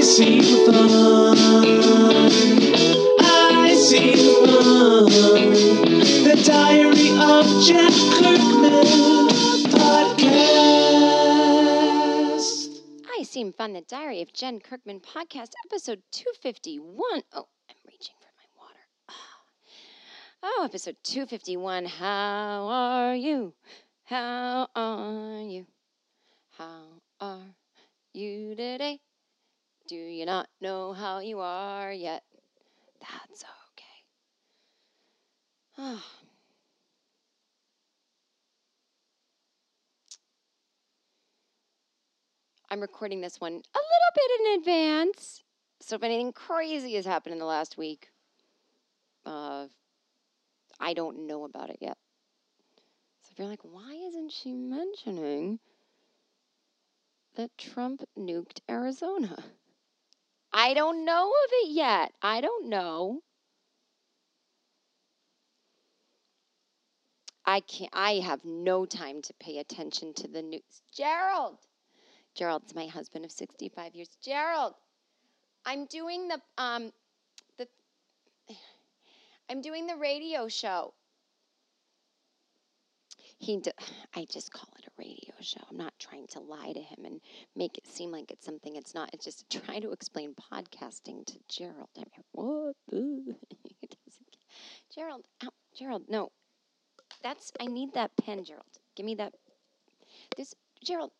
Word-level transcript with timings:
I 0.00 0.02
fun. 0.64 1.36
I 3.20 3.74
fun. 4.46 5.52
The 6.24 6.36
Diary 6.42 7.10
of 7.20 7.44
Kirkman 8.16 8.80
podcast. 9.68 10.40
I 13.10 13.22
seem 13.24 13.52
fun. 13.52 13.74
The 13.74 13.82
Diary 13.82 14.22
of 14.22 14.32
Jen 14.32 14.60
Kirkman 14.60 15.00
podcast, 15.00 15.50
episode 15.66 16.02
251. 16.12 17.22
Oh, 17.34 17.48
I'm 17.68 17.76
reaching 17.86 18.14
for 18.20 18.32
my 18.38 18.48
water. 18.56 18.80
Ah. 19.10 19.42
Oh, 20.44 20.62
episode 20.64 20.96
251. 21.02 21.84
How 21.84 22.66
are 22.70 23.14
you? 23.14 23.52
How 24.04 24.66
are 24.74 25.42
you? 25.42 25.66
How 26.56 26.84
are 27.20 27.54
you 28.14 28.54
today? 28.54 29.00
Do 29.90 29.96
you 29.96 30.24
not 30.24 30.48
know 30.60 30.92
how 30.92 31.18
you 31.18 31.40
are 31.40 31.92
yet? 31.92 32.22
That's 33.00 33.44
okay. 35.82 35.98
I'm 42.70 42.80
recording 42.80 43.20
this 43.20 43.40
one 43.40 43.54
a 43.54 43.56
little 43.56 43.64
bit 44.14 44.30
in 44.38 44.60
advance. 44.60 45.42
So 45.80 45.96
if 45.96 46.04
anything 46.04 46.32
crazy 46.32 46.94
has 46.94 47.04
happened 47.04 47.32
in 47.32 47.40
the 47.40 47.44
last 47.44 47.76
week, 47.76 48.10
uh, 49.26 49.66
I 50.78 50.94
don't 50.94 51.26
know 51.26 51.42
about 51.42 51.70
it 51.70 51.78
yet. 51.80 51.98
So 53.22 53.30
if 53.32 53.40
you're 53.40 53.48
like, 53.48 53.64
why 53.64 53.90
isn't 54.06 54.30
she 54.30 54.52
mentioning 54.52 55.58
that 57.34 57.50
Trump 57.58 58.04
nuked 58.16 58.60
Arizona? 58.70 59.36
I 60.52 60.74
don't 60.74 61.04
know 61.04 61.28
of 61.28 61.50
it 61.52 61.70
yet. 61.70 62.12
I 62.22 62.40
don't 62.40 62.68
know. 62.68 63.22
I 67.44 67.60
can't 67.60 67.90
I 67.92 68.14
have 68.14 68.44
no 68.44 68.86
time 68.86 69.22
to 69.22 69.34
pay 69.34 69.58
attention 69.58 70.14
to 70.14 70.28
the 70.28 70.42
news. 70.42 70.82
Gerald. 70.92 71.58
Gerald's 72.34 72.74
my 72.74 72.86
husband 72.86 73.24
of 73.24 73.32
65 73.32 73.94
years. 73.94 74.08
Gerald, 74.22 74.74
I'm 75.64 75.86
doing 75.86 76.28
the 76.28 76.40
um 76.58 76.92
the 77.58 77.66
I'm 79.50 79.62
doing 79.62 79.86
the 79.86 79.96
radio 79.96 80.48
show. 80.48 80.94
He 83.40 83.56
d- 83.56 83.72
I 84.14 84.26
just 84.30 84.52
call 84.52 84.68
it 84.78 84.84
a 84.86 84.90
radio 84.98 85.34
show. 85.40 85.62
I'm 85.68 85.78
not 85.78 85.94
trying 85.98 86.26
to 86.28 86.40
lie 86.40 86.72
to 86.72 86.80
him 86.80 87.04
and 87.04 87.20
make 87.56 87.78
it 87.78 87.86
seem 87.86 88.12
like 88.12 88.30
it's 88.30 88.44
something 88.44 88.76
it's 88.76 88.94
not. 88.94 89.10
It's 89.12 89.24
just 89.24 89.48
trying 89.64 89.82
to 89.82 89.92
explain 89.92 90.34
podcasting 90.34 91.24
to 91.26 91.38
Gerald. 91.48 91.88
I 91.96 92.00
mean, 92.00 92.24
what? 92.32 92.76
Gerald, 94.94 95.26
ow, 95.42 95.50
Gerald, 95.74 96.04
no. 96.08 96.30
That's 97.22 97.50
I 97.58 97.66
need 97.66 97.94
that 97.94 98.10
pen, 98.16 98.44
Gerald. 98.44 98.78
Give 98.94 99.06
me 99.06 99.14
that. 99.16 99.34
This 100.36 100.54
Gerald. 100.84 101.10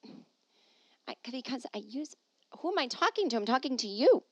I, 1.09 1.15
because 1.31 1.67
I 1.75 1.79
use. 1.79 2.15
Who 2.59 2.71
am 2.71 2.79
I 2.79 2.87
talking 2.87 3.29
to? 3.31 3.37
I'm 3.37 3.47
talking 3.47 3.77
to 3.79 3.87
you. 3.89 4.23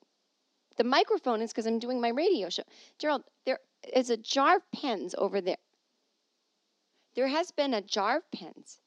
The 0.77 0.83
microphone 0.83 1.41
is 1.41 1.51
because 1.51 1.65
I'm 1.65 1.79
doing 1.79 1.99
my 1.99 2.09
radio 2.09 2.49
show. 2.49 2.63
Gerald, 2.99 3.23
there 3.45 3.59
is 3.93 4.09
a 4.09 4.17
jar 4.17 4.57
of 4.57 4.71
pens 4.71 5.15
over 5.17 5.41
there. 5.41 5.57
There 7.15 7.27
has 7.27 7.51
been 7.51 7.73
a 7.73 7.81
jar 7.81 8.17
of 8.17 8.31
pens 8.31 8.79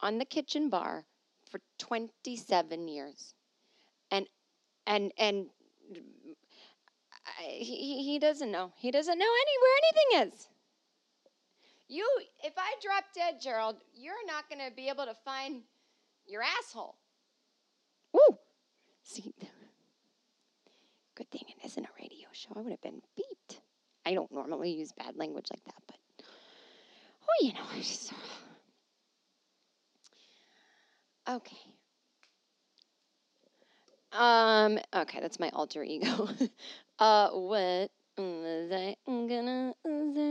on 0.00 0.18
the 0.18 0.24
kitchen 0.24 0.68
bar 0.68 1.06
for 1.50 1.60
27 1.78 2.88
years. 2.88 3.34
And 4.10 4.26
and 4.86 5.12
and 5.18 5.46
he, 7.40 8.02
he 8.02 8.18
doesn't 8.18 8.50
know. 8.50 8.72
He 8.76 8.90
doesn't 8.90 9.18
know 9.18 9.24
any 9.24 9.54
where 9.60 9.78
anything 9.82 10.32
is. 10.32 10.48
You 11.88 12.06
if 12.42 12.54
I 12.56 12.74
drop 12.82 13.04
dead, 13.14 13.40
Gerald, 13.40 13.76
you're 13.94 14.26
not 14.26 14.48
going 14.48 14.66
to 14.68 14.74
be 14.74 14.88
able 14.88 15.06
to 15.06 15.14
find 15.24 15.62
your 16.26 16.42
asshole. 16.42 16.96
Ooh. 18.16 18.38
See. 19.02 19.34
Good 21.14 21.30
thing 21.30 21.42
it 21.48 21.66
isn't 21.66 21.84
a 21.84 21.88
radio 22.00 22.28
show. 22.32 22.50
I 22.54 22.60
would 22.60 22.70
have 22.70 22.80
been 22.80 23.02
beat. 23.16 23.60
I 24.06 24.14
don't 24.14 24.30
normally 24.32 24.70
use 24.70 24.92
bad 24.92 25.16
language 25.16 25.48
like 25.50 25.64
that, 25.64 25.82
you 27.40 27.52
know, 27.52 27.60
I 27.72 27.78
just 27.78 28.12
Okay. 31.28 31.56
Um, 34.12 34.78
okay, 34.94 35.20
that's 35.20 35.38
my 35.38 35.50
alter 35.52 35.82
ego. 35.84 36.28
uh, 36.98 37.28
what 37.30 37.90
was 38.16 38.72
I 38.72 38.96
gonna 39.06 39.74
say? 40.14 40.24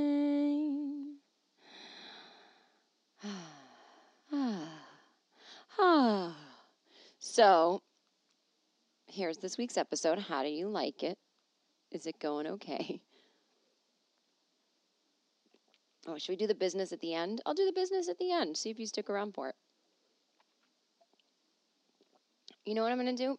so, 7.20 7.82
here's 9.08 9.38
this 9.38 9.58
week's 9.58 9.78
episode. 9.78 10.18
How 10.20 10.42
do 10.42 10.50
you 10.50 10.68
like 10.68 11.04
it? 11.04 11.18
Is 11.92 12.08
it 12.08 12.20
going 12.20 12.48
okay? 12.48 13.02
Oh, 16.08 16.18
should 16.18 16.32
we 16.32 16.38
do 16.38 16.48
the 16.48 16.56
business 16.56 16.94
at 16.94 17.02
the 17.02 17.14
end? 17.14 17.42
I'll 17.46 17.54
do 17.54 17.66
the 17.66 17.74
business 17.74 18.08
at 18.08 18.18
the 18.18 18.32
end. 18.32 18.56
See 18.56 18.70
if 18.70 18.80
you 18.80 18.88
stick 18.88 19.10
around 19.10 19.34
for 19.34 19.50
it. 19.50 19.56
You 22.66 22.74
know 22.74 22.84
what 22.84 22.94
I'm 22.94 23.00
going 23.00 23.16
to 23.16 23.24
do? 23.24 23.38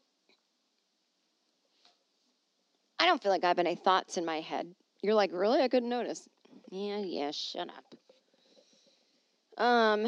I 2.99 3.07
don't 3.07 3.23
feel 3.23 3.33
like 3.33 3.45
I 3.45 3.49
have 3.49 3.59
any 3.59 3.75
thoughts 3.75 4.19
in 4.19 4.25
my 4.25 4.41
head. 4.41 4.75
You're 5.03 5.15
like, 5.15 5.31
really? 5.33 5.63
I 5.63 5.69
couldn't 5.69 5.89
notice. 5.89 6.29
Yeah, 6.71 6.99
yeah, 6.99 7.31
shut 7.31 7.69
up. 7.69 7.95
Um, 9.65 10.07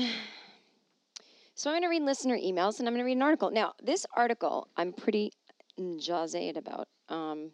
so 1.55 1.71
I'm 1.71 1.75
going 1.75 1.83
to 1.83 1.89
read 1.89 2.03
listener 2.03 2.37
emails 2.37 2.79
and 2.79 2.89
I'm 2.89 2.95
going 2.95 2.99
to 2.99 3.05
read 3.05 3.17
an 3.17 3.23
article. 3.23 3.51
Now, 3.51 3.73
this 3.83 4.05
article 4.17 4.69
I'm 4.77 4.93
pretty 4.93 5.33
jazzed 5.99 6.57
about. 6.57 6.89
Um, 7.09 7.53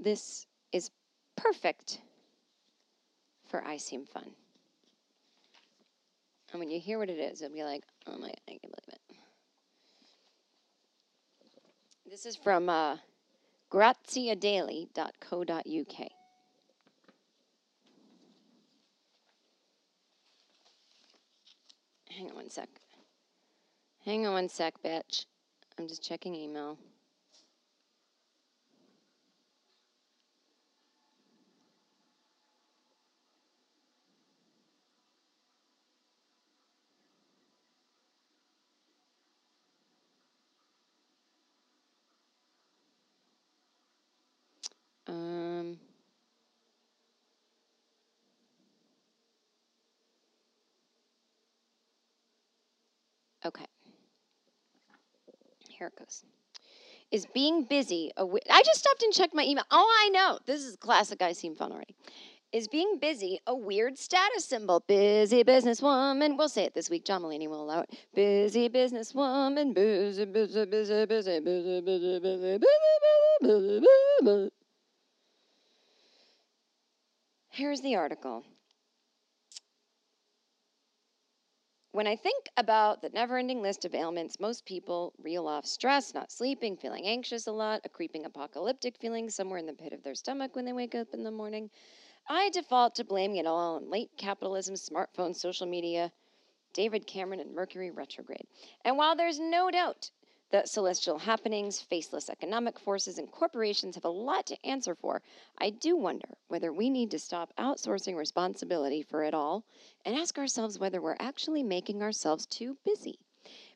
this 0.00 0.46
is 0.72 0.90
perfect 1.36 2.00
for 3.48 3.64
I 3.64 3.76
Seem 3.76 4.06
Fun. 4.06 4.30
And 6.52 6.58
when 6.58 6.70
you 6.70 6.80
hear 6.80 6.98
what 6.98 7.08
it 7.08 7.18
is, 7.18 7.40
you'll 7.40 7.50
be 7.50 7.62
like, 7.62 7.84
oh 8.06 8.18
my, 8.18 8.28
I 8.28 8.48
can't 8.48 8.62
believe 8.62 8.74
it. 8.88 9.00
This 12.10 12.26
is 12.26 12.34
from 12.34 12.68
uh, 12.68 12.96
graziadaily.co.uk. 13.70 16.08
Hang 22.10 22.28
on 22.28 22.34
one 22.34 22.50
sec. 22.50 22.68
Hang 24.04 24.26
on 24.26 24.32
one 24.32 24.48
sec, 24.48 24.74
bitch. 24.84 25.26
I'm 25.78 25.86
just 25.86 26.02
checking 26.02 26.34
email. 26.34 26.76
Um, 45.10 45.76
okay. 53.44 53.66
Here 55.68 55.88
it 55.88 55.96
goes. 55.98 56.24
Is 57.10 57.26
being 57.26 57.64
busy 57.64 58.12
a 58.16 58.20
wi- 58.22 58.42
I 58.50 58.62
just 58.64 58.80
stopped 58.80 59.02
and 59.02 59.12
checked 59.12 59.34
my 59.34 59.44
email. 59.44 59.64
Oh, 59.70 59.88
I 60.04 60.10
know. 60.10 60.38
This 60.46 60.62
is 60.64 60.76
classic. 60.76 61.22
I 61.22 61.32
seem 61.32 61.56
fun 61.56 61.72
already. 61.72 61.96
Is 62.52 62.68
being 62.68 62.98
busy 63.00 63.40
a 63.46 63.54
weird 63.56 63.98
status 63.98 64.44
symbol? 64.44 64.80
Busy 64.86 65.44
businesswoman. 65.44 66.38
We'll 66.38 66.48
say 66.48 66.64
it 66.64 66.74
this 66.74 66.90
week. 66.90 67.04
John 67.04 67.22
Mulaney 67.22 67.48
will 67.48 67.62
allow 67.62 67.80
it. 67.80 67.90
Busy 68.14 68.68
businesswoman. 68.68 69.74
Busy, 69.74 70.24
busy, 70.24 70.66
busy, 70.66 71.06
busy, 71.06 71.40
busy, 71.40 71.80
busy, 71.80 72.20
busy, 72.20 72.20
busy, 72.20 72.58
busy, 72.58 73.80
busy, 73.80 73.80
busy. 74.24 74.50
Here's 77.50 77.80
the 77.80 77.96
article. 77.96 78.44
When 81.92 82.06
I 82.06 82.14
think 82.14 82.48
about 82.56 83.02
the 83.02 83.08
never 83.08 83.36
ending 83.36 83.60
list 83.60 83.84
of 83.84 83.92
ailments 83.92 84.38
most 84.38 84.64
people 84.64 85.12
reel 85.18 85.48
off 85.48 85.66
stress, 85.66 86.14
not 86.14 86.30
sleeping, 86.30 86.76
feeling 86.76 87.06
anxious 87.06 87.48
a 87.48 87.52
lot, 87.52 87.80
a 87.84 87.88
creeping 87.88 88.24
apocalyptic 88.24 88.96
feeling 88.98 89.28
somewhere 89.28 89.58
in 89.58 89.66
the 89.66 89.72
pit 89.72 89.92
of 89.92 90.04
their 90.04 90.14
stomach 90.14 90.54
when 90.54 90.64
they 90.64 90.72
wake 90.72 90.94
up 90.94 91.08
in 91.12 91.24
the 91.24 91.32
morning, 91.32 91.68
I 92.28 92.50
default 92.50 92.94
to 92.94 93.04
blaming 93.04 93.38
it 93.38 93.46
all 93.46 93.74
on 93.76 93.90
late 93.90 94.10
capitalism, 94.16 94.76
smartphones, 94.76 95.36
social 95.36 95.66
media, 95.66 96.12
David 96.72 97.08
Cameron, 97.08 97.40
and 97.40 97.52
Mercury 97.52 97.90
retrograde. 97.90 98.46
And 98.84 98.96
while 98.96 99.16
there's 99.16 99.40
no 99.40 99.72
doubt 99.72 100.12
that 100.50 100.68
celestial 100.68 101.18
happenings, 101.18 101.80
faceless 101.80 102.28
economic 102.28 102.78
forces, 102.78 103.18
and 103.18 103.30
corporations 103.30 103.94
have 103.94 104.04
a 104.04 104.08
lot 104.08 104.46
to 104.46 104.66
answer 104.66 104.94
for, 104.94 105.22
I 105.58 105.70
do 105.70 105.96
wonder 105.96 106.38
whether 106.48 106.72
we 106.72 106.90
need 106.90 107.10
to 107.12 107.18
stop 107.18 107.52
outsourcing 107.56 108.16
responsibility 108.16 109.02
for 109.02 109.22
it 109.22 109.34
all 109.34 109.64
and 110.04 110.16
ask 110.16 110.38
ourselves 110.38 110.78
whether 110.78 111.00
we're 111.00 111.16
actually 111.18 111.62
making 111.62 112.02
ourselves 112.02 112.46
too 112.46 112.76
busy. 112.84 113.18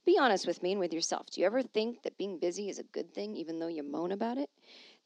Be 0.04 0.18
honest 0.18 0.46
with 0.46 0.62
me 0.62 0.72
and 0.72 0.80
with 0.80 0.92
yourself. 0.92 1.30
Do 1.30 1.40
you 1.40 1.46
ever 1.46 1.62
think 1.62 2.02
that 2.02 2.18
being 2.18 2.38
busy 2.38 2.68
is 2.68 2.78
a 2.78 2.84
good 2.84 3.14
thing, 3.14 3.36
even 3.36 3.58
though 3.58 3.68
you 3.68 3.82
moan 3.82 4.12
about 4.12 4.38
it? 4.38 4.50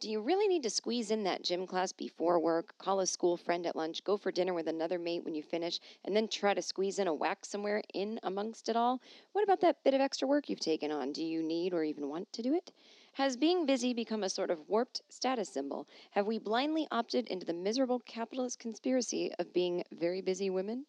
Do 0.01 0.09
you 0.09 0.21
really 0.21 0.47
need 0.47 0.63
to 0.63 0.71
squeeze 0.71 1.11
in 1.11 1.25
that 1.25 1.43
gym 1.43 1.67
class 1.67 1.91
before 1.91 2.39
work, 2.39 2.79
call 2.79 3.01
a 3.01 3.07
school 3.09 3.37
friend 3.37 3.67
at 3.67 3.75
lunch, 3.75 4.05
go 4.05 4.17
for 4.17 4.31
dinner 4.31 4.55
with 4.55 4.69
another 4.69 4.97
mate 4.97 5.25
when 5.25 5.35
you 5.35 5.43
finish, 5.43 5.81
and 6.05 6.15
then 6.15 6.29
try 6.29 6.55
to 6.55 6.63
squeeze 6.63 7.01
in 7.01 7.09
a 7.09 7.15
whack 7.15 7.45
somewhere 7.45 7.83
in 7.95 8.21
amongst 8.23 8.69
it 8.69 8.77
all? 8.77 9.01
What 9.33 9.43
about 9.43 9.61
that 9.63 9.83
bit 9.83 9.95
of 9.95 10.01
extra 10.01 10.29
work 10.29 10.49
you've 10.49 10.61
taken 10.61 10.93
on? 10.93 11.11
Do 11.11 11.25
you 11.25 11.43
need 11.43 11.75
or 11.75 11.83
even 11.83 12.09
want 12.09 12.33
to 12.35 12.43
do 12.43 12.55
it? 12.55 12.71
Has 13.15 13.37
being 13.37 13.67
busy 13.67 13.93
become 13.93 14.23
a 14.23 14.31
sort 14.31 14.53
of 14.53 14.69
warped 14.69 15.03
status 15.09 15.49
symbol? 15.49 15.89
Have 16.13 16.29
we 16.29 16.39
blindly 16.39 16.87
opted 16.93 17.27
into 17.27 17.45
the 17.45 17.53
miserable 17.53 17.99
capitalist 17.99 18.61
conspiracy 18.61 19.33
of 19.41 19.53
being 19.53 19.83
very 19.91 20.21
busy 20.21 20.49
women? 20.49 20.87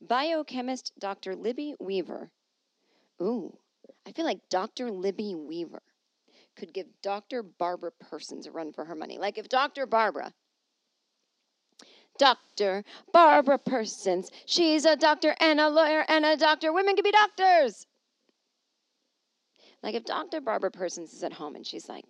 Biochemist 0.00 0.94
Dr. 0.98 1.36
Libby 1.36 1.76
Weaver. 1.78 2.32
Ooh, 3.22 3.56
I 4.04 4.10
feel 4.10 4.24
like 4.24 4.48
Dr. 4.48 4.90
Libby 4.90 5.36
Weaver 5.36 5.82
could 6.58 6.74
give 6.74 6.86
Dr. 7.02 7.42
Barbara 7.42 7.92
Persons 7.92 8.46
a 8.46 8.50
run 8.50 8.72
for 8.72 8.84
her 8.84 8.94
money. 8.94 9.18
Like 9.18 9.38
if 9.38 9.48
Dr. 9.48 9.86
Barbara, 9.86 10.32
Dr. 12.18 12.84
Barbara 13.12 13.58
Persons, 13.58 14.30
she's 14.44 14.84
a 14.84 14.96
doctor 14.96 15.34
and 15.40 15.60
a 15.60 15.68
lawyer 15.68 16.04
and 16.08 16.24
a 16.24 16.36
doctor. 16.36 16.72
Women 16.72 16.96
can 16.96 17.04
be 17.04 17.12
doctors. 17.12 17.86
Like 19.82 19.94
if 19.94 20.04
Dr. 20.04 20.40
Barbara 20.40 20.72
Persons 20.72 21.12
is 21.12 21.22
at 21.22 21.32
home 21.32 21.54
and 21.54 21.66
she's 21.66 21.88
like, 21.88 22.04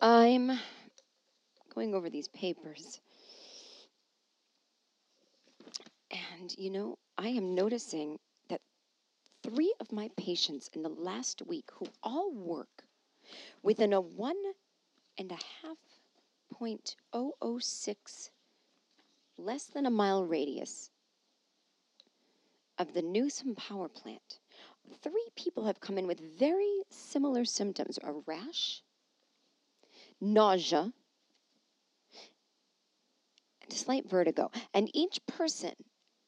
I'm 0.00 0.50
going 1.74 1.94
over 1.94 2.10
these 2.10 2.28
papers. 2.28 3.00
And, 6.10 6.52
you 6.58 6.70
know, 6.70 6.98
I 7.16 7.28
am 7.28 7.54
noticing 7.54 8.18
three 9.42 9.74
of 9.80 9.92
my 9.92 10.10
patients 10.16 10.70
in 10.72 10.82
the 10.82 10.88
last 10.88 11.42
week 11.46 11.68
who 11.74 11.86
all 12.02 12.32
work 12.32 12.84
within 13.62 13.92
a 13.92 14.00
one 14.00 14.36
and 15.18 15.30
a 15.30 15.38
half 15.62 15.78
point 16.52 16.96
oh 17.12 17.34
oh 17.40 17.58
six 17.58 18.30
less 19.36 19.64
than 19.64 19.86
a 19.86 19.90
mile 19.90 20.24
radius 20.24 20.90
of 22.78 22.94
the 22.94 23.02
Newsom 23.02 23.54
power 23.54 23.88
plant. 23.88 24.38
Three 25.02 25.28
people 25.36 25.66
have 25.66 25.80
come 25.80 25.98
in 25.98 26.06
with 26.06 26.20
very 26.38 26.82
similar 26.90 27.44
symptoms 27.44 27.98
a 28.02 28.12
rash, 28.26 28.82
nausea, 30.20 30.92
and 33.62 33.72
slight 33.72 34.08
vertigo. 34.08 34.50
And 34.74 34.90
each 34.92 35.24
person 35.26 35.74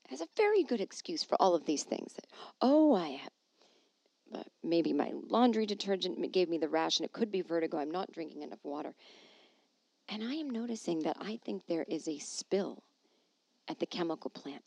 has 0.09 0.21
a 0.21 0.29
very 0.37 0.63
good 0.63 0.81
excuse 0.81 1.23
for 1.23 1.37
all 1.41 1.55
of 1.55 1.65
these 1.65 1.85
things. 1.85 2.15
Oh, 2.61 2.95
I 2.95 3.09
have. 3.09 3.31
Uh, 4.35 4.43
maybe 4.63 4.93
my 4.93 5.13
laundry 5.29 5.67
detergent 5.67 6.33
gave 6.33 6.49
me 6.49 6.59
the 6.59 6.69
rash, 6.69 6.99
and 6.99 7.05
it 7.05 7.13
could 7.13 7.31
be 7.31 7.43
vertigo. 7.43 7.79
I'm 7.79 7.91
not 7.91 8.13
drinking 8.13 8.43
enough 8.43 8.65
water. 8.65 8.95
And 10.09 10.23
I 10.23 10.35
am 10.35 10.51
noticing 10.51 11.01
that 11.01 11.17
I 11.21 11.39
think 11.45 11.67
there 11.67 11.87
is 11.89 12.09
a 12.09 12.19
spill 12.19 12.83
at 13.69 13.79
the 13.79 13.87
chemical 13.87 14.31
plant. 14.31 14.63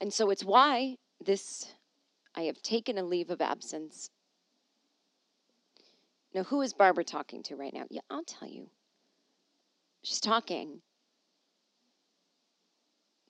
And 0.00 0.12
so 0.12 0.30
it's 0.30 0.44
why 0.44 0.96
this, 1.24 1.74
I 2.36 2.42
have 2.42 2.62
taken 2.62 2.98
a 2.98 3.02
leave 3.02 3.30
of 3.30 3.40
absence. 3.40 4.10
Now, 6.34 6.44
who 6.44 6.62
is 6.62 6.72
Barbara 6.72 7.04
talking 7.04 7.42
to 7.44 7.56
right 7.56 7.74
now? 7.74 7.86
Yeah, 7.90 8.02
I'll 8.10 8.24
tell 8.24 8.48
you. 8.48 8.68
She's 10.02 10.20
talking 10.20 10.82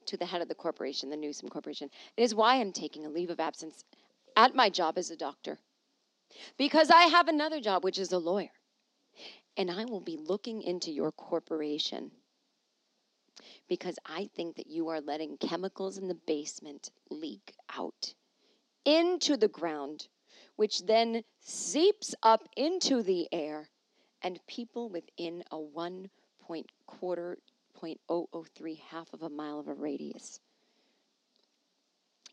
to 0.08 0.16
the 0.16 0.26
head 0.26 0.42
of 0.42 0.48
the 0.48 0.54
corporation, 0.54 1.10
the 1.10 1.16
Newsom 1.16 1.48
Corporation. 1.48 1.88
It 2.16 2.22
is 2.22 2.34
why 2.34 2.56
I'm 2.56 2.72
taking 2.72 3.06
a 3.06 3.10
leave 3.10 3.30
of 3.30 3.40
absence 3.40 3.84
at 4.36 4.54
my 4.54 4.68
job 4.68 4.98
as 4.98 5.10
a 5.10 5.16
doctor. 5.16 5.58
Because 6.56 6.90
I 6.90 7.02
have 7.04 7.28
another 7.28 7.60
job, 7.60 7.84
which 7.84 7.98
is 7.98 8.12
a 8.12 8.18
lawyer. 8.18 8.50
And 9.56 9.70
I 9.70 9.84
will 9.84 10.00
be 10.00 10.16
looking 10.16 10.62
into 10.62 10.90
your 10.90 11.12
corporation 11.12 12.10
because 13.68 13.96
I 14.06 14.28
think 14.34 14.56
that 14.56 14.66
you 14.66 14.88
are 14.88 15.00
letting 15.00 15.36
chemicals 15.36 15.98
in 15.98 16.08
the 16.08 16.18
basement 16.26 16.90
leak 17.10 17.54
out 17.76 18.14
into 18.84 19.36
the 19.36 19.48
ground, 19.48 20.08
which 20.56 20.86
then 20.86 21.22
seeps 21.40 22.14
up 22.22 22.48
into 22.56 23.02
the 23.02 23.28
air, 23.32 23.68
and 24.22 24.40
people 24.46 24.88
within 24.88 25.44
a 25.50 25.58
one 25.60 26.08
point 26.40 26.70
quarter 26.86 27.38
point 27.78 28.00
oh 28.08 28.28
oh 28.32 28.44
three 28.56 28.82
half 28.90 29.12
of 29.12 29.22
a 29.22 29.30
mile 29.30 29.60
of 29.60 29.68
a 29.68 29.74
radius 29.74 30.40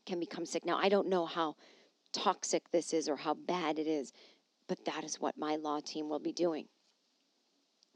can 0.06 0.20
become 0.20 0.46
sick. 0.46 0.66
Now 0.66 0.78
I 0.78 0.90
don't 0.90 1.08
know 1.08 1.25
how 1.25 1.56
toxic 2.14 2.72
this 2.72 2.94
is 2.94 3.08
or 3.08 3.16
how 3.16 3.34
bad 3.34 3.78
it 3.78 3.88
is, 3.88 4.12
but 4.68 4.84
that 4.86 5.04
is 5.04 5.20
what 5.20 5.38
my 5.38 5.56
law 5.56 5.80
team 5.80 6.10
will 6.10 6.20
be 6.20 6.34
doing. 6.34 6.68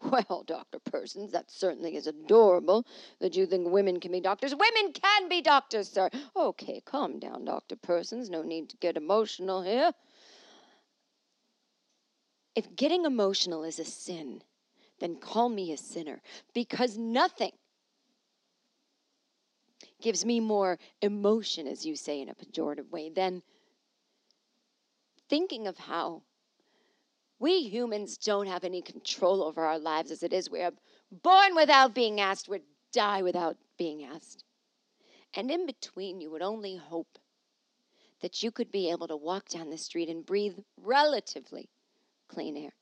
Well, 0.02 0.44
Dr. 0.48 0.80
Persons, 0.80 1.34
that 1.34 1.52
certainly 1.52 1.98
is 1.98 2.08
adorable 2.08 2.86
that 3.20 3.36
you 3.36 3.46
think 3.46 3.68
women 3.68 4.00
can 4.00 4.14
be 4.14 4.22
doctors. 4.22 4.56
Women 4.56 4.94
can 4.94 5.28
be 5.28 5.42
doctors, 5.42 5.90
sir. 5.90 6.10
Okay, 6.38 6.82
calm 6.86 7.20
down, 7.20 7.44
Dr. 7.44 7.76
Persons. 7.76 8.30
No 8.30 8.42
need 8.42 8.70
to 8.70 8.78
get 8.78 8.96
emotional 8.96 9.62
here. 9.62 9.92
If 12.56 12.74
getting 12.78 13.04
emotional 13.04 13.66
is 13.66 13.78
a 13.78 13.84
sin, 13.84 14.42
then 15.00 15.16
call 15.16 15.50
me 15.50 15.72
a 15.72 15.78
sinner 15.78 16.22
because 16.54 16.98
nothing 16.98 17.52
gives 20.02 20.26
me 20.26 20.40
more 20.40 20.78
emotion, 21.02 21.68
as 21.68 21.86
you 21.86 21.96
say 21.96 22.22
in 22.22 22.30
a 22.30 22.36
pejorative 22.36 22.90
way, 22.90 23.10
than 23.10 23.42
thinking 25.30 25.68
of 25.68 25.78
how 25.78 26.24
we 27.40 27.62
humans 27.62 28.18
don't 28.18 28.48
have 28.48 28.64
any 28.64 28.82
control 28.82 29.44
over 29.44 29.64
our 29.66 29.80
lives 29.80 30.12
as 30.12 30.24
it 30.24 30.34
is. 30.34 30.50
We 30.50 30.62
are 30.62 30.74
born 31.12 31.56
without 31.56 31.94
being 31.94 32.20
asked, 32.20 32.50
we 32.50 32.62
die 32.92 33.22
without 33.22 33.58
being 33.78 34.04
asked. 34.04 34.44
And 35.34 35.50
in 35.50 35.66
between, 35.66 36.20
you 36.20 36.32
would 36.32 36.42
only 36.42 36.76
hope 36.76 37.20
that 38.22 38.44
you 38.44 38.52
could 38.52 38.72
be 38.72 38.90
able 38.92 39.08
to 39.08 39.16
walk 39.16 39.48
down 39.48 39.70
the 39.70 39.78
street 39.78 40.10
and 40.10 40.26
breathe 40.26 40.58
relatively 40.78 41.70
clean 42.28 42.58
air. 42.58 42.74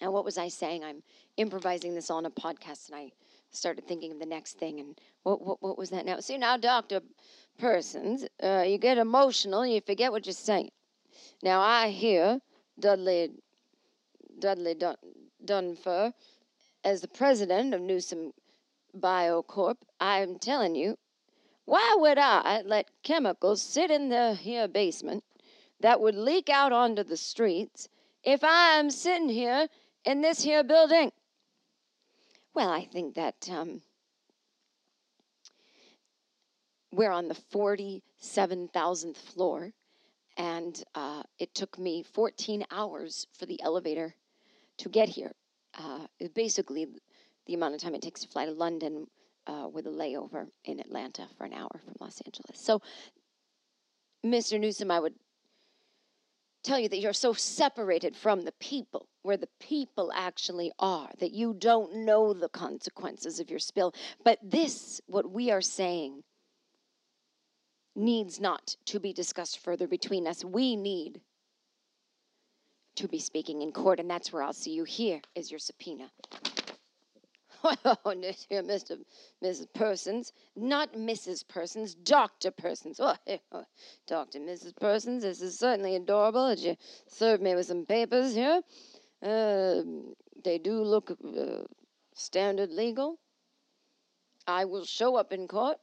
And 0.00 0.12
what 0.12 0.24
was 0.24 0.38
I 0.38 0.48
saying? 0.48 0.84
I'm 0.84 1.02
improvising 1.36 1.94
this 1.94 2.10
on 2.10 2.26
a 2.26 2.30
podcast, 2.30 2.88
and 2.88 2.96
I 2.96 3.12
started 3.50 3.86
thinking 3.86 4.12
of 4.12 4.18
the 4.18 4.26
next 4.26 4.58
thing. 4.58 4.80
And 4.80 4.98
what 5.22 5.40
what, 5.40 5.62
what 5.62 5.78
was 5.78 5.90
that 5.90 6.06
now? 6.06 6.20
See 6.20 6.38
now, 6.38 6.56
Doctor 6.56 7.00
Persons, 7.58 8.26
uh, 8.42 8.64
you 8.66 8.78
get 8.78 8.98
emotional, 8.98 9.64
you 9.64 9.80
forget 9.80 10.10
what 10.10 10.26
you're 10.26 10.32
saying. 10.32 10.70
Now 11.42 11.60
I 11.60 11.90
hear 11.90 12.40
Dudley 12.78 13.30
Dudley 14.38 14.74
Dun, 14.74 14.96
Dunfer 15.44 16.12
as 16.82 17.00
the 17.00 17.08
president 17.08 17.72
of 17.72 17.80
Newsom 17.80 18.32
Biocorp. 18.98 19.76
I'm 20.00 20.38
telling 20.38 20.74
you, 20.74 20.98
why 21.64 21.94
would 21.98 22.18
I 22.18 22.62
let 22.62 22.90
chemicals 23.02 23.62
sit 23.62 23.90
in 23.90 24.08
the 24.08 24.34
here 24.34 24.68
basement 24.68 25.24
that 25.80 26.00
would 26.00 26.14
leak 26.14 26.48
out 26.48 26.72
onto 26.72 27.04
the 27.04 27.16
streets 27.16 27.88
if 28.22 28.40
I'm 28.42 28.90
sitting 28.90 29.28
here 29.28 29.68
in 30.04 30.20
this 30.20 30.42
here 30.42 30.62
building? 30.62 31.10
Well, 32.54 32.70
I 32.70 32.84
think 32.84 33.14
that 33.14 33.48
um, 33.50 33.82
we're 36.92 37.10
on 37.10 37.28
the 37.28 37.34
47,000th 37.52 39.16
floor, 39.16 39.72
and 40.36 40.82
uh, 40.94 41.22
it 41.38 41.54
took 41.54 41.78
me 41.78 42.04
14 42.14 42.64
hours 42.70 43.26
for 43.38 43.46
the 43.46 43.60
elevator 43.62 44.14
to 44.78 44.88
get 44.88 45.08
here. 45.08 45.32
Uh, 45.76 46.06
basically, 46.34 46.86
the 47.46 47.54
amount 47.54 47.74
of 47.74 47.80
time 47.80 47.94
it 47.94 48.02
takes 48.02 48.20
to 48.20 48.28
fly 48.28 48.44
to 48.44 48.52
London 48.52 49.06
uh, 49.46 49.68
with 49.72 49.86
a 49.86 49.90
layover 49.90 50.46
in 50.64 50.80
Atlanta 50.80 51.26
for 51.36 51.44
an 51.44 51.52
hour 51.52 51.80
from 51.84 51.94
Los 52.00 52.20
Angeles. 52.24 52.60
So, 52.60 52.80
Mr. 54.24 54.58
Newsom, 54.58 54.90
I 54.90 55.00
would 55.00 55.14
tell 56.64 56.78
you 56.78 56.88
that 56.88 56.98
you're 56.98 57.12
so 57.12 57.32
separated 57.32 58.16
from 58.16 58.42
the 58.42 58.52
people, 58.52 59.06
where 59.22 59.36
the 59.36 59.48
people 59.60 60.10
actually 60.14 60.72
are, 60.78 61.10
that 61.18 61.32
you 61.32 61.54
don't 61.54 61.94
know 61.94 62.32
the 62.32 62.48
consequences 62.48 63.38
of 63.38 63.50
your 63.50 63.58
spill. 63.58 63.94
But 64.24 64.38
this, 64.42 65.00
what 65.06 65.30
we 65.30 65.50
are 65.50 65.60
saying, 65.60 66.24
needs 67.94 68.40
not 68.40 68.76
to 68.86 68.98
be 68.98 69.12
discussed 69.12 69.60
further 69.60 69.86
between 69.86 70.26
us. 70.26 70.44
We 70.44 70.74
need 70.74 71.20
to 72.96 73.08
be 73.08 73.18
speaking 73.18 73.62
in 73.62 73.72
court, 73.72 74.00
and 74.00 74.10
that's 74.10 74.32
where 74.32 74.42
I'll 74.42 74.52
see 74.52 74.72
you. 74.72 74.84
Here 74.84 75.20
is 75.34 75.50
your 75.50 75.60
subpoena. 75.60 76.10
Oh, 77.84 78.14
here, 78.48 78.62
Mr. 78.62 78.98
Mrs. 79.42 79.66
Persons, 79.74 80.32
not 80.54 80.92
Mrs. 80.92 81.46
Persons, 81.48 81.94
Dr. 81.94 82.50
Persons. 82.50 83.00
Oh, 83.00 83.16
oh, 83.52 83.64
Dr. 84.06 84.40
Mrs. 84.40 84.76
Persons, 84.76 85.22
this 85.22 85.40
is 85.40 85.58
certainly 85.58 85.96
adorable 85.96 86.48
that 86.48 86.58
you 86.58 86.76
served 87.08 87.42
me 87.42 87.54
with 87.54 87.66
some 87.66 87.86
papers 87.86 88.34
here. 88.34 88.60
Uh, 89.22 89.82
they 90.44 90.58
do 90.58 90.82
look 90.82 91.10
uh, 91.10 91.62
standard 92.14 92.70
legal. 92.70 93.18
I 94.46 94.66
will 94.66 94.84
show 94.84 95.16
up 95.16 95.32
in 95.32 95.48
court, 95.48 95.78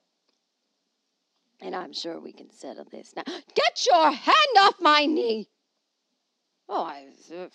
and 1.61 1.75
I'm 1.75 1.93
sure 1.93 2.19
we 2.19 2.31
can 2.31 2.51
settle 2.51 2.85
this 2.91 3.13
now. 3.15 3.23
Get 3.55 3.87
your 3.89 4.11
hand 4.11 4.55
off 4.59 4.75
my 4.79 5.05
knee! 5.05 5.49
Oh, 6.69 6.83
I 6.83 7.07
uh, 7.35 7.47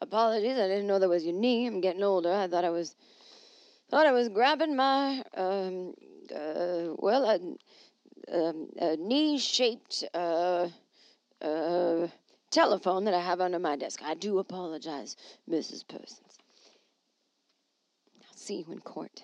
apologies. 0.00 0.56
I 0.56 0.68
didn't 0.68 0.86
know 0.86 0.98
that 0.98 1.08
was 1.08 1.24
your 1.24 1.34
knee. 1.34 1.66
I'm 1.66 1.82
getting 1.82 2.02
older. 2.02 2.32
I 2.32 2.48
thought 2.48 2.64
I 2.64 2.70
was 2.70 2.96
thought 3.94 4.06
I 4.08 4.12
was 4.12 4.28
grabbing 4.28 4.74
my 4.74 5.22
um, 5.36 5.94
uh, 6.34 6.94
well 6.98 7.30
a, 7.30 8.36
um, 8.36 8.66
a 8.76 8.96
knee-shaped 8.96 10.02
uh, 10.12 10.66
uh, 11.40 12.08
telephone 12.50 13.04
that 13.04 13.14
I 13.14 13.20
have 13.20 13.40
under 13.40 13.60
my 13.60 13.76
desk. 13.76 14.00
I 14.02 14.14
do 14.14 14.40
apologize, 14.40 15.14
Mrs. 15.48 15.86
Persons. 15.86 16.38
I'll 18.28 18.36
see 18.36 18.64
you 18.66 18.72
in 18.72 18.80
court. 18.80 19.22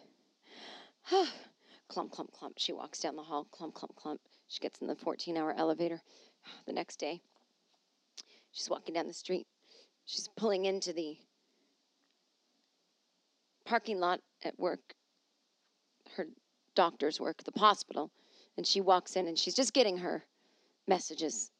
clump, 1.88 2.12
clump, 2.12 2.30
clump. 2.30 2.54
She 2.58 2.72
walks 2.72 3.00
down 3.00 3.16
the 3.16 3.24
hall. 3.24 3.48
Clump, 3.50 3.74
clump, 3.74 3.96
clump. 3.96 4.20
She 4.46 4.60
gets 4.60 4.80
in 4.80 4.86
the 4.86 4.94
14-hour 4.94 5.52
elevator. 5.58 6.00
The 6.66 6.72
next 6.72 7.00
day, 7.00 7.22
she's 8.52 8.70
walking 8.70 8.94
down 8.94 9.08
the 9.08 9.14
street. 9.14 9.48
She's 10.04 10.28
pulling 10.36 10.66
into 10.66 10.92
the 10.92 11.18
parking 13.64 14.00
lot 14.00 14.20
at 14.44 14.58
work, 14.58 14.94
her 16.16 16.26
doctor's 16.74 17.20
work, 17.20 17.42
the 17.44 17.58
hospital, 17.58 18.10
and 18.56 18.66
she 18.66 18.80
walks 18.80 19.16
in 19.16 19.26
and 19.26 19.38
she's 19.38 19.54
just 19.54 19.72
getting 19.72 19.98
her 19.98 20.24
messages. 20.86 21.50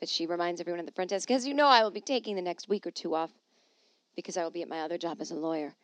But 0.00 0.08
she 0.08 0.26
reminds 0.26 0.60
everyone 0.60 0.80
at 0.80 0.86
the 0.86 0.92
front 0.92 1.10
desk, 1.10 1.28
because 1.28 1.46
you 1.46 1.54
know 1.54 1.66
I 1.66 1.82
will 1.82 1.90
be 1.90 2.00
taking 2.00 2.34
the 2.34 2.42
next 2.42 2.68
week 2.68 2.86
or 2.86 2.90
two 2.90 3.14
off 3.14 3.30
because 4.16 4.36
I 4.36 4.42
will 4.42 4.50
be 4.50 4.62
at 4.62 4.68
my 4.68 4.80
other 4.80 4.98
job 4.98 5.18
as 5.20 5.30
a 5.30 5.36
lawyer. 5.36 5.74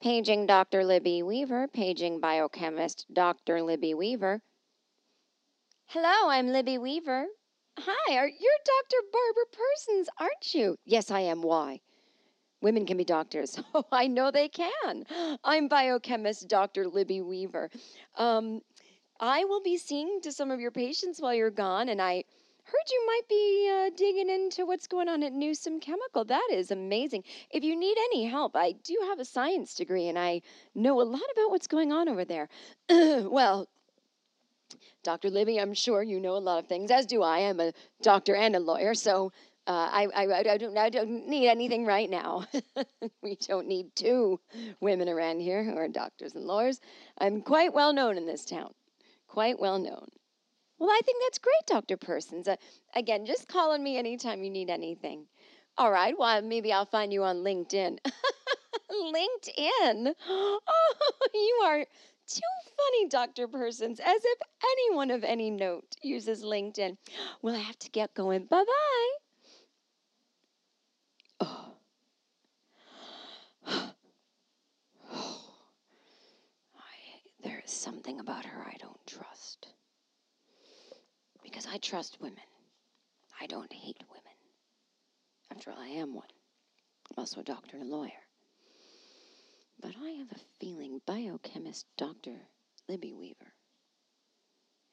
Paging 0.00 0.46
Dr. 0.46 0.84
Libby 0.84 1.22
Weaver, 1.22 1.68
paging 1.68 2.20
biochemist 2.20 3.06
Dr. 3.12 3.62
Libby 3.62 3.94
Weaver. 3.94 4.40
Hello, 5.86 6.30
I'm 6.30 6.48
Libby 6.48 6.78
Weaver. 6.78 7.26
Hi, 7.78 8.16
are 8.16 8.28
you're 8.28 8.64
Dr. 8.64 8.96
Barbara 9.12 9.44
Persons, 9.52 10.08
aren't 10.18 10.54
you? 10.54 10.76
Yes, 10.84 11.10
I 11.10 11.20
am. 11.20 11.42
Why? 11.42 11.80
Women 12.60 12.86
can 12.86 12.96
be 12.96 13.04
doctors. 13.04 13.58
Oh, 13.74 13.84
I 13.92 14.06
know 14.08 14.30
they 14.30 14.48
can. 14.48 15.04
I'm 15.44 15.68
biochemist 15.68 16.48
Dr. 16.48 16.88
Libby 16.88 17.20
Weaver. 17.20 17.70
Um, 18.16 18.60
I 19.20 19.44
will 19.44 19.62
be 19.62 19.76
seeing 19.76 20.20
to 20.22 20.32
some 20.32 20.50
of 20.50 20.60
your 20.60 20.70
patients 20.70 21.20
while 21.20 21.34
you're 21.34 21.50
gone, 21.50 21.88
and 21.88 22.00
I 22.00 22.24
heard 22.64 22.90
you 22.90 23.06
might 23.06 23.28
be 23.28 23.70
uh, 23.72 23.90
digging 23.96 24.28
into 24.30 24.66
what's 24.66 24.86
going 24.86 25.08
on 25.08 25.22
at 25.22 25.32
Newsom 25.32 25.80
Chemical. 25.80 26.24
That 26.24 26.48
is 26.52 26.70
amazing. 26.70 27.24
If 27.50 27.62
you 27.64 27.76
need 27.76 27.96
any 27.98 28.24
help, 28.26 28.56
I 28.56 28.72
do 28.72 28.96
have 29.08 29.18
a 29.18 29.24
science 29.24 29.74
degree, 29.74 30.08
and 30.08 30.18
I 30.18 30.42
know 30.74 31.00
a 31.00 31.04
lot 31.04 31.22
about 31.32 31.50
what's 31.50 31.66
going 31.66 31.92
on 31.92 32.08
over 32.08 32.24
there. 32.24 32.48
well, 32.90 33.68
Dr. 35.02 35.30
Libby, 35.30 35.58
I'm 35.58 35.74
sure 35.74 36.02
you 36.02 36.20
know 36.20 36.36
a 36.36 36.38
lot 36.38 36.58
of 36.58 36.66
things, 36.66 36.90
as 36.90 37.06
do 37.06 37.22
I. 37.22 37.38
I'm 37.48 37.60
a 37.60 37.72
doctor 38.02 38.34
and 38.34 38.54
a 38.54 38.60
lawyer, 38.60 38.94
so 38.94 39.32
uh, 39.68 39.88
I, 39.92 40.06
I, 40.16 40.40
I, 40.40 40.56
don't, 40.56 40.78
I 40.78 40.88
don't 40.88 41.28
need 41.28 41.48
anything 41.48 41.84
right 41.84 42.08
now. 42.08 42.46
we 43.22 43.36
don't 43.36 43.68
need 43.68 43.94
two 43.94 44.40
women 44.80 45.08
around 45.08 45.40
here 45.40 45.62
who 45.62 45.76
are 45.76 45.88
doctors 45.88 46.34
and 46.34 46.44
lawyers. 46.44 46.80
I'm 47.18 47.42
quite 47.42 47.74
well 47.74 47.92
known 47.92 48.16
in 48.16 48.26
this 48.26 48.46
town. 48.46 48.72
Quite 49.28 49.60
well 49.60 49.78
known. 49.78 50.08
Well, 50.78 50.90
I 50.90 51.00
think 51.04 51.22
that's 51.22 51.38
great, 51.38 51.66
Dr. 51.66 51.96
Persons. 51.96 52.48
Uh, 52.48 52.56
again, 52.94 53.26
just 53.26 53.46
call 53.48 53.72
on 53.72 53.82
me 53.82 53.98
anytime 53.98 54.42
you 54.42 54.50
need 54.50 54.70
anything. 54.70 55.26
All 55.76 55.92
right, 55.92 56.14
well, 56.18 56.40
maybe 56.40 56.72
I'll 56.72 56.86
find 56.86 57.12
you 57.12 57.22
on 57.24 57.36
LinkedIn. 57.38 57.98
LinkedIn? 58.90 60.14
Oh, 60.30 61.28
you 61.34 61.60
are 61.64 61.84
too 62.26 62.40
funny, 62.76 63.08
Dr. 63.08 63.48
Persons, 63.48 64.00
as 64.00 64.20
if 64.24 64.38
anyone 64.62 65.10
of 65.10 65.24
any 65.24 65.50
note 65.50 65.96
uses 66.02 66.42
LinkedIn. 66.42 66.96
Well, 67.42 67.54
I 67.54 67.58
have 67.58 67.78
to 67.80 67.90
get 67.90 68.14
going. 68.14 68.44
Bye 68.46 68.64
bye. 68.64 69.10
Oh. 71.40 71.68
Something 77.68 78.18
about 78.18 78.44
her 78.46 78.62
I 78.66 78.76
don't 78.78 79.06
trust. 79.06 79.68
Because 81.42 81.66
I 81.66 81.76
trust 81.78 82.20
women. 82.20 82.38
I 83.40 83.46
don't 83.46 83.72
hate 83.72 84.02
women. 84.08 84.24
After 85.50 85.70
all, 85.70 85.78
I 85.78 85.88
am 85.88 86.14
one. 86.14 86.28
I'm 87.10 87.20
also 87.20 87.40
a 87.40 87.44
doctor 87.44 87.76
and 87.76 87.90
a 87.90 87.96
lawyer. 87.96 88.26
But 89.80 89.94
I 90.02 90.10
have 90.10 90.32
a 90.32 90.40
feeling 90.58 91.00
biochemist 91.06 91.86
Dr. 91.96 92.34
Libby 92.88 93.12
Weaver 93.12 93.54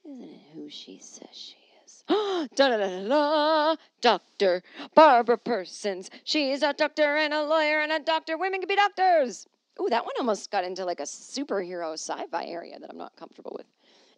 isn't 0.06 0.24
it 0.24 0.40
who 0.54 0.70
she 0.70 1.00
says 1.00 1.30
she 1.32 1.58
is? 1.86 2.04
da 2.08 2.48
da 2.70 2.78
da 2.78 3.08
da 3.08 3.76
Dr. 4.02 4.62
Barbara 4.94 5.38
Persons. 5.38 6.10
She's 6.24 6.62
a 6.62 6.74
doctor 6.74 7.18
and 7.18 7.34
a 7.34 7.44
lawyer 7.44 7.80
and 7.80 7.92
a 7.92 8.00
doctor. 8.00 8.38
Women 8.38 8.62
can 8.62 8.68
be 8.68 8.76
doctors. 8.76 9.48
Ooh, 9.80 9.90
that 9.90 10.06
one 10.06 10.16
almost 10.20 10.52
got 10.52 10.64
into 10.64 10.86
like 10.86 11.00
a 11.00 11.04
superhero 11.04 11.94
sci 11.94 12.26
fi 12.28 12.46
area 12.46 12.80
that 12.80 12.90
I'm 12.90 12.98
not 12.98 13.16
comfortable 13.16 13.54
with. 13.58 13.68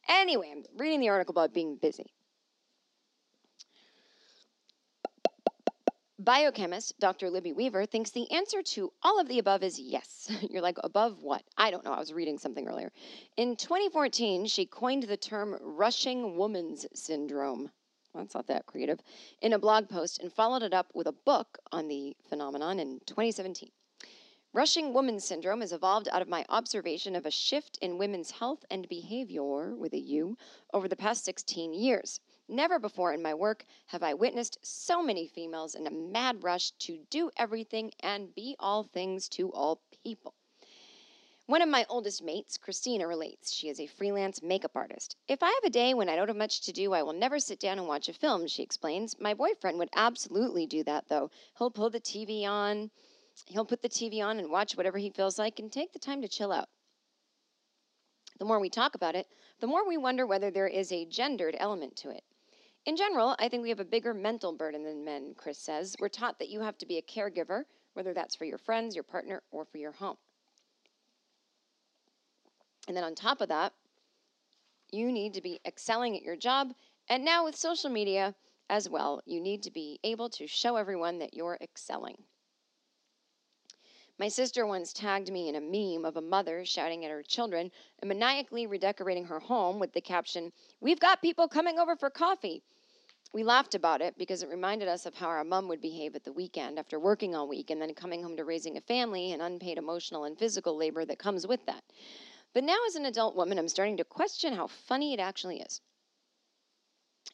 Anyway, 0.07 0.51
I'm 0.51 0.63
reading 0.77 0.99
the 0.99 1.09
article 1.09 1.33
about 1.33 1.53
being 1.53 1.75
busy. 1.75 2.13
Biochemist 6.19 6.99
Dr. 6.99 7.29
Libby 7.29 7.53
Weaver 7.53 7.85
thinks 7.85 8.09
the 8.09 8.29
answer 8.31 8.63
to 8.63 8.91
all 9.03 9.19
of 9.19 9.27
the 9.27 9.37
above 9.37 9.61
is 9.61 9.79
yes. 9.79 10.31
You're 10.49 10.63
like, 10.63 10.77
above 10.83 11.21
what? 11.21 11.43
I 11.57 11.69
don't 11.69 11.85
know. 11.85 11.93
I 11.93 11.99
was 11.99 12.11
reading 12.11 12.39
something 12.39 12.67
earlier. 12.67 12.91
In 13.37 13.55
2014, 13.55 14.47
she 14.47 14.65
coined 14.65 15.03
the 15.03 15.17
term 15.17 15.57
rushing 15.61 16.35
woman's 16.35 16.87
syndrome. 16.93 17.69
That's 18.15 18.33
not 18.33 18.47
that 18.47 18.65
creative. 18.65 18.99
In 19.41 19.53
a 19.53 19.59
blog 19.59 19.89
post 19.89 20.19
and 20.19 20.33
followed 20.33 20.63
it 20.63 20.73
up 20.73 20.87
with 20.95 21.05
a 21.05 21.11
book 21.11 21.59
on 21.71 21.87
the 21.87 22.15
phenomenon 22.27 22.79
in 22.79 22.99
2017. 23.05 23.69
Rushing 24.57 24.91
woman 24.91 25.19
syndrome 25.19 25.61
has 25.61 25.71
evolved 25.71 26.09
out 26.11 26.23
of 26.23 26.27
my 26.27 26.43
observation 26.49 27.15
of 27.15 27.27
a 27.27 27.29
shift 27.29 27.77
in 27.79 27.99
women's 27.99 28.31
health 28.31 28.65
and 28.71 28.89
behavior, 28.89 29.75
with 29.75 29.93
a 29.93 29.99
U, 29.99 30.35
over 30.73 30.87
the 30.87 30.95
past 30.95 31.23
16 31.25 31.75
years. 31.75 32.19
Never 32.47 32.79
before 32.79 33.13
in 33.13 33.21
my 33.21 33.35
work 33.35 33.67
have 33.85 34.01
I 34.01 34.15
witnessed 34.15 34.57
so 34.63 35.03
many 35.03 35.27
females 35.27 35.75
in 35.75 35.85
a 35.85 35.91
mad 35.91 36.43
rush 36.43 36.71
to 36.71 37.05
do 37.11 37.29
everything 37.37 37.91
and 37.99 38.33
be 38.33 38.55
all 38.59 38.81
things 38.81 39.29
to 39.29 39.53
all 39.53 39.79
people. 40.03 40.33
One 41.45 41.61
of 41.61 41.69
my 41.69 41.85
oldest 41.87 42.23
mates, 42.23 42.57
Christina, 42.57 43.05
relates. 43.05 43.53
She 43.53 43.69
is 43.69 43.79
a 43.79 43.85
freelance 43.85 44.41
makeup 44.41 44.71
artist. 44.73 45.17
If 45.27 45.43
I 45.43 45.49
have 45.49 45.65
a 45.65 45.69
day 45.69 45.93
when 45.93 46.09
I 46.09 46.15
don't 46.15 46.29
have 46.29 46.35
much 46.35 46.61
to 46.61 46.73
do, 46.73 46.93
I 46.93 47.03
will 47.03 47.13
never 47.13 47.37
sit 47.39 47.59
down 47.59 47.77
and 47.77 47.87
watch 47.87 48.09
a 48.09 48.13
film, 48.13 48.47
she 48.47 48.63
explains. 48.63 49.19
My 49.19 49.35
boyfriend 49.35 49.77
would 49.77 49.89
absolutely 49.95 50.65
do 50.65 50.83
that, 50.85 51.09
though. 51.09 51.29
He'll 51.59 51.69
pull 51.69 51.91
the 51.91 52.01
TV 52.01 52.43
on, 52.43 52.89
he'll 53.45 53.65
put 53.65 53.81
the 53.81 53.89
TV 53.89 54.23
on 54.23 54.39
and 54.39 54.49
watch 54.49 54.75
whatever 54.75 54.97
he 54.97 55.09
feels 55.09 55.37
like 55.37 55.59
and 55.59 55.71
take 55.71 55.93
the 55.93 55.99
time 55.99 56.21
to 56.21 56.27
chill 56.27 56.51
out. 56.51 56.69
The 58.39 58.45
more 58.45 58.59
we 58.59 58.69
talk 58.69 58.95
about 58.95 59.15
it, 59.15 59.27
the 59.59 59.67
more 59.67 59.87
we 59.87 59.97
wonder 59.97 60.25
whether 60.25 60.51
there 60.51 60.67
is 60.67 60.91
a 60.91 61.05
gendered 61.05 61.55
element 61.59 61.95
to 61.97 62.09
it. 62.09 62.23
In 62.85 62.95
general, 62.95 63.35
I 63.39 63.49
think 63.49 63.63
we 63.63 63.69
have 63.69 63.79
a 63.79 63.85
bigger 63.85 64.13
mental 64.13 64.53
burden 64.53 64.83
than 64.83 65.03
men, 65.03 65.33
Chris 65.35 65.57
says. 65.57 65.95
We're 65.99 66.07
taught 66.07 66.39
that 66.39 66.49
you 66.49 66.61
have 66.61 66.77
to 66.77 66.85
be 66.85 66.97
a 66.97 67.01
caregiver, 67.01 67.63
whether 67.93 68.13
that's 68.13 68.35
for 68.35 68.45
your 68.45 68.57
friends, 68.57 68.95
your 68.95 69.03
partner, 69.03 69.41
or 69.51 69.65
for 69.65 69.77
your 69.77 69.91
home. 69.91 70.17
And 72.87 72.95
then 72.95 73.03
on 73.03 73.15
top 73.15 73.41
of 73.41 73.49
that, 73.49 73.73
you 74.91 75.11
need 75.11 75.33
to 75.33 75.41
be 75.41 75.59
excelling 75.65 76.15
at 76.15 76.23
your 76.23 76.37
job. 76.37 76.73
And 77.09 77.25
now 77.25 77.43
with 77.43 77.55
social 77.55 77.89
media 77.89 78.35
as 78.69 78.87
well, 78.87 79.21
you 79.25 79.41
need 79.41 79.63
to 79.63 79.71
be 79.71 79.99
able 80.03 80.29
to 80.29 80.47
show 80.47 80.77
everyone 80.77 81.19
that 81.19 81.33
you're 81.33 81.57
excelling. 81.61 82.23
My 84.19 84.29
sister 84.29 84.65
once 84.65 84.93
tagged 84.93 85.31
me 85.31 85.47
in 85.47 85.55
a 85.55 85.61
meme 85.61 86.03
of 86.03 86.17
a 86.17 86.21
mother 86.21 86.65
shouting 86.65 87.05
at 87.05 87.11
her 87.11 87.21
children 87.21 87.71
and 87.99 88.09
maniacally 88.09 88.65
redecorating 88.65 89.25
her 89.25 89.39
home 89.39 89.77
with 89.77 89.93
the 89.93 90.01
caption, 90.01 90.51
We've 90.81 90.99
got 90.99 91.21
people 91.21 91.47
coming 91.47 91.77
over 91.77 91.95
for 91.95 92.09
coffee. 92.09 92.63
We 93.31 93.43
laughed 93.43 93.75
about 93.75 94.01
it 94.01 94.17
because 94.17 94.41
it 94.41 94.49
reminded 94.49 94.87
us 94.87 95.05
of 95.05 95.13
how 95.13 95.27
our 95.27 95.43
mom 95.43 95.67
would 95.67 95.81
behave 95.81 96.15
at 96.15 96.23
the 96.23 96.33
weekend 96.33 96.79
after 96.79 96.99
working 96.99 97.35
all 97.35 97.47
week 97.47 97.69
and 97.69 97.79
then 97.79 97.93
coming 97.93 98.23
home 98.23 98.35
to 98.37 98.43
raising 98.43 98.75
a 98.77 98.81
family 98.81 99.33
and 99.33 99.41
unpaid 99.41 99.77
emotional 99.77 100.23
and 100.23 100.39
physical 100.39 100.75
labor 100.75 101.05
that 101.05 101.19
comes 101.19 101.45
with 101.45 101.63
that. 101.67 101.83
But 102.53 102.63
now, 102.63 102.77
as 102.87 102.95
an 102.95 103.05
adult 103.05 103.35
woman, 103.35 103.59
I'm 103.59 103.67
starting 103.67 103.97
to 103.97 104.03
question 104.03 104.53
how 104.53 104.65
funny 104.65 105.13
it 105.13 105.19
actually 105.19 105.59
is. 105.59 105.81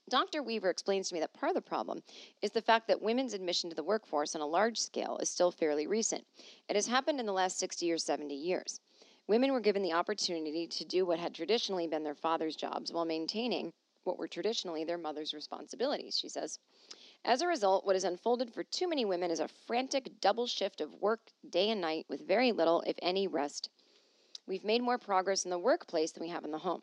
Dr. 0.10 0.44
Weaver 0.44 0.70
explains 0.70 1.10
to 1.10 1.14
me 1.14 1.20
that 1.22 1.34
part 1.34 1.50
of 1.50 1.56
the 1.56 1.62
problem 1.62 2.04
is 2.42 2.52
the 2.52 2.62
fact 2.62 2.88
that 2.88 3.02
women's 3.02 3.34
admission 3.34 3.70
to 3.70 3.76
the 3.76 3.84
workforce 3.84 4.36
on 4.36 4.42
a 4.42 4.46
large 4.46 4.78
scale 4.78 5.18
is 5.20 5.30
still 5.30 5.50
fairly 5.52 5.88
recent. 5.88 6.26
It 6.68 6.76
has 6.76 6.88
happened 6.88 7.20
in 7.20 7.26
the 7.26 7.34
last 7.34 7.58
60 7.60 7.92
or 7.92 7.98
70 7.98 8.36
years. 8.36 8.80
Women 9.28 9.54
were 9.54 9.60
given 9.60 9.82
the 9.82 9.94
opportunity 9.94 10.68
to 10.68 10.86
do 10.86 11.06
what 11.06 11.20
had 11.20 11.34
traditionally 11.34 11.88
been 11.88 12.04
their 12.04 12.16
father's 12.16 12.56
jobs 12.56 12.92
while 12.92 13.06
maintaining 13.06 13.72
what 14.04 14.18
were 14.18 14.28
traditionally 14.28 14.84
their 14.84 14.98
mother's 14.98 15.34
responsibilities, 15.34 16.18
she 16.18 16.28
says. 16.28 16.60
As 17.24 17.42
a 17.42 17.48
result, 17.48 17.86
what 17.86 17.96
has 17.96 18.04
unfolded 18.04 18.54
for 18.54 18.64
too 18.64 18.88
many 18.88 19.06
women 19.06 19.32
is 19.32 19.40
a 19.40 19.48
frantic 19.48 20.20
double 20.20 20.46
shift 20.46 20.82
of 20.82 21.02
work 21.02 21.32
day 21.50 21.70
and 21.70 21.80
night 21.80 22.06
with 22.10 22.28
very 22.28 22.52
little, 22.52 22.82
if 22.82 22.98
any, 23.02 23.28
rest. 23.28 23.70
We've 24.46 24.66
made 24.66 24.84
more 24.84 24.98
progress 24.98 25.46
in 25.46 25.52
the 25.52 25.58
workplace 25.58 26.12
than 26.12 26.24
we 26.24 26.30
have 26.30 26.44
in 26.44 26.52
the 26.52 26.58
home 26.58 26.82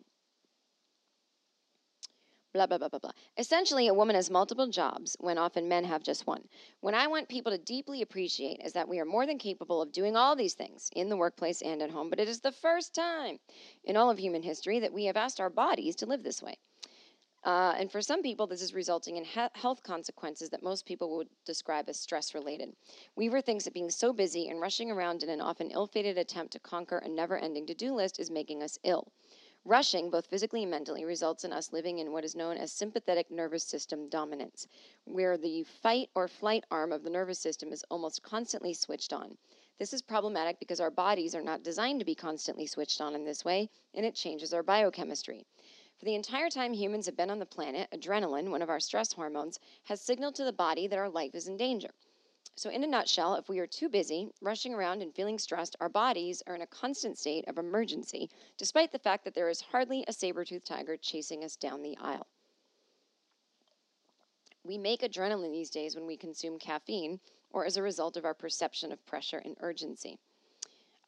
blah, 2.53 2.67
blah, 2.67 2.79
blah, 2.79 2.89
blah, 2.89 2.99
blah. 2.99 3.13
Essentially, 3.39 3.89
a 3.89 3.95
woman 3.95 4.17
has 4.17 4.31
multiple 4.31 4.69
jobs 4.69 5.17
when 5.21 5.39
often 5.39 5.69
men 5.69 5.85
have 5.85 6.03
just 6.03 6.27
one. 6.27 6.43
What 6.81 6.95
I 6.95 7.07
want 7.07 7.29
people 7.29 7.53
to 7.53 7.59
deeply 7.59 8.03
appreciate 8.03 8.61
is 8.65 8.73
that 8.73 8.89
we 8.89 8.99
are 8.99 9.05
more 9.05 9.27
than 9.27 9.39
capable 9.39 9.81
of 9.81 9.93
doing 9.93 10.17
all 10.17 10.35
these 10.35 10.55
things 10.55 10.91
in 10.95 11.09
the 11.09 11.17
workplace 11.17 11.63
and 11.63 11.83
at 11.83 11.91
home, 11.91 12.11
but 12.11 12.21
it 12.21 12.29
is 12.29 12.41
the 12.41 12.53
first 12.53 12.95
time 12.95 13.39
in 13.85 13.97
all 13.97 14.11
of 14.11 14.19
human 14.19 14.43
history 14.43 14.81
that 14.81 14.93
we 14.93 15.05
have 15.05 15.17
asked 15.17 15.41
our 15.41 15.51
bodies 15.51 15.97
to 15.97 16.07
live 16.07 16.23
this 16.23 16.43
way. 16.43 16.57
Uh, 17.43 17.75
and 17.79 17.91
for 17.91 18.03
some 18.03 18.23
people, 18.23 18.47
this 18.47 18.61
is 18.61 18.75
resulting 18.75 19.17
in 19.17 19.25
he- 19.25 19.41
health 19.55 19.83
consequences 19.83 20.51
that 20.51 20.63
most 20.63 20.85
people 20.85 21.17
would 21.17 21.29
describe 21.47 21.89
as 21.89 21.99
stress 21.99 22.35
related. 22.35 22.71
Weaver 23.17 23.41
thinks 23.41 23.65
that 23.65 23.73
being 23.73 23.89
so 23.89 24.13
busy 24.13 24.49
and 24.49 24.61
rushing 24.61 24.91
around 24.91 25.23
in 25.23 25.31
an 25.31 25.41
often 25.41 25.71
ill 25.71 25.87
fated 25.87 26.19
attempt 26.19 26.53
to 26.53 26.59
conquer 26.59 26.99
a 26.99 27.09
never 27.09 27.39
ending 27.39 27.65
to 27.67 27.75
do 27.75 27.95
list 27.95 28.21
is 28.21 28.31
making 28.31 28.63
us 28.63 28.79
ill. 28.85 29.11
Rushing, 29.67 30.09
both 30.09 30.27
physically 30.27 30.63
and 30.63 30.71
mentally, 30.71 31.05
results 31.05 31.45
in 31.45 31.53
us 31.53 31.71
living 31.71 31.99
in 31.99 32.13
what 32.13 32.25
is 32.25 32.35
known 32.35 32.57
as 32.57 32.73
sympathetic 32.73 33.31
nervous 33.31 33.63
system 33.63 34.09
dominance, 34.09 34.67
where 35.05 35.37
the 35.37 35.65
fight 35.65 36.09
or 36.15 36.29
flight 36.29 36.65
arm 36.71 36.93
of 36.93 37.03
the 37.03 37.11
nervous 37.11 37.39
system 37.39 37.71
is 37.71 37.85
almost 37.91 38.23
constantly 38.23 38.73
switched 38.73 39.13
on. 39.13 39.37
This 39.79 39.93
is 39.93 40.01
problematic 40.01 40.59
because 40.59 40.81
our 40.81 40.91
bodies 40.91 41.35
are 41.35 41.43
not 41.43 41.63
designed 41.63 42.01
to 42.01 42.07
be 42.07 42.15
constantly 42.15 42.67
switched 42.67 43.03
on 43.03 43.15
in 43.15 43.25
this 43.25 43.45
way, 43.45 43.69
and 43.93 44.07
it 44.07 44.15
changes 44.15 44.55
our 44.55 44.63
biochemistry. 44.63 45.45
For 45.99 46.07
the 46.07 46.15
entire 46.15 46.49
time 46.49 46.73
humans 46.73 47.05
have 47.05 47.17
been 47.17 47.31
on 47.31 47.39
the 47.39 47.45
planet, 47.45 47.91
adrenaline, 47.93 48.51
one 48.51 48.63
of 48.63 48.71
our 48.71 48.81
stress 48.81 49.13
hormones, 49.13 49.61
has 49.85 50.01
signaled 50.01 50.37
to 50.37 50.45
the 50.45 50.55
body 50.55 50.87
that 50.87 50.99
our 50.99 51.11
life 51.11 51.35
is 51.35 51.49
in 51.49 51.59
danger. 51.59 51.91
So, 52.57 52.69
in 52.69 52.85
a 52.85 52.87
nutshell, 52.87 53.37
if 53.37 53.49
we 53.49 53.59
are 53.59 53.67
too 53.67 53.89
busy, 53.89 54.29
rushing 54.43 54.75
around, 54.75 55.01
and 55.03 55.15
feeling 55.15 55.39
stressed, 55.39 55.77
our 55.81 55.89
bodies 55.89 56.43
are 56.47 56.55
in 56.55 56.63
a 56.63 56.67
constant 56.67 57.17
state 57.17 57.49
of 57.49 57.57
emergency, 57.57 58.29
despite 58.59 58.93
the 58.93 58.99
fact 58.99 59.25
that 59.25 59.35
there 59.35 59.49
is 59.49 59.61
hardly 59.61 60.05
a 60.07 60.13
saber 60.13 60.45
toothed 60.45 60.67
tiger 60.67 60.97
chasing 60.97 61.43
us 61.43 61.57
down 61.57 61.83
the 61.83 61.97
aisle. 61.99 62.27
We 64.63 64.77
make 64.77 65.01
adrenaline 65.01 65.53
these 65.53 65.71
days 65.71 65.95
when 65.95 66.07
we 66.07 66.17
consume 66.17 66.59
caffeine 66.59 67.19
or 67.51 67.65
as 67.65 67.77
a 67.77 67.83
result 67.83 68.17
of 68.17 68.25
our 68.25 68.35
perception 68.35 68.93
of 68.93 69.05
pressure 69.07 69.39
and 69.39 69.57
urgency. 69.61 70.19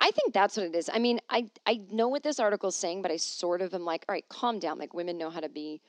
I 0.00 0.10
think 0.10 0.32
that's 0.34 0.56
what 0.56 0.66
it 0.66 0.74
is. 0.74 0.90
I 0.92 0.98
mean, 0.98 1.20
I, 1.30 1.48
I 1.64 1.80
know 1.90 2.08
what 2.08 2.24
this 2.24 2.40
article 2.40 2.70
is 2.70 2.74
saying, 2.76 3.02
but 3.02 3.12
I 3.12 3.16
sort 3.18 3.62
of 3.62 3.72
am 3.72 3.84
like, 3.84 4.04
all 4.08 4.14
right, 4.14 4.28
calm 4.28 4.58
down. 4.58 4.78
Like, 4.78 4.94
women 4.94 5.16
know 5.16 5.30
how 5.30 5.38
to 5.38 5.48
be 5.48 5.80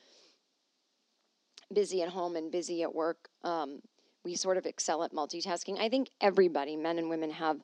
busy 1.74 2.04
at 2.04 2.10
home 2.10 2.36
and 2.36 2.52
busy 2.52 2.84
at 2.84 2.94
work. 2.94 3.30
Um, 3.44 3.82
we 4.24 4.36
sort 4.36 4.58
of 4.58 4.66
excel 4.66 5.04
at 5.04 5.12
multitasking. 5.12 5.80
I 5.80 5.90
think 5.90 6.10
everybody, 6.22 6.76
men 6.76 6.98
and 6.98 7.10
women, 7.10 7.32
have 7.32 7.58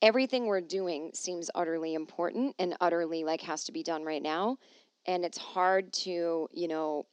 everything 0.00 0.46
we're 0.46 0.60
doing 0.60 1.10
seems 1.14 1.50
utterly 1.54 1.94
important 1.94 2.54
and 2.58 2.76
utterly 2.80 3.24
like 3.24 3.40
has 3.42 3.64
to 3.64 3.72
be 3.72 3.82
done 3.82 4.04
right 4.04 4.22
now. 4.22 4.58
And 5.06 5.24
it's 5.24 5.38
hard 5.38 5.92
to, 5.94 6.48
you 6.52 6.68
know, 6.68 7.06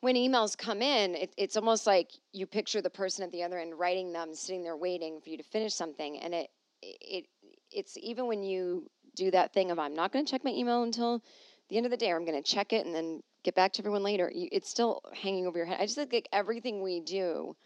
when 0.00 0.14
emails 0.14 0.56
come 0.56 0.80
in, 0.80 1.14
it, 1.14 1.34
it's 1.36 1.56
almost 1.56 1.86
like 1.86 2.12
you 2.32 2.46
picture 2.46 2.80
the 2.80 2.88
person 2.88 3.22
at 3.22 3.32
the 3.32 3.42
other 3.42 3.58
end 3.58 3.78
writing 3.78 4.12
them, 4.12 4.34
sitting 4.34 4.62
there 4.62 4.76
waiting 4.76 5.20
for 5.20 5.28
you 5.28 5.36
to 5.36 5.42
finish 5.42 5.74
something. 5.74 6.18
And 6.18 6.34
it, 6.34 6.50
it, 6.82 7.26
it's 7.70 7.98
even 7.98 8.26
when 8.26 8.42
you 8.42 8.88
do 9.14 9.30
that 9.30 9.52
thing 9.52 9.70
of 9.70 9.78
I'm 9.78 9.94
not 9.94 10.12
going 10.12 10.24
to 10.24 10.30
check 10.30 10.44
my 10.44 10.52
email 10.52 10.82
until 10.82 11.22
the 11.68 11.76
end 11.76 11.84
of 11.84 11.90
the 11.90 11.98
day, 11.98 12.10
or 12.10 12.16
I'm 12.16 12.24
going 12.24 12.42
to 12.42 12.50
check 12.50 12.72
it 12.72 12.86
and 12.86 12.94
then 12.94 13.22
get 13.42 13.54
back 13.54 13.72
to 13.72 13.80
everyone 13.82 14.02
later. 14.02 14.30
You, 14.34 14.48
it's 14.52 14.68
still 14.68 15.00
hanging 15.14 15.46
over 15.46 15.58
your 15.58 15.66
head. 15.66 15.78
I 15.80 15.84
just 15.84 15.96
think 15.96 16.12
like 16.12 16.28
everything 16.32 16.82
we 16.82 17.00
do 17.00 17.56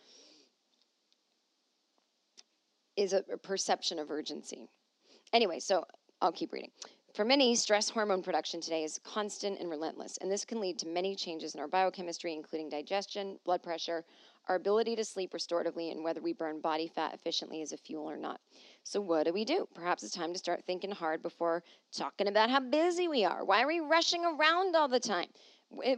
is 2.96 3.12
a, 3.12 3.24
a 3.32 3.36
perception 3.36 3.98
of 3.98 4.10
urgency. 4.10 4.68
Anyway, 5.32 5.58
so 5.58 5.84
I'll 6.20 6.32
keep 6.32 6.52
reading. 6.52 6.70
For 7.14 7.24
many, 7.24 7.54
stress 7.54 7.88
hormone 7.88 8.24
production 8.24 8.60
today 8.60 8.82
is 8.82 8.98
constant 9.04 9.60
and 9.60 9.70
relentless, 9.70 10.16
and 10.16 10.28
this 10.28 10.44
can 10.44 10.60
lead 10.60 10.80
to 10.80 10.88
many 10.88 11.14
changes 11.14 11.54
in 11.54 11.60
our 11.60 11.68
biochemistry, 11.68 12.32
including 12.32 12.68
digestion, 12.68 13.38
blood 13.44 13.62
pressure, 13.62 14.04
our 14.48 14.56
ability 14.56 14.96
to 14.96 15.04
sleep 15.04 15.32
restoratively, 15.32 15.92
and 15.92 16.02
whether 16.02 16.20
we 16.20 16.32
burn 16.32 16.60
body 16.60 16.88
fat 16.88 17.14
efficiently 17.14 17.62
as 17.62 17.70
a 17.70 17.76
fuel 17.76 18.10
or 18.10 18.16
not. 18.16 18.40
So, 18.82 19.00
what 19.00 19.26
do 19.26 19.32
we 19.32 19.44
do? 19.44 19.68
Perhaps 19.74 20.02
it's 20.02 20.12
time 20.12 20.32
to 20.32 20.38
start 20.40 20.64
thinking 20.66 20.90
hard 20.90 21.22
before 21.22 21.62
talking 21.92 22.26
about 22.26 22.50
how 22.50 22.58
busy 22.58 23.06
we 23.06 23.24
are. 23.24 23.44
Why 23.44 23.62
are 23.62 23.68
we 23.68 23.78
rushing 23.78 24.24
around 24.24 24.74
all 24.74 24.88
the 24.88 24.98
time? 24.98 25.28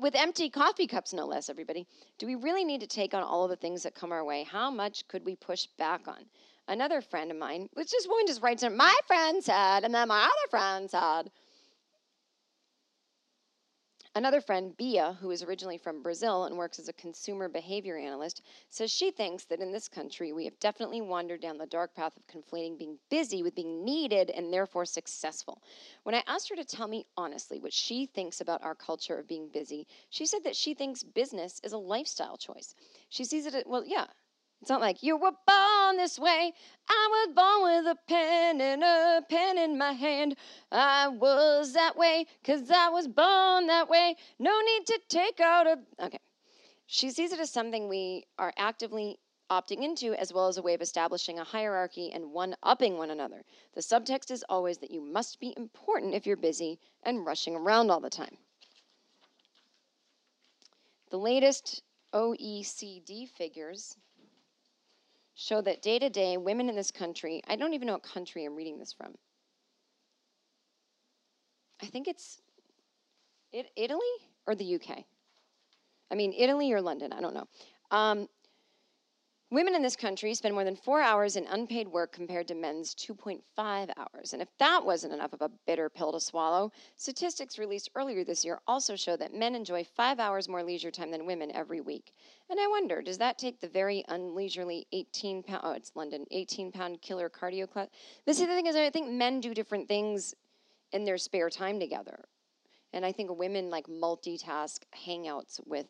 With 0.00 0.14
empty 0.14 0.50
coffee 0.50 0.86
cups, 0.86 1.12
no 1.12 1.26
less, 1.26 1.48
everybody. 1.48 1.86
Do 2.18 2.26
we 2.26 2.34
really 2.34 2.64
need 2.64 2.80
to 2.80 2.86
take 2.86 3.14
on 3.14 3.22
all 3.22 3.44
of 3.44 3.50
the 3.50 3.56
things 3.56 3.82
that 3.82 3.94
come 3.94 4.12
our 4.12 4.24
way? 4.24 4.44
How 4.44 4.70
much 4.70 5.06
could 5.08 5.24
we 5.24 5.36
push 5.36 5.66
back 5.78 6.08
on? 6.08 6.26
Another 6.68 7.00
friend 7.00 7.30
of 7.30 7.36
mine, 7.36 7.68
which 7.74 7.90
this 7.90 8.06
woman 8.08 8.26
just 8.26 8.42
writes 8.42 8.62
in, 8.62 8.76
my 8.76 8.94
friend 9.06 9.42
said, 9.42 9.84
and 9.84 9.94
then 9.94 10.08
my 10.08 10.24
other 10.24 10.50
friend 10.50 10.90
said. 10.90 11.30
Another 14.16 14.40
friend, 14.40 14.74
Bia, 14.78 15.18
who 15.20 15.30
is 15.30 15.42
originally 15.42 15.76
from 15.76 16.00
Brazil 16.00 16.46
and 16.46 16.56
works 16.56 16.78
as 16.78 16.88
a 16.88 16.94
consumer 16.94 17.50
behavior 17.50 17.98
analyst, 17.98 18.40
says 18.70 18.90
she 18.90 19.10
thinks 19.10 19.44
that 19.44 19.60
in 19.60 19.70
this 19.70 19.88
country 19.88 20.32
we 20.32 20.46
have 20.46 20.58
definitely 20.58 21.02
wandered 21.02 21.42
down 21.42 21.58
the 21.58 21.66
dark 21.66 21.94
path 21.94 22.16
of 22.16 22.26
conflating 22.26 22.78
being 22.78 22.96
busy 23.10 23.42
with 23.42 23.54
being 23.54 23.84
needed 23.84 24.30
and 24.30 24.50
therefore 24.50 24.86
successful. 24.86 25.60
When 26.04 26.14
I 26.14 26.22
asked 26.26 26.48
her 26.48 26.56
to 26.56 26.64
tell 26.64 26.88
me 26.88 27.04
honestly 27.18 27.60
what 27.60 27.74
she 27.74 28.06
thinks 28.06 28.40
about 28.40 28.62
our 28.62 28.74
culture 28.74 29.18
of 29.18 29.28
being 29.28 29.50
busy, 29.52 29.86
she 30.08 30.24
said 30.24 30.44
that 30.44 30.56
she 30.56 30.72
thinks 30.72 31.02
business 31.02 31.60
is 31.62 31.74
a 31.74 31.78
lifestyle 31.78 32.38
choice. 32.38 32.74
She 33.10 33.24
sees 33.24 33.44
it, 33.44 33.54
as, 33.54 33.64
well, 33.66 33.84
yeah, 33.84 34.06
it's 34.60 34.70
not 34.70 34.80
like 34.80 35.02
you 35.02 35.16
were 35.16 35.32
born 35.46 35.96
this 35.96 36.18
way. 36.18 36.52
I 36.88 37.08
was 37.10 37.34
born 37.34 37.62
with 37.62 37.96
a 37.96 37.98
pen 38.08 38.60
and 38.60 38.82
a 38.82 39.22
pen 39.28 39.58
in 39.58 39.78
my 39.78 39.92
hand. 39.92 40.36
I 40.72 41.08
was 41.08 41.72
that 41.74 41.96
way 41.96 42.26
because 42.42 42.70
I 42.70 42.88
was 42.88 43.06
born 43.06 43.66
that 43.66 43.88
way. 43.88 44.16
No 44.38 44.58
need 44.60 44.86
to 44.86 45.00
take 45.08 45.40
out 45.40 45.66
a. 45.66 45.78
Okay. 46.02 46.18
She 46.86 47.10
sees 47.10 47.32
it 47.32 47.40
as 47.40 47.50
something 47.50 47.88
we 47.88 48.24
are 48.38 48.52
actively 48.56 49.18
opting 49.50 49.84
into, 49.84 50.14
as 50.14 50.32
well 50.32 50.48
as 50.48 50.56
a 50.56 50.62
way 50.62 50.74
of 50.74 50.82
establishing 50.82 51.38
a 51.38 51.44
hierarchy 51.44 52.10
and 52.12 52.32
one 52.32 52.56
upping 52.62 52.96
one 52.96 53.10
another. 53.10 53.42
The 53.74 53.80
subtext 53.80 54.30
is 54.30 54.44
always 54.48 54.78
that 54.78 54.90
you 54.90 55.00
must 55.00 55.38
be 55.38 55.54
important 55.56 56.14
if 56.14 56.26
you're 56.26 56.36
busy 56.36 56.78
and 57.02 57.26
rushing 57.26 57.54
around 57.54 57.90
all 57.90 58.00
the 58.00 58.10
time. 58.10 58.36
The 61.10 61.18
latest 61.18 61.82
OECD 62.12 63.28
figures 63.28 63.96
show 65.36 65.60
that 65.60 65.82
day 65.82 65.98
to 65.98 66.08
day, 66.10 66.38
women 66.38 66.68
in 66.68 66.74
this 66.74 66.90
country, 66.90 67.42
I 67.46 67.56
don't 67.56 67.74
even 67.74 67.86
know 67.86 67.92
what 67.92 68.02
country 68.02 68.44
I'm 68.44 68.56
reading 68.56 68.78
this 68.78 68.92
from. 68.92 69.14
I 71.80 71.86
think 71.86 72.08
it's 72.08 72.40
it, 73.52 73.66
Italy 73.76 74.00
or 74.46 74.54
the 74.54 74.74
UK. 74.74 75.04
I 76.10 76.14
mean, 76.14 76.32
Italy 76.32 76.72
or 76.72 76.80
London, 76.80 77.12
I 77.12 77.20
don't 77.20 77.34
know. 77.34 77.46
Um, 77.90 78.28
women 79.50 79.74
in 79.74 79.82
this 79.82 79.96
country 79.96 80.34
spend 80.34 80.54
more 80.54 80.64
than 80.64 80.74
four 80.74 81.00
hours 81.00 81.36
in 81.36 81.46
unpaid 81.46 81.86
work 81.86 82.12
compared 82.12 82.48
to 82.48 82.54
men's 82.54 82.94
2.5 82.94 83.40
hours. 83.58 84.32
And 84.32 84.42
if 84.42 84.48
that 84.58 84.84
wasn't 84.84 85.12
enough 85.12 85.32
of 85.32 85.42
a 85.42 85.50
bitter 85.66 85.88
pill 85.88 86.12
to 86.12 86.20
swallow, 86.20 86.72
statistics 86.96 87.58
released 87.58 87.90
earlier 87.94 88.24
this 88.24 88.44
year 88.44 88.60
also 88.66 88.96
show 88.96 89.16
that 89.16 89.34
men 89.34 89.54
enjoy 89.54 89.84
five 89.84 90.18
hours 90.18 90.48
more 90.48 90.64
leisure 90.64 90.90
time 90.90 91.10
than 91.10 91.26
women 91.26 91.52
every 91.52 91.80
week. 91.80 92.12
And 92.50 92.58
I 92.58 92.66
wonder, 92.66 93.02
does 93.02 93.18
that 93.18 93.38
take 93.38 93.60
the 93.60 93.68
very 93.68 94.04
unleisurely 94.08 94.86
18 94.92 95.42
pound, 95.42 95.60
oh, 95.62 95.72
it's 95.72 95.92
London, 95.94 96.24
18 96.30 96.72
pound 96.72 97.00
killer 97.00 97.30
cardio 97.30 97.70
class? 97.70 97.88
But 98.24 98.36
see, 98.36 98.46
the 98.46 98.54
thing 98.54 98.66
is, 98.66 98.76
I 98.76 98.90
think 98.90 99.10
men 99.10 99.40
do 99.40 99.54
different 99.54 99.86
things 99.86 100.34
in 100.92 101.04
their 101.04 101.18
spare 101.18 101.50
time 101.50 101.78
together. 101.78 102.24
And 102.92 103.04
I 103.04 103.12
think 103.12 103.36
women 103.36 103.70
like 103.70 103.86
multitask 103.86 104.78
hangouts 105.06 105.60
with 105.66 105.86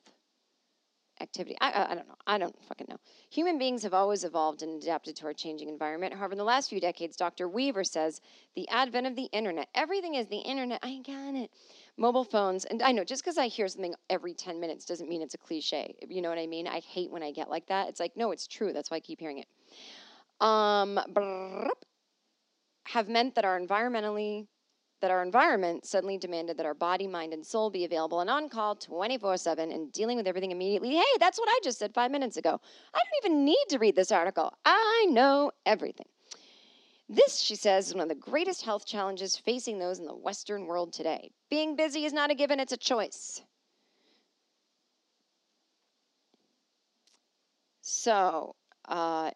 activity. 1.21 1.57
I, 1.61 1.87
I, 1.91 1.95
don't 1.95 2.09
know. 2.09 2.15
I 2.27 2.39
don't 2.39 2.65
fucking 2.65 2.87
know. 2.89 2.99
Human 3.31 3.59
beings 3.59 3.83
have 3.83 3.95
always 3.95 4.25
evolved 4.25 4.63
and 4.63 4.83
adapted 4.83 5.17
to 5.17 5.27
our 5.27 5.33
changing 5.33 5.69
environment. 5.69 6.15
However, 6.15 6.33
in 6.33 6.39
the 6.39 6.45
last 6.45 6.71
few 6.71 6.81
decades, 6.81 7.17
Dr. 7.17 7.49
Weaver 7.49 7.85
says 7.85 8.21
the 8.55 8.69
advent 8.69 9.07
of 9.07 9.17
the 9.17 9.25
internet, 9.33 9.69
everything 9.75 10.15
is 10.15 10.27
the 10.27 10.39
internet. 10.39 10.81
I 10.83 10.99
got 11.07 11.35
it. 11.35 11.51
Mobile 11.97 12.25
phones, 12.25 12.67
and 12.67 12.83
I 12.83 12.93
know 12.93 13.05
just 13.05 13.25
because 13.25 13.39
I 13.39 13.47
hear 13.47 13.69
something 13.69 13.95
every 14.11 14.35
10 14.35 14.61
minutes 14.61 14.85
doesn't 14.85 15.09
mean 15.09 15.23
it's 15.23 15.35
a 15.35 15.39
cliche. 15.39 15.95
You 16.07 16.21
know 16.21 16.29
what 16.29 16.39
I 16.39 16.47
mean? 16.47 16.67
I 16.67 16.81
hate 16.81 17.11
when 17.11 17.23
I 17.23 17.33
get 17.33 17.49
like 17.49 17.67
that. 17.69 17.89
It's 17.89 18.01
like, 18.01 18.17
no, 18.17 18.33
it's 18.33 18.47
true. 18.47 18.73
That's 18.73 18.91
why 18.91 18.99
I 18.99 19.01
keep 19.01 19.21
hearing 19.21 19.39
it. 19.39 19.47
Um, 20.41 21.01
have 22.85 23.09
meant 23.09 23.35
that 23.35 23.45
our 23.45 23.59
environmentally 23.59 24.47
that 25.07 25.13
our 25.13 25.23
environment 25.23 25.87
suddenly 25.87 26.19
demanded 26.19 26.57
that 26.57 26.67
our 26.67 26.75
body, 26.75 27.07
mind, 27.07 27.33
and 27.33 27.47
soul 27.47 27.71
be 27.71 27.85
available 27.85 28.19
and 28.19 28.29
on 28.29 28.49
call 28.49 28.75
24 28.75 29.37
7 29.37 29.71
and 29.71 29.93
dealing 29.93 30.17
with 30.17 30.27
everything 30.27 30.51
immediately. 30.51 30.97
Hey, 30.97 31.05
that's 31.21 31.39
what 31.39 31.49
I 31.49 31.61
just 31.63 31.79
said 31.79 31.95
five 31.95 32.11
minutes 32.11 32.37
ago. 32.37 32.61
I 32.93 32.99
don't 32.99 33.31
even 33.31 33.45
need 33.45 33.65
to 33.69 33.79
read 33.79 33.95
this 33.95 34.11
article. 34.11 34.53
I 34.65 35.07
know 35.09 35.53
everything. 35.65 36.09
This, 37.09 37.39
she 37.39 37.55
says, 37.55 37.87
is 37.87 37.95
one 37.95 38.03
of 38.03 38.09
the 38.09 38.17
greatest 38.17 38.65
health 38.65 38.85
challenges 38.85 39.37
facing 39.37 39.79
those 39.79 40.01
in 40.01 40.07
the 40.07 40.13
Western 40.17 40.67
world 40.67 40.93
today. 40.93 41.31
Being 41.51 41.77
busy 41.77 42.05
is 42.05 42.13
not 42.13 42.33
a 42.33 42.35
given, 42.35 42.59
it's 42.59 42.73
a 42.73 42.77
choice. 42.77 43.43
So, 47.81 48.57
uh, 48.89 49.31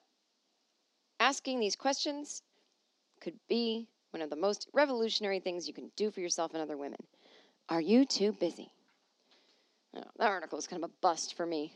asking 1.21 1.61
these 1.61 1.77
questions 1.77 2.43
could 3.21 3.39
be 3.49 3.87
one 4.11 4.23
of 4.23 4.31
the 4.31 4.37
most 4.37 4.69
revolutionary 4.73 5.41
things 5.41 5.67
you 5.67 5.75
can 5.75 5.91
do 5.97 6.11
for 6.11 6.21
yourself 6.21 6.53
and 6.53 6.63
other 6.63 6.77
women. 6.77 6.99
Are 7.69 7.81
you 7.81 8.05
too 8.05 8.33
busy? 8.33 8.73
Oh, 9.97 10.03
that 10.19 10.29
article 10.29 10.59
is 10.59 10.67
kind 10.67 10.83
of 10.83 10.91
a 10.91 10.95
bust 11.01 11.37
for 11.37 11.47
me. 11.47 11.75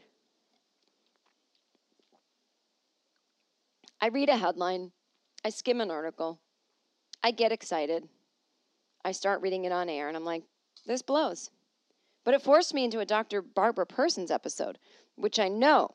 I 4.01 4.09
read 4.09 4.29
a 4.29 4.37
headline, 4.37 4.93
I 5.45 5.51
skim 5.51 5.81
an 5.81 5.91
article, 5.91 6.39
I 7.23 7.31
get 7.31 7.53
excited, 7.53 8.07
I 9.05 9.13
start 9.13 9.41
reading 9.41 9.65
it 9.65 9.73
on 9.73 9.89
air, 9.89 10.09
and 10.09 10.17
I'm 10.17 10.25
like, 10.25 10.43
this 10.87 11.01
blows. 11.01 11.51
But 12.25 12.35
it 12.35 12.43
forced 12.43 12.75
me 12.75 12.85
into 12.85 13.01
a 13.01 13.07
Dr. 13.07 13.41
Barbara 13.41 13.87
Persons 13.87 14.31
episode, 14.31 14.79
which 15.17 15.39
I 15.39 15.49
know 15.49 15.91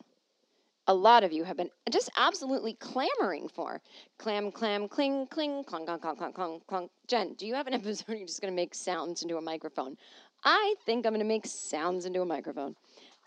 a 0.90 0.94
lot 0.94 1.24
of 1.24 1.32
you 1.32 1.44
have 1.44 1.56
been 1.56 1.70
just 1.92 2.10
absolutely 2.18 2.74
clamoring 2.74 3.48
for. 3.48 3.80
Clam, 4.18 4.52
clam, 4.52 4.88
cling, 4.88 5.28
cling, 5.28 5.64
clunk, 5.64 5.86
clunk, 5.86 6.02
clunk, 6.02 6.18
clunk, 6.18 6.34
clunk, 6.36 6.68
clunk. 6.68 6.92
Jen, 7.08 7.36
do 7.36 7.46
you 7.46 7.54
have 7.54 7.68
an 7.68 7.74
episode 7.76 8.08
where 8.08 8.18
you're 8.18 8.26
just 8.26 8.42
going 8.42 8.52
to 8.52 8.56
make 8.56 8.74
sounds 8.74 9.22
into 9.22 9.38
a 9.38 9.42
microphone? 9.42 9.96
I 10.44 10.74
think 10.88 11.06
I'm 11.06 11.14
going 11.14 11.20
to 11.20 11.28
make 11.28 11.46
sounds 11.46 12.06
into 12.06 12.22
a 12.22 12.26
microphone. 12.26 12.76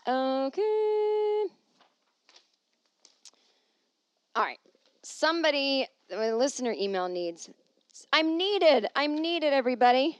Okay. 0.05 1.45
All 4.35 4.43
right. 4.43 4.59
Somebody, 5.03 5.87
a 6.11 6.33
listener 6.33 6.75
email 6.77 7.07
needs. 7.07 7.49
I'm 8.11 8.37
needed. 8.37 8.87
I'm 8.93 9.21
needed, 9.21 9.53
everybody. 9.53 10.19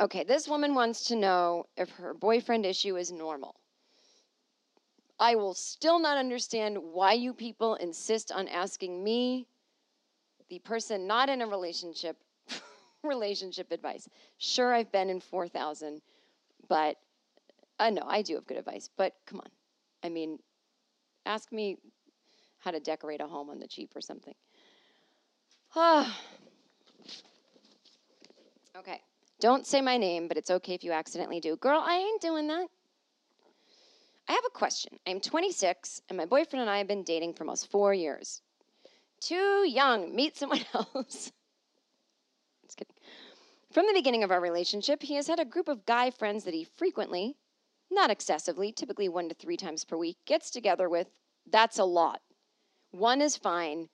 Okay, 0.00 0.24
this 0.24 0.48
woman 0.48 0.74
wants 0.74 1.04
to 1.04 1.14
know 1.14 1.66
if 1.76 1.88
her 1.90 2.14
boyfriend 2.14 2.66
issue 2.66 2.96
is 2.96 3.12
normal. 3.12 3.54
I 5.18 5.36
will 5.36 5.54
still 5.54 5.98
not 5.98 6.18
understand 6.18 6.78
why 6.78 7.12
you 7.12 7.32
people 7.32 7.76
insist 7.76 8.32
on 8.32 8.48
asking 8.48 9.02
me, 9.02 9.46
the 10.50 10.58
person 10.58 11.06
not 11.06 11.28
in 11.28 11.40
a 11.40 11.46
relationship, 11.46 12.16
relationship 13.04 13.70
advice. 13.72 14.08
Sure, 14.38 14.74
I've 14.74 14.92
been 14.92 15.08
in 15.08 15.20
4,000, 15.20 16.02
but 16.68 16.96
uh, 17.78 17.90
no, 17.90 18.02
I 18.06 18.22
do 18.22 18.34
have 18.34 18.46
good 18.46 18.58
advice. 18.58 18.88
But 18.96 19.14
come 19.26 19.40
on. 19.40 19.48
I 20.02 20.08
mean, 20.08 20.38
ask 21.26 21.50
me 21.52 21.78
how 22.58 22.70
to 22.70 22.80
decorate 22.80 23.20
a 23.20 23.26
home 23.26 23.50
on 23.50 23.58
the 23.58 23.68
cheap 23.68 23.94
or 23.94 24.00
something. 24.00 24.34
Okay. 28.76 29.00
Don't 29.38 29.66
say 29.66 29.80
my 29.80 29.96
name, 29.96 30.26
but 30.26 30.36
it's 30.36 30.50
okay 30.50 30.74
if 30.74 30.82
you 30.82 30.90
accidentally 30.90 31.38
do. 31.38 31.56
Girl, 31.56 31.80
I 31.84 31.96
ain't 31.96 32.20
doing 32.20 32.48
that. 32.48 32.66
I 34.28 34.32
have 34.32 34.44
a 34.46 34.50
question. 34.50 34.98
I'm 35.06 35.20
26, 35.20 36.02
and 36.08 36.16
my 36.16 36.24
boyfriend 36.24 36.62
and 36.62 36.70
I 36.70 36.78
have 36.78 36.88
been 36.88 37.02
dating 37.02 37.34
for 37.34 37.44
almost 37.44 37.70
four 37.70 37.92
years. 37.92 38.40
Too 39.20 39.64
young. 39.68 40.14
Meet 40.14 40.36
someone 40.36 40.64
else. 40.74 41.32
Just 42.64 42.76
kidding. 42.76 42.94
From 43.70 43.86
the 43.86 43.92
beginning 43.92 44.22
of 44.22 44.30
our 44.30 44.40
relationship, 44.40 45.02
he 45.02 45.14
has 45.16 45.26
had 45.26 45.40
a 45.40 45.44
group 45.44 45.68
of 45.68 45.84
guy 45.84 46.10
friends 46.10 46.44
that 46.44 46.54
he 46.54 46.64
frequently, 46.64 47.36
not 47.90 48.10
excessively, 48.10 48.72
typically 48.72 49.08
one 49.08 49.28
to 49.28 49.34
three 49.34 49.56
times 49.56 49.84
per 49.84 49.96
week, 49.96 50.16
gets 50.26 50.50
together 50.50 50.88
with. 50.88 51.08
That's 51.50 51.78
a 51.78 51.84
lot. 51.84 52.20
One 52.92 53.20
is 53.20 53.36
fine. 53.36 53.88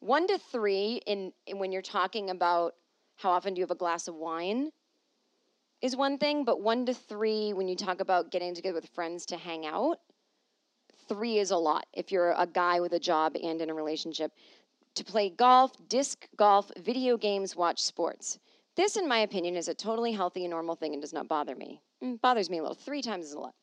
One 0.00 0.26
to 0.28 0.38
three, 0.38 1.00
in, 1.06 1.32
in 1.46 1.58
when 1.58 1.72
you're 1.72 1.82
talking 1.82 2.30
about 2.30 2.74
how 3.16 3.30
often 3.30 3.54
do 3.54 3.58
you 3.58 3.64
have 3.64 3.70
a 3.70 3.74
glass 3.74 4.08
of 4.08 4.14
wine, 4.14 4.70
is 5.82 5.96
one 5.96 6.18
thing, 6.18 6.44
but 6.44 6.60
one 6.60 6.86
to 6.86 6.94
three, 6.94 7.52
when 7.52 7.68
you 7.68 7.76
talk 7.76 8.00
about 8.00 8.30
getting 8.30 8.54
together 8.54 8.74
with 8.74 8.88
friends 8.90 9.26
to 9.26 9.36
hang 9.36 9.66
out, 9.66 9.98
three 11.08 11.38
is 11.38 11.50
a 11.50 11.56
lot 11.56 11.86
if 11.92 12.10
you're 12.10 12.32
a 12.32 12.46
guy 12.46 12.80
with 12.80 12.92
a 12.92 12.98
job 12.98 13.36
and 13.40 13.60
in 13.60 13.70
a 13.70 13.74
relationship. 13.74 14.32
To 14.96 15.04
play 15.04 15.28
golf, 15.28 15.72
disc 15.88 16.26
golf, 16.36 16.70
video 16.78 17.16
games, 17.16 17.54
watch 17.54 17.82
sports. 17.82 18.38
This, 18.76 18.96
in 18.96 19.08
my 19.08 19.18
opinion, 19.20 19.56
is 19.56 19.68
a 19.68 19.74
totally 19.74 20.12
healthy 20.12 20.44
and 20.44 20.50
normal 20.50 20.76
thing 20.76 20.92
and 20.92 21.00
does 21.00 21.14
not 21.14 21.28
bother 21.28 21.56
me. 21.56 21.80
Mm, 22.04 22.20
bothers 22.20 22.50
me 22.50 22.58
a 22.58 22.62
little. 22.62 22.74
Three 22.74 23.00
times 23.00 23.24
is 23.24 23.32
a 23.32 23.38
lot. 23.38 23.54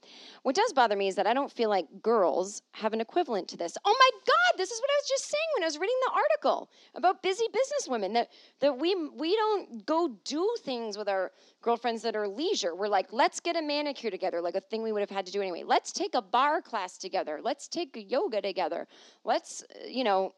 What 0.41 0.55
does 0.55 0.73
bother 0.73 0.95
me 0.95 1.07
is 1.07 1.15
that 1.15 1.27
I 1.27 1.35
don't 1.35 1.51
feel 1.51 1.69
like 1.69 1.85
girls 2.01 2.63
have 2.71 2.93
an 2.93 2.99
equivalent 2.99 3.47
to 3.49 3.57
this. 3.57 3.77
Oh 3.85 3.95
my 3.99 4.09
God, 4.25 4.57
this 4.57 4.71
is 4.71 4.81
what 4.81 4.89
I 4.89 4.97
was 5.01 5.07
just 5.07 5.29
saying 5.29 5.49
when 5.55 5.63
I 5.63 5.67
was 5.67 5.77
reading 5.77 5.95
the 6.07 6.13
article 6.13 6.71
about 6.95 7.21
busy 7.21 7.45
businesswomen. 7.53 8.13
That 8.13 8.29
that 8.59 8.79
we 8.79 8.95
we 8.95 9.35
don't 9.35 9.85
go 9.85 10.17
do 10.25 10.49
things 10.63 10.97
with 10.97 11.07
our 11.07 11.31
girlfriends 11.61 12.01
that 12.01 12.15
are 12.15 12.27
leisure. 12.27 12.73
We're 12.73 12.87
like, 12.87 13.13
let's 13.13 13.39
get 13.39 13.55
a 13.55 13.61
manicure 13.61 14.09
together, 14.09 14.41
like 14.41 14.55
a 14.55 14.61
thing 14.61 14.81
we 14.81 14.91
would 14.91 15.01
have 15.01 15.11
had 15.11 15.27
to 15.27 15.31
do 15.31 15.41
anyway. 15.41 15.61
Let's 15.63 15.91
take 15.91 16.15
a 16.15 16.21
barre 16.23 16.63
class 16.63 16.97
together. 16.97 17.39
Let's 17.43 17.67
take 17.67 18.07
yoga 18.09 18.41
together. 18.41 18.87
Let's 19.23 19.61
uh, 19.61 19.87
you 19.87 20.03
know 20.03 20.33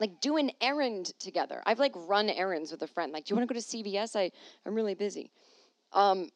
like 0.00 0.20
do 0.20 0.36
an 0.36 0.50
errand 0.60 1.12
together. 1.18 1.62
I've 1.66 1.78
like 1.78 1.92
run 1.94 2.28
errands 2.28 2.70
with 2.70 2.82
a 2.82 2.86
friend. 2.86 3.12
Like, 3.12 3.24
do 3.24 3.32
you 3.32 3.36
want 3.36 3.48
to 3.48 3.54
go 3.54 3.60
to 3.60 3.66
CVS? 3.66 4.16
I 4.16 4.30
I'm 4.66 4.74
really 4.74 4.94
busy. 4.94 5.30
Um, 5.92 6.30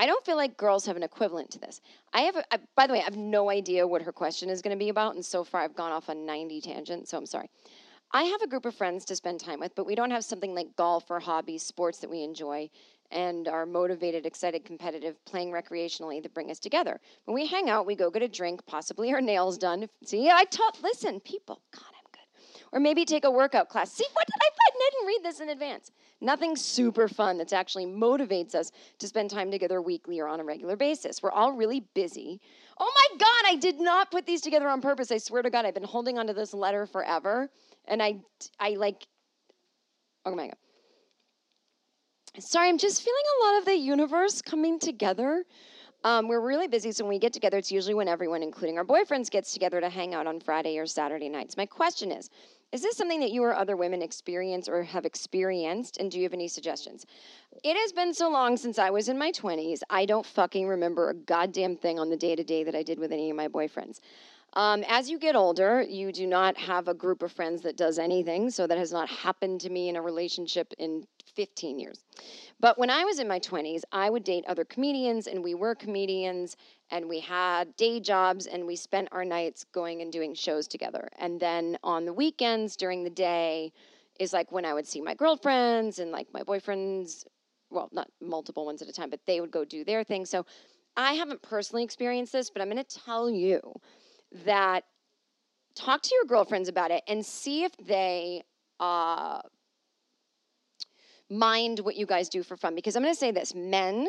I 0.00 0.06
don't 0.06 0.24
feel 0.24 0.36
like 0.36 0.56
girls 0.56 0.86
have 0.86 0.96
an 0.96 1.02
equivalent 1.02 1.50
to 1.50 1.58
this. 1.58 1.82
I 2.14 2.22
have, 2.22 2.36
a, 2.36 2.54
I, 2.54 2.58
by 2.74 2.86
the 2.86 2.94
way, 2.94 3.00
I 3.00 3.04
have 3.04 3.18
no 3.18 3.50
idea 3.50 3.86
what 3.86 4.00
her 4.00 4.12
question 4.12 4.48
is 4.48 4.62
going 4.62 4.74
to 4.74 4.82
be 4.82 4.88
about, 4.88 5.14
and 5.14 5.22
so 5.22 5.44
far 5.44 5.60
I've 5.60 5.74
gone 5.74 5.92
off 5.92 6.08
on 6.08 6.24
90 6.24 6.62
tangents, 6.62 7.10
so 7.10 7.18
I'm 7.18 7.26
sorry. 7.26 7.50
I 8.10 8.22
have 8.22 8.40
a 8.40 8.46
group 8.46 8.64
of 8.64 8.74
friends 8.74 9.04
to 9.04 9.16
spend 9.16 9.40
time 9.40 9.60
with, 9.60 9.74
but 9.74 9.84
we 9.84 9.94
don't 9.94 10.10
have 10.10 10.24
something 10.24 10.54
like 10.54 10.74
golf 10.74 11.10
or 11.10 11.20
hobbies, 11.20 11.64
sports 11.64 11.98
that 11.98 12.08
we 12.08 12.22
enjoy 12.22 12.70
and 13.10 13.48
are 13.48 13.66
motivated, 13.66 14.26
excited, 14.26 14.64
competitive, 14.64 15.22
playing 15.24 15.50
recreationally 15.50 16.22
that 16.22 16.34
bring 16.34 16.50
us 16.50 16.58
together. 16.58 17.00
When 17.24 17.34
we 17.34 17.46
hang 17.46 17.68
out, 17.68 17.86
we 17.86 17.94
go 17.94 18.10
get 18.10 18.22
a 18.22 18.28
drink, 18.28 18.64
possibly 18.66 19.12
our 19.12 19.20
nails 19.20 19.58
done. 19.58 19.88
See, 20.04 20.28
I 20.30 20.44
taught, 20.44 20.82
listen, 20.82 21.20
people, 21.20 21.60
God, 21.72 21.82
I'm 21.84 22.10
good. 22.12 22.64
Or 22.72 22.80
maybe 22.80 23.04
take 23.04 23.24
a 23.24 23.30
workout 23.30 23.68
class. 23.68 23.92
See, 23.92 24.06
what 24.12 24.26
did 24.26 24.34
I, 24.40 24.48
find? 24.48 24.60
I 24.80 24.90
didn't 24.90 25.06
read 25.06 25.22
this 25.22 25.40
in 25.40 25.48
advance. 25.50 25.92
Nothing 26.20 26.56
super 26.56 27.08
fun 27.08 27.38
that's 27.38 27.52
actually 27.52 27.86
motivates 27.86 28.54
us 28.54 28.72
to 28.98 29.06
spend 29.06 29.30
time 29.30 29.50
together 29.50 29.80
weekly 29.80 30.20
or 30.20 30.28
on 30.28 30.40
a 30.40 30.44
regular 30.44 30.76
basis. 30.76 31.22
We're 31.22 31.30
all 31.30 31.52
really 31.52 31.84
busy. 31.94 32.40
Oh 32.78 32.92
my 32.94 33.18
God, 33.18 33.52
I 33.52 33.56
did 33.56 33.80
not 33.80 34.10
put 34.10 34.26
these 34.26 34.40
together 34.40 34.68
on 34.68 34.80
purpose. 34.80 35.10
I 35.10 35.18
swear 35.18 35.42
to 35.42 35.50
God, 35.50 35.64
I've 35.64 35.74
been 35.74 35.82
holding 35.82 36.18
onto 36.18 36.32
this 36.32 36.54
letter 36.54 36.86
forever. 36.86 37.50
And 37.86 38.02
I, 38.02 38.20
I 38.58 38.70
like, 38.70 39.06
oh 40.24 40.34
my 40.34 40.46
God. 40.48 40.56
Sorry, 42.38 42.68
I'm 42.68 42.78
just 42.78 43.02
feeling 43.02 43.22
a 43.40 43.44
lot 43.44 43.58
of 43.58 43.64
the 43.64 43.74
universe 43.74 44.40
coming 44.40 44.78
together. 44.78 45.44
Um, 46.04 46.28
we're 46.28 46.40
really 46.40 46.68
busy, 46.68 46.92
so 46.92 47.02
when 47.02 47.08
we 47.08 47.18
get 47.18 47.32
together, 47.32 47.58
it's 47.58 47.72
usually 47.72 47.94
when 47.94 48.06
everyone, 48.06 48.44
including 48.44 48.78
our 48.78 48.84
boyfriends, 48.84 49.28
gets 49.28 49.52
together 49.52 49.80
to 49.80 49.88
hang 49.88 50.14
out 50.14 50.28
on 50.28 50.38
Friday 50.38 50.78
or 50.78 50.86
Saturday 50.86 51.28
nights. 51.28 51.56
My 51.56 51.66
question 51.66 52.12
is 52.12 52.30
Is 52.70 52.82
this 52.82 52.96
something 52.96 53.18
that 53.18 53.32
you 53.32 53.42
or 53.42 53.56
other 53.56 53.76
women 53.76 54.00
experience 54.00 54.68
or 54.68 54.84
have 54.84 55.04
experienced, 55.04 55.96
and 55.96 56.08
do 56.08 56.18
you 56.18 56.22
have 56.22 56.32
any 56.32 56.46
suggestions? 56.46 57.04
It 57.64 57.76
has 57.76 57.92
been 57.92 58.14
so 58.14 58.30
long 58.30 58.56
since 58.56 58.78
I 58.78 58.90
was 58.90 59.08
in 59.08 59.18
my 59.18 59.32
20s, 59.32 59.80
I 59.90 60.06
don't 60.06 60.24
fucking 60.24 60.68
remember 60.68 61.10
a 61.10 61.14
goddamn 61.14 61.76
thing 61.76 61.98
on 61.98 62.10
the 62.10 62.16
day 62.16 62.36
to 62.36 62.44
day 62.44 62.62
that 62.62 62.76
I 62.76 62.84
did 62.84 63.00
with 63.00 63.10
any 63.10 63.28
of 63.28 63.36
my 63.36 63.48
boyfriends. 63.48 63.98
Um, 64.54 64.84
as 64.88 65.08
you 65.08 65.18
get 65.18 65.36
older, 65.36 65.82
you 65.82 66.10
do 66.12 66.26
not 66.26 66.56
have 66.56 66.88
a 66.88 66.94
group 66.94 67.22
of 67.22 67.30
friends 67.30 67.62
that 67.62 67.76
does 67.76 67.98
anything. 67.98 68.50
So 68.50 68.66
that 68.66 68.78
has 68.78 68.92
not 68.92 69.08
happened 69.08 69.60
to 69.60 69.70
me 69.70 69.88
in 69.88 69.96
a 69.96 70.02
relationship 70.02 70.72
in 70.78 71.06
15 71.40 71.78
years. 71.78 72.04
But 72.60 72.78
when 72.78 72.90
I 72.90 73.02
was 73.04 73.18
in 73.18 73.26
my 73.26 73.40
20s, 73.40 73.80
I 73.92 74.10
would 74.10 74.24
date 74.24 74.44
other 74.46 74.62
comedians, 74.62 75.26
and 75.26 75.42
we 75.42 75.54
were 75.54 75.74
comedians, 75.74 76.54
and 76.90 77.08
we 77.08 77.18
had 77.20 77.74
day 77.76 77.98
jobs, 77.98 78.46
and 78.46 78.66
we 78.66 78.76
spent 78.76 79.08
our 79.10 79.24
nights 79.24 79.64
going 79.72 80.02
and 80.02 80.12
doing 80.12 80.34
shows 80.34 80.68
together. 80.68 81.08
And 81.18 81.40
then 81.40 81.78
on 81.82 82.04
the 82.04 82.12
weekends 82.12 82.76
during 82.76 83.04
the 83.04 83.16
day 83.30 83.72
is 84.18 84.34
like 84.34 84.52
when 84.52 84.66
I 84.66 84.74
would 84.74 84.86
see 84.86 85.00
my 85.00 85.14
girlfriends 85.14 85.98
and 85.98 86.12
like 86.12 86.26
my 86.34 86.42
boyfriends, 86.42 87.24
well, 87.70 87.88
not 87.90 88.10
multiple 88.20 88.66
ones 88.66 88.82
at 88.82 88.88
a 88.88 88.92
time, 88.92 89.08
but 89.08 89.20
they 89.24 89.40
would 89.40 89.50
go 89.50 89.64
do 89.64 89.82
their 89.82 90.04
thing. 90.04 90.26
So 90.26 90.44
I 90.98 91.14
haven't 91.14 91.40
personally 91.40 91.84
experienced 91.84 92.34
this, 92.34 92.50
but 92.50 92.60
I'm 92.60 92.70
going 92.70 92.84
to 92.84 93.00
tell 93.00 93.30
you 93.30 93.60
that 94.44 94.84
talk 95.74 96.02
to 96.02 96.14
your 96.14 96.26
girlfriends 96.26 96.68
about 96.68 96.90
it 96.90 97.02
and 97.08 97.24
see 97.24 97.64
if 97.64 97.74
they 97.78 98.42
uh, 98.78 99.40
mind 101.30 101.80
what 101.80 101.96
you 101.96 102.06
guys 102.06 102.28
do 102.28 102.42
for 102.42 102.56
fun. 102.56 102.74
Because 102.74 102.96
I'm 102.96 103.02
going 103.02 103.14
to 103.14 103.18
say 103.18 103.30
this 103.30 103.54
men 103.54 104.06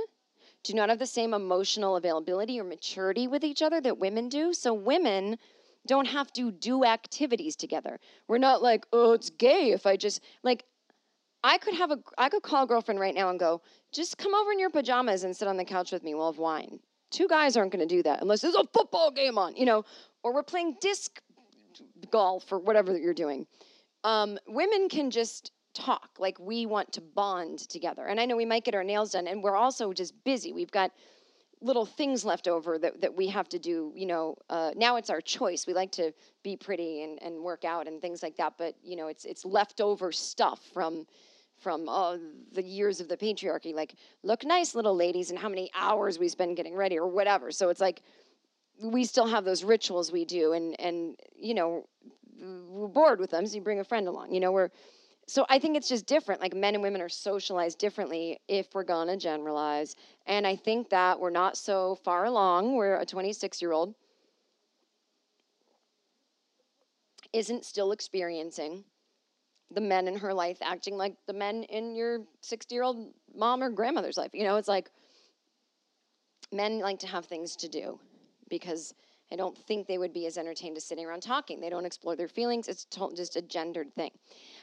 do 0.63 0.73
not 0.73 0.89
have 0.89 0.99
the 0.99 1.07
same 1.07 1.33
emotional 1.33 1.95
availability 1.95 2.59
or 2.59 2.63
maturity 2.63 3.27
with 3.27 3.43
each 3.43 3.61
other 3.61 3.81
that 3.81 3.97
women 3.97 4.29
do. 4.29 4.53
So 4.53 4.73
women 4.73 5.37
don't 5.87 6.07
have 6.07 6.31
to 6.33 6.51
do 6.51 6.85
activities 6.85 7.55
together. 7.55 7.99
We're 8.27 8.37
not 8.37 8.61
like, 8.61 8.85
oh, 8.93 9.13
it's 9.13 9.29
gay 9.29 9.71
if 9.71 9.85
I 9.85 9.97
just 9.97 10.21
like 10.43 10.65
I 11.43 11.57
could 11.57 11.73
have 11.73 11.91
a 11.91 11.97
I 12.17 12.29
could 12.29 12.43
call 12.43 12.63
a 12.63 12.67
girlfriend 12.67 12.99
right 12.99 13.15
now 13.15 13.29
and 13.29 13.39
go, 13.39 13.61
just 13.91 14.17
come 14.17 14.35
over 14.35 14.51
in 14.51 14.59
your 14.59 14.69
pajamas 14.69 15.23
and 15.23 15.35
sit 15.35 15.47
on 15.47 15.57
the 15.57 15.65
couch 15.65 15.91
with 15.91 16.03
me. 16.03 16.13
We'll 16.13 16.31
have 16.31 16.39
wine. 16.39 16.79
Two 17.09 17.27
guys 17.27 17.57
aren't 17.57 17.71
going 17.71 17.87
to 17.87 17.95
do 17.95 18.03
that 18.03 18.21
unless 18.21 18.41
there's 18.41 18.55
a 18.55 18.63
football 18.73 19.11
game 19.11 19.37
on, 19.37 19.55
you 19.55 19.65
know, 19.65 19.83
or 20.23 20.33
we're 20.33 20.43
playing 20.43 20.77
disc 20.79 21.19
golf 22.11 22.51
or 22.51 22.59
whatever 22.59 22.93
that 22.93 23.01
you're 23.01 23.13
doing. 23.13 23.47
Um, 24.03 24.37
women 24.47 24.87
can 24.87 25.09
just 25.09 25.51
talk 25.73 26.09
like 26.19 26.39
we 26.39 26.65
want 26.65 26.91
to 26.93 27.01
bond 27.01 27.59
together. 27.59 28.05
And 28.07 28.19
I 28.19 28.25
know 28.25 28.35
we 28.35 28.45
might 28.45 28.63
get 28.63 28.75
our 28.75 28.83
nails 28.83 29.11
done, 29.11 29.27
and 29.27 29.43
we're 29.43 29.55
also 29.55 29.93
just 29.93 30.13
busy. 30.23 30.53
We've 30.53 30.71
got 30.71 30.91
little 31.61 31.85
things 31.85 32.25
left 32.25 32.47
over 32.47 32.79
that, 32.79 32.99
that 33.01 33.15
we 33.15 33.27
have 33.27 33.47
to 33.47 33.59
do 33.59 33.91
you 33.95 34.05
know 34.05 34.35
uh, 34.49 34.71
now 34.75 34.95
it's 34.95 35.09
our 35.09 35.21
choice 35.21 35.67
we 35.67 35.73
like 35.73 35.91
to 35.91 36.11
be 36.43 36.55
pretty 36.57 37.03
and, 37.03 37.21
and 37.21 37.39
work 37.39 37.63
out 37.63 37.87
and 37.87 38.01
things 38.01 38.23
like 38.23 38.35
that 38.35 38.53
but 38.57 38.75
you 38.83 38.95
know 38.95 39.07
it's 39.07 39.25
it's 39.25 39.45
leftover 39.45 40.11
stuff 40.11 40.59
from 40.73 41.05
from 41.59 41.87
uh, 41.87 42.17
the 42.53 42.63
years 42.63 42.99
of 42.99 43.07
the 43.07 43.15
patriarchy 43.15 43.73
like 43.73 43.95
look 44.23 44.43
nice 44.43 44.73
little 44.73 44.95
ladies 44.95 45.29
and 45.29 45.37
how 45.37 45.47
many 45.47 45.69
hours 45.75 46.17
we 46.17 46.27
spend 46.27 46.57
getting 46.57 46.75
ready 46.75 46.97
or 46.97 47.07
whatever 47.07 47.51
so 47.51 47.69
it's 47.69 47.81
like 47.81 48.01
we 48.81 49.03
still 49.03 49.27
have 49.27 49.45
those 49.45 49.63
rituals 49.63 50.11
we 50.11 50.25
do 50.25 50.53
and 50.53 50.79
and 50.79 51.15
you 51.35 51.53
know 51.53 51.87
we're 52.39 52.87
bored 52.87 53.19
with 53.19 53.29
them 53.29 53.45
so 53.45 53.55
you 53.55 53.61
bring 53.61 53.79
a 53.79 53.83
friend 53.83 54.07
along 54.07 54.33
you 54.33 54.39
know 54.39 54.51
we're 54.51 54.69
so 55.31 55.45
i 55.47 55.57
think 55.57 55.77
it's 55.77 55.87
just 55.87 56.05
different 56.05 56.41
like 56.41 56.53
men 56.53 56.73
and 56.73 56.83
women 56.83 57.01
are 57.01 57.07
socialized 57.07 57.77
differently 57.77 58.37
if 58.49 58.67
we're 58.73 58.83
gonna 58.83 59.15
generalize 59.15 59.95
and 60.25 60.45
i 60.45 60.53
think 60.53 60.89
that 60.89 61.17
we're 61.17 61.29
not 61.29 61.55
so 61.55 61.95
far 62.03 62.25
along 62.25 62.75
where 62.75 62.97
a 62.97 63.05
26 63.05 63.61
year 63.61 63.71
old 63.71 63.95
isn't 67.31 67.63
still 67.63 67.93
experiencing 67.93 68.83
the 69.73 69.79
men 69.79 70.05
in 70.09 70.17
her 70.17 70.33
life 70.33 70.57
acting 70.61 70.97
like 70.97 71.15
the 71.27 71.33
men 71.33 71.63
in 71.63 71.95
your 71.95 72.19
60 72.41 72.75
year 72.75 72.83
old 72.83 73.13
mom 73.33 73.63
or 73.63 73.69
grandmother's 73.69 74.17
life 74.17 74.31
you 74.33 74.43
know 74.43 74.57
it's 74.57 74.67
like 74.67 74.91
men 76.51 76.79
like 76.79 76.99
to 76.99 77.07
have 77.07 77.25
things 77.25 77.55
to 77.55 77.69
do 77.69 77.97
because 78.49 78.93
I 79.31 79.35
don't 79.35 79.57
think 79.57 79.87
they 79.87 79.97
would 79.97 80.13
be 80.13 80.25
as 80.25 80.37
entertained 80.37 80.77
as 80.77 80.83
sitting 80.83 81.05
around 81.05 81.21
talking. 81.21 81.59
They 81.59 81.69
don't 81.69 81.85
explore 81.85 82.15
their 82.15 82.27
feelings. 82.27 82.67
It's 82.67 82.85
just 83.15 83.35
a 83.37 83.41
gendered 83.41 83.93
thing. 83.95 84.11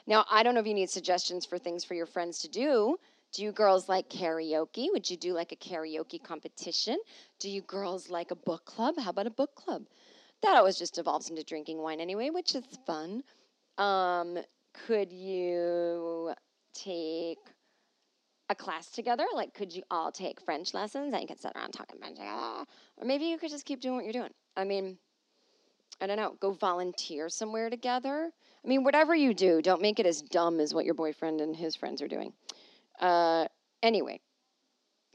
Now, 0.07 0.26
I 0.31 0.42
don't 0.42 0.54
know 0.54 0.61
if 0.61 0.66
you 0.66 0.74
need 0.74 0.90
suggestions 0.90 1.46
for 1.46 1.59
things 1.59 1.85
for 1.85 1.94
your 1.94 2.07
friends 2.07 2.40
to 2.40 2.48
do. 2.48 2.98
Do 3.33 3.42
you 3.42 3.52
girls 3.52 3.88
like 3.88 4.09
karaoke? 4.09 4.88
Would 4.92 5.09
you 5.09 5.16
do 5.16 5.33
like 5.33 5.52
a 5.52 5.57
karaoke 5.57 6.22
competition? 6.22 6.98
Do 7.38 7.50
you 7.50 7.62
girls 7.62 8.11
like 8.11 8.31
a 8.31 8.37
book 8.37 8.64
club? 8.64 8.94
How 8.98 9.11
about 9.11 9.26
a 9.26 9.31
book 9.31 9.54
club? 9.54 9.85
That 10.42 10.57
always 10.57 10.78
just 10.78 10.98
evolves 10.98 11.31
into 11.31 11.42
drinking 11.42 11.78
wine 11.78 12.00
anyway, 12.00 12.31
which 12.31 12.54
is 12.54 12.64
fun. 12.87 13.22
Um, 13.76 14.38
could 14.87 15.12
you 15.12 16.33
take 16.74 17.38
a 18.48 18.54
class 18.54 18.90
together? 18.90 19.26
Like, 19.34 19.54
could 19.54 19.74
you 19.74 19.82
all 19.90 20.11
take 20.11 20.40
French 20.40 20.74
lessons 20.74 21.12
and 21.12 21.22
you 21.22 21.28
could 21.28 21.40
sit 21.40 21.52
around 21.54 21.72
talking 21.72 21.98
French 21.98 22.16
together? 22.16 22.64
Or 22.96 23.04
maybe 23.04 23.26
you 23.26 23.38
could 23.38 23.50
just 23.50 23.64
keep 23.64 23.80
doing 23.80 23.96
what 23.96 24.04
you're 24.04 24.12
doing. 24.12 24.32
I 24.56 24.64
mean, 24.64 24.98
I 26.00 26.06
don't 26.06 26.16
know, 26.16 26.37
go 26.40 26.52
volunteer 26.52 27.28
somewhere 27.28 27.70
together. 27.70 28.30
I 28.64 28.68
mean, 28.68 28.84
whatever 28.84 29.14
you 29.14 29.34
do, 29.34 29.61
don't 29.61 29.82
make 29.82 29.98
it 29.98 30.06
as 30.06 30.22
dumb 30.22 30.61
as 30.61 30.72
what 30.72 30.84
your 30.84 30.94
boyfriend 30.94 31.40
and 31.40 31.56
his 31.56 31.76
friends 31.76 32.00
are 32.02 32.08
doing. 32.08 32.32
Uh, 33.00 33.46
anyway, 33.82 34.20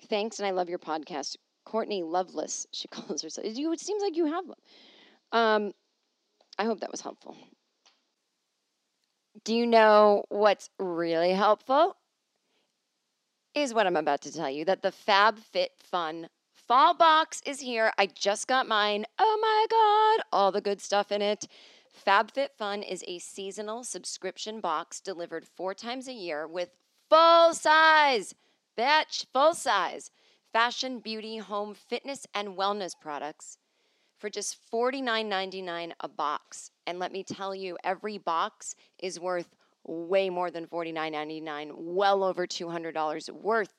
thanks, 0.10 0.40
and 0.40 0.48
I 0.48 0.52
love 0.52 0.70
your 0.70 0.80
podcast. 0.80 1.38
Courtney 1.66 2.04
Loveless, 2.04 2.68
she 2.72 2.88
calls 2.88 3.22
herself. 3.22 3.48
You, 3.58 3.72
it 3.72 3.80
seems 3.80 4.02
like 4.02 4.18
you 4.18 4.26
have 4.26 4.46
one. 4.46 4.58
Um, 5.32 5.72
I 6.58 6.66
hope 6.66 6.82
that 6.82 6.92
was 6.92 7.02
helpful. 7.02 7.36
Do 9.44 9.56
you 9.56 9.66
know 9.66 10.26
what's 10.30 10.70
really 10.78 11.32
helpful? 11.32 11.96
Is 13.56 13.74
what 13.74 13.88
I'm 13.88 13.96
about 13.96 14.22
to 14.24 14.34
tell 14.34 14.50
you 14.50 14.66
that 14.66 14.82
the 14.82 14.94
FabFitFun 15.08 16.28
fall 16.52 16.94
box 16.94 17.42
is 17.46 17.60
here. 17.60 17.92
I 17.98 18.08
just 18.08 18.48
got 18.48 18.68
mine. 18.68 19.06
Oh 19.20 19.40
my 19.42 19.66
God, 19.70 20.26
all 20.32 20.52
the 20.52 20.62
good 20.62 20.82
stuff 20.82 21.12
in 21.12 21.22
it. 21.22 21.48
FabFitFun 22.06 22.90
is 22.90 23.04
a 23.08 23.20
seasonal 23.20 23.84
subscription 23.84 24.60
box 24.60 25.00
delivered 25.00 25.46
four 25.46 25.74
times 25.74 26.08
a 26.08 26.14
year 26.14 26.48
with 26.48 26.70
full 27.10 27.54
size, 27.54 28.34
batch, 28.76 29.26
full 29.32 29.54
size 29.54 30.10
fashion, 30.52 31.00
beauty, 31.00 31.38
home, 31.38 31.74
fitness, 31.74 32.28
and 32.36 32.50
wellness 32.50 32.94
products 33.00 33.58
for 34.20 34.30
just 34.30 34.58
$49.99 34.72 35.92
a 36.00 36.08
box. 36.08 36.70
And 36.86 37.00
let 37.00 37.12
me 37.12 37.24
tell 37.24 37.56
you, 37.56 37.78
every 37.84 38.20
box 38.20 38.76
is 39.00 39.20
worth 39.20 39.50
way 39.86 40.30
more 40.30 40.52
than 40.52 40.68
$49.99, 40.68 41.72
well 41.76 42.24
over 42.24 42.48
$200 42.48 43.30
worth 43.32 43.74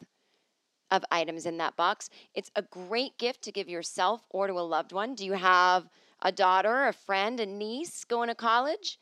of 0.91 1.05
items 1.11 1.47
in 1.47 1.59
that 1.59 1.77
box. 1.77 2.11
It's 2.35 2.51
a 2.57 2.63
great 2.63 3.19
gift 3.19 3.43
to 3.43 3.53
give 3.53 3.69
yourself 3.69 4.23
or 4.31 4.47
to 4.47 4.55
a 4.55 4.61
loved 4.61 4.93
one. 4.93 5.15
Do 5.15 5.25
you 5.25 5.33
have 5.33 5.89
a 6.23 6.31
daughter, 6.31 6.87
a 6.87 6.93
friend, 6.93 7.41
a 7.41 7.47
niece 7.47 8.05
going 8.05 8.29
to 8.29 8.35
college? 8.35 8.99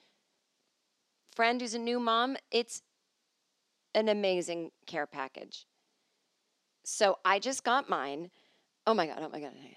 Friend 1.34 1.60
who's 1.60 1.74
a 1.74 1.78
new 1.78 1.98
mom? 1.98 2.36
It's 2.50 2.82
an 3.94 4.08
amazing 4.08 4.70
care 4.86 5.06
package. 5.06 5.66
So 6.84 7.18
I 7.24 7.38
just 7.38 7.64
got 7.64 7.88
mine. 7.88 8.30
Oh 8.86 8.94
my 8.94 9.06
God, 9.06 9.18
oh 9.20 9.28
my 9.28 9.40
God. 9.40 9.52
Oh 9.54 9.68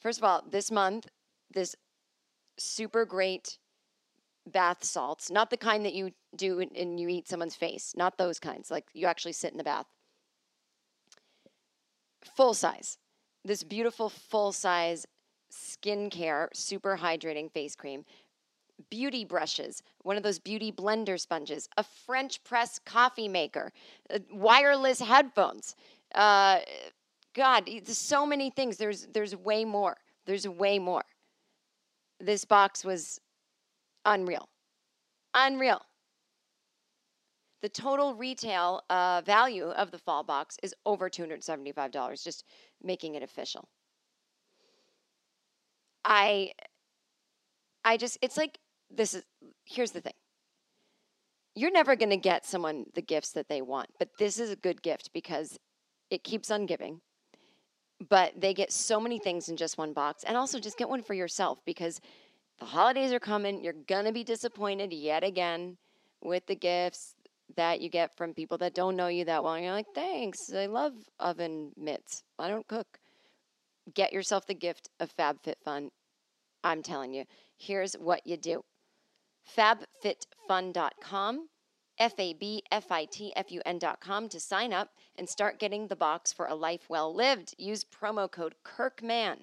First 0.00 0.18
of 0.18 0.24
all, 0.24 0.42
this 0.48 0.70
month, 0.70 1.06
this 1.52 1.74
super 2.58 3.04
great 3.04 3.58
bath 4.50 4.84
salts, 4.84 5.30
not 5.30 5.50
the 5.50 5.56
kind 5.56 5.84
that 5.84 5.94
you 5.94 6.12
do 6.36 6.60
and 6.60 6.98
you 7.00 7.08
eat 7.08 7.28
someone's 7.28 7.54
face, 7.56 7.94
not 7.96 8.18
those 8.18 8.38
kinds. 8.38 8.70
Like 8.70 8.86
you 8.94 9.06
actually 9.06 9.32
sit 9.32 9.52
in 9.52 9.58
the 9.58 9.64
bath. 9.64 9.86
full 12.36 12.54
size. 12.54 12.98
This 13.44 13.62
beautiful 13.62 14.08
full 14.08 14.52
size 14.52 15.06
skincare 15.52 16.48
super 16.54 16.96
hydrating 16.96 17.50
face 17.52 17.76
cream, 17.76 18.04
beauty 18.90 19.24
brushes, 19.24 19.82
one 20.02 20.16
of 20.16 20.22
those 20.22 20.38
beauty 20.38 20.72
blender 20.72 21.18
sponges, 21.20 21.68
a 21.76 21.84
French 21.84 22.42
press 22.44 22.78
coffee 22.78 23.28
maker, 23.28 23.72
uh, 24.12 24.18
wireless 24.32 25.00
headphones. 25.00 25.76
Uh, 26.14 26.60
God, 27.34 27.66
there's 27.66 27.98
so 27.98 28.26
many 28.26 28.50
things. 28.50 28.76
There's 28.76 29.06
there's 29.12 29.36
way 29.36 29.64
more. 29.64 29.96
There's 30.26 30.46
way 30.48 30.78
more. 30.78 31.04
This 32.20 32.44
box 32.44 32.84
was 32.84 33.20
unreal, 34.04 34.48
unreal. 35.34 35.80
The 37.62 37.68
total 37.68 38.14
retail 38.14 38.82
uh, 38.90 39.22
value 39.24 39.66
of 39.66 39.92
the 39.92 39.98
fall 39.98 40.24
box 40.24 40.56
is 40.64 40.74
over 40.84 41.08
$275, 41.08 42.24
just 42.24 42.44
making 42.82 43.14
it 43.14 43.22
official. 43.22 43.68
I 46.04 46.52
I 47.84 47.96
just 47.96 48.18
it's 48.22 48.36
like 48.36 48.58
this 48.90 49.14
is 49.14 49.24
here's 49.64 49.92
the 49.92 50.00
thing. 50.00 50.14
You're 51.54 51.70
never 51.70 51.96
going 51.96 52.10
to 52.10 52.16
get 52.16 52.46
someone 52.46 52.86
the 52.94 53.02
gifts 53.02 53.32
that 53.32 53.48
they 53.48 53.62
want, 53.62 53.90
but 53.98 54.08
this 54.18 54.38
is 54.38 54.50
a 54.50 54.56
good 54.56 54.82
gift 54.82 55.10
because 55.12 55.58
it 56.10 56.24
keeps 56.24 56.50
on 56.50 56.66
giving. 56.66 57.00
But 58.08 58.40
they 58.40 58.52
get 58.52 58.72
so 58.72 58.98
many 58.98 59.18
things 59.18 59.48
in 59.48 59.56
just 59.56 59.78
one 59.78 59.92
box 59.92 60.24
and 60.24 60.36
also 60.36 60.58
just 60.58 60.76
get 60.76 60.88
one 60.88 61.02
for 61.02 61.14
yourself 61.14 61.60
because 61.64 62.00
the 62.62 62.68
holidays 62.68 63.12
are 63.12 63.18
coming. 63.18 63.64
You're 63.64 63.74
going 63.88 64.04
to 64.04 64.12
be 64.12 64.22
disappointed 64.22 64.92
yet 64.92 65.24
again 65.24 65.78
with 66.22 66.46
the 66.46 66.54
gifts 66.54 67.16
that 67.56 67.80
you 67.80 67.88
get 67.88 68.16
from 68.16 68.34
people 68.34 68.56
that 68.58 68.72
don't 68.72 68.94
know 68.94 69.08
you 69.08 69.24
that 69.24 69.42
well. 69.42 69.54
And 69.54 69.64
you're 69.64 69.74
like, 69.74 69.92
thanks. 69.96 70.38
I 70.54 70.66
love 70.66 70.92
oven 71.18 71.72
mitts. 71.76 72.22
I 72.38 72.46
don't 72.46 72.68
cook. 72.68 73.00
Get 73.92 74.12
yourself 74.12 74.46
the 74.46 74.54
gift 74.54 74.88
of 75.00 75.12
FabFitFun. 75.16 75.88
I'm 76.62 76.84
telling 76.84 77.12
you, 77.12 77.24
here's 77.58 77.94
what 77.94 78.24
you 78.24 78.36
do 78.36 78.62
fabfitfun.com, 79.58 81.48
F 81.98 82.12
A 82.16 82.32
B 82.34 82.62
F 82.70 82.92
I 82.92 83.06
T 83.06 83.32
F 83.34 83.50
U 83.50 83.60
N.com 83.66 84.28
to 84.28 84.38
sign 84.38 84.72
up 84.72 84.90
and 85.18 85.28
start 85.28 85.58
getting 85.58 85.88
the 85.88 85.96
box 85.96 86.32
for 86.32 86.46
a 86.46 86.54
life 86.54 86.88
well 86.88 87.12
lived. 87.12 87.56
Use 87.58 87.84
promo 87.84 88.30
code 88.30 88.54
KIRKMAN 88.64 89.38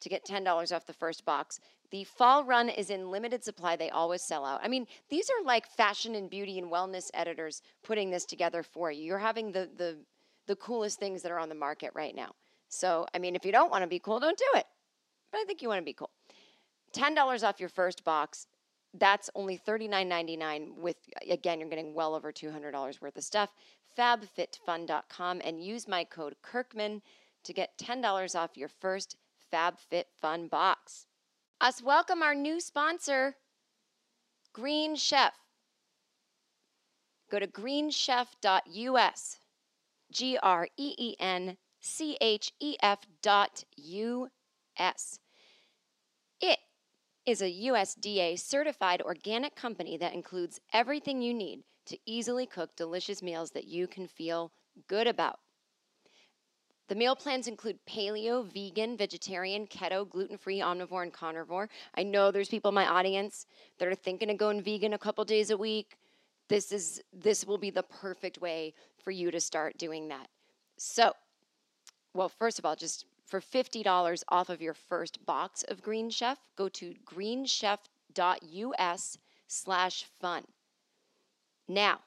to 0.00 0.08
get 0.08 0.24
$10 0.24 0.74
off 0.74 0.86
the 0.86 0.94
first 0.94 1.26
box. 1.26 1.60
The 1.92 2.04
fall 2.04 2.42
run 2.42 2.70
is 2.70 2.88
in 2.88 3.10
limited 3.10 3.44
supply. 3.44 3.76
They 3.76 3.90
always 3.90 4.22
sell 4.22 4.46
out. 4.46 4.60
I 4.64 4.68
mean, 4.68 4.86
these 5.10 5.28
are 5.28 5.44
like 5.44 5.66
fashion 5.66 6.14
and 6.14 6.28
beauty 6.28 6.58
and 6.58 6.72
wellness 6.72 7.10
editors 7.12 7.60
putting 7.82 8.10
this 8.10 8.24
together 8.24 8.62
for 8.62 8.90
you. 8.90 9.04
You're 9.04 9.18
having 9.18 9.52
the 9.52 9.68
the 9.76 9.98
the 10.46 10.56
coolest 10.56 10.98
things 10.98 11.22
that 11.22 11.30
are 11.30 11.38
on 11.38 11.50
the 11.50 11.54
market 11.54 11.92
right 11.94 12.16
now. 12.16 12.32
So, 12.68 13.06
I 13.14 13.18
mean, 13.18 13.36
if 13.36 13.44
you 13.44 13.52
don't 13.52 13.70
want 13.70 13.82
to 13.82 13.86
be 13.88 13.98
cool, 13.98 14.18
don't 14.18 14.38
do 14.38 14.58
it. 14.58 14.64
But 15.30 15.38
I 15.38 15.44
think 15.44 15.60
you 15.60 15.68
want 15.68 15.80
to 15.80 15.84
be 15.84 15.92
cool. 15.92 16.10
$10 16.94 17.46
off 17.46 17.60
your 17.60 17.68
first 17.68 18.02
box. 18.04 18.46
That's 18.94 19.30
only 19.34 19.58
$39.99 19.58 20.76
with 20.76 20.96
again, 21.30 21.60
you're 21.60 21.68
getting 21.68 21.94
well 21.94 22.14
over 22.14 22.32
$200 22.32 23.00
worth 23.00 23.16
of 23.16 23.24
stuff. 23.24 23.50
fabfitfun.com 23.98 25.42
and 25.44 25.62
use 25.62 25.86
my 25.86 26.04
code 26.04 26.36
Kirkman 26.42 27.02
to 27.44 27.52
get 27.52 27.76
$10 27.78 28.34
off 28.34 28.56
your 28.56 28.68
first 28.68 29.16
FabFitFun 29.52 30.48
box. 30.48 31.06
Us 31.62 31.80
welcome 31.80 32.24
our 32.24 32.34
new 32.34 32.60
sponsor, 32.60 33.36
Green 34.52 34.96
Chef. 34.96 35.32
Go 37.30 37.38
to 37.38 37.46
greenchef.us. 37.46 39.38
G 40.10 40.38
R 40.42 40.66
E 40.76 40.94
E 40.98 41.14
N 41.20 41.56
C 41.80 42.18
H 42.20 42.50
E 42.58 42.74
F 42.82 43.06
dot 43.22 43.62
U 43.76 44.26
S. 44.76 45.20
It 46.40 46.58
is 47.24 47.40
a 47.40 47.68
USDA 47.68 48.40
certified 48.40 49.00
organic 49.00 49.54
company 49.54 49.96
that 49.98 50.14
includes 50.14 50.58
everything 50.72 51.22
you 51.22 51.32
need 51.32 51.60
to 51.86 51.96
easily 52.04 52.44
cook 52.44 52.74
delicious 52.74 53.22
meals 53.22 53.52
that 53.52 53.68
you 53.68 53.86
can 53.86 54.08
feel 54.08 54.50
good 54.88 55.06
about. 55.06 55.38
The 56.88 56.94
meal 56.94 57.16
plans 57.16 57.46
include 57.46 57.78
paleo, 57.86 58.44
vegan, 58.44 58.96
vegetarian, 58.96 59.66
keto, 59.66 60.08
gluten 60.08 60.36
free, 60.36 60.58
omnivore, 60.58 61.04
and 61.04 61.12
carnivore. 61.12 61.68
I 61.94 62.02
know 62.02 62.30
there's 62.30 62.48
people 62.48 62.70
in 62.70 62.74
my 62.74 62.86
audience 62.86 63.46
that 63.78 63.88
are 63.88 63.94
thinking 63.94 64.30
of 64.30 64.36
going 64.36 64.62
vegan 64.62 64.92
a 64.92 64.98
couple 64.98 65.24
days 65.24 65.50
a 65.50 65.56
week. 65.56 65.96
This 66.48 66.72
is 66.72 67.00
this 67.12 67.46
will 67.46 67.58
be 67.58 67.70
the 67.70 67.84
perfect 67.84 68.40
way 68.40 68.74
for 69.02 69.10
you 69.10 69.30
to 69.30 69.40
start 69.40 69.78
doing 69.78 70.08
that. 70.08 70.28
So, 70.76 71.12
well, 72.14 72.28
first 72.28 72.58
of 72.58 72.66
all, 72.66 72.76
just 72.76 73.06
for 73.24 73.40
$50 73.40 74.22
off 74.28 74.50
of 74.50 74.60
your 74.60 74.74
first 74.74 75.24
box 75.24 75.62
of 75.68 75.80
Green 75.80 76.10
Chef, 76.10 76.38
go 76.56 76.68
to 76.68 76.94
greenchef.us 77.06 79.18
slash 79.46 80.04
fun. 80.20 80.44
Now, 81.68 82.00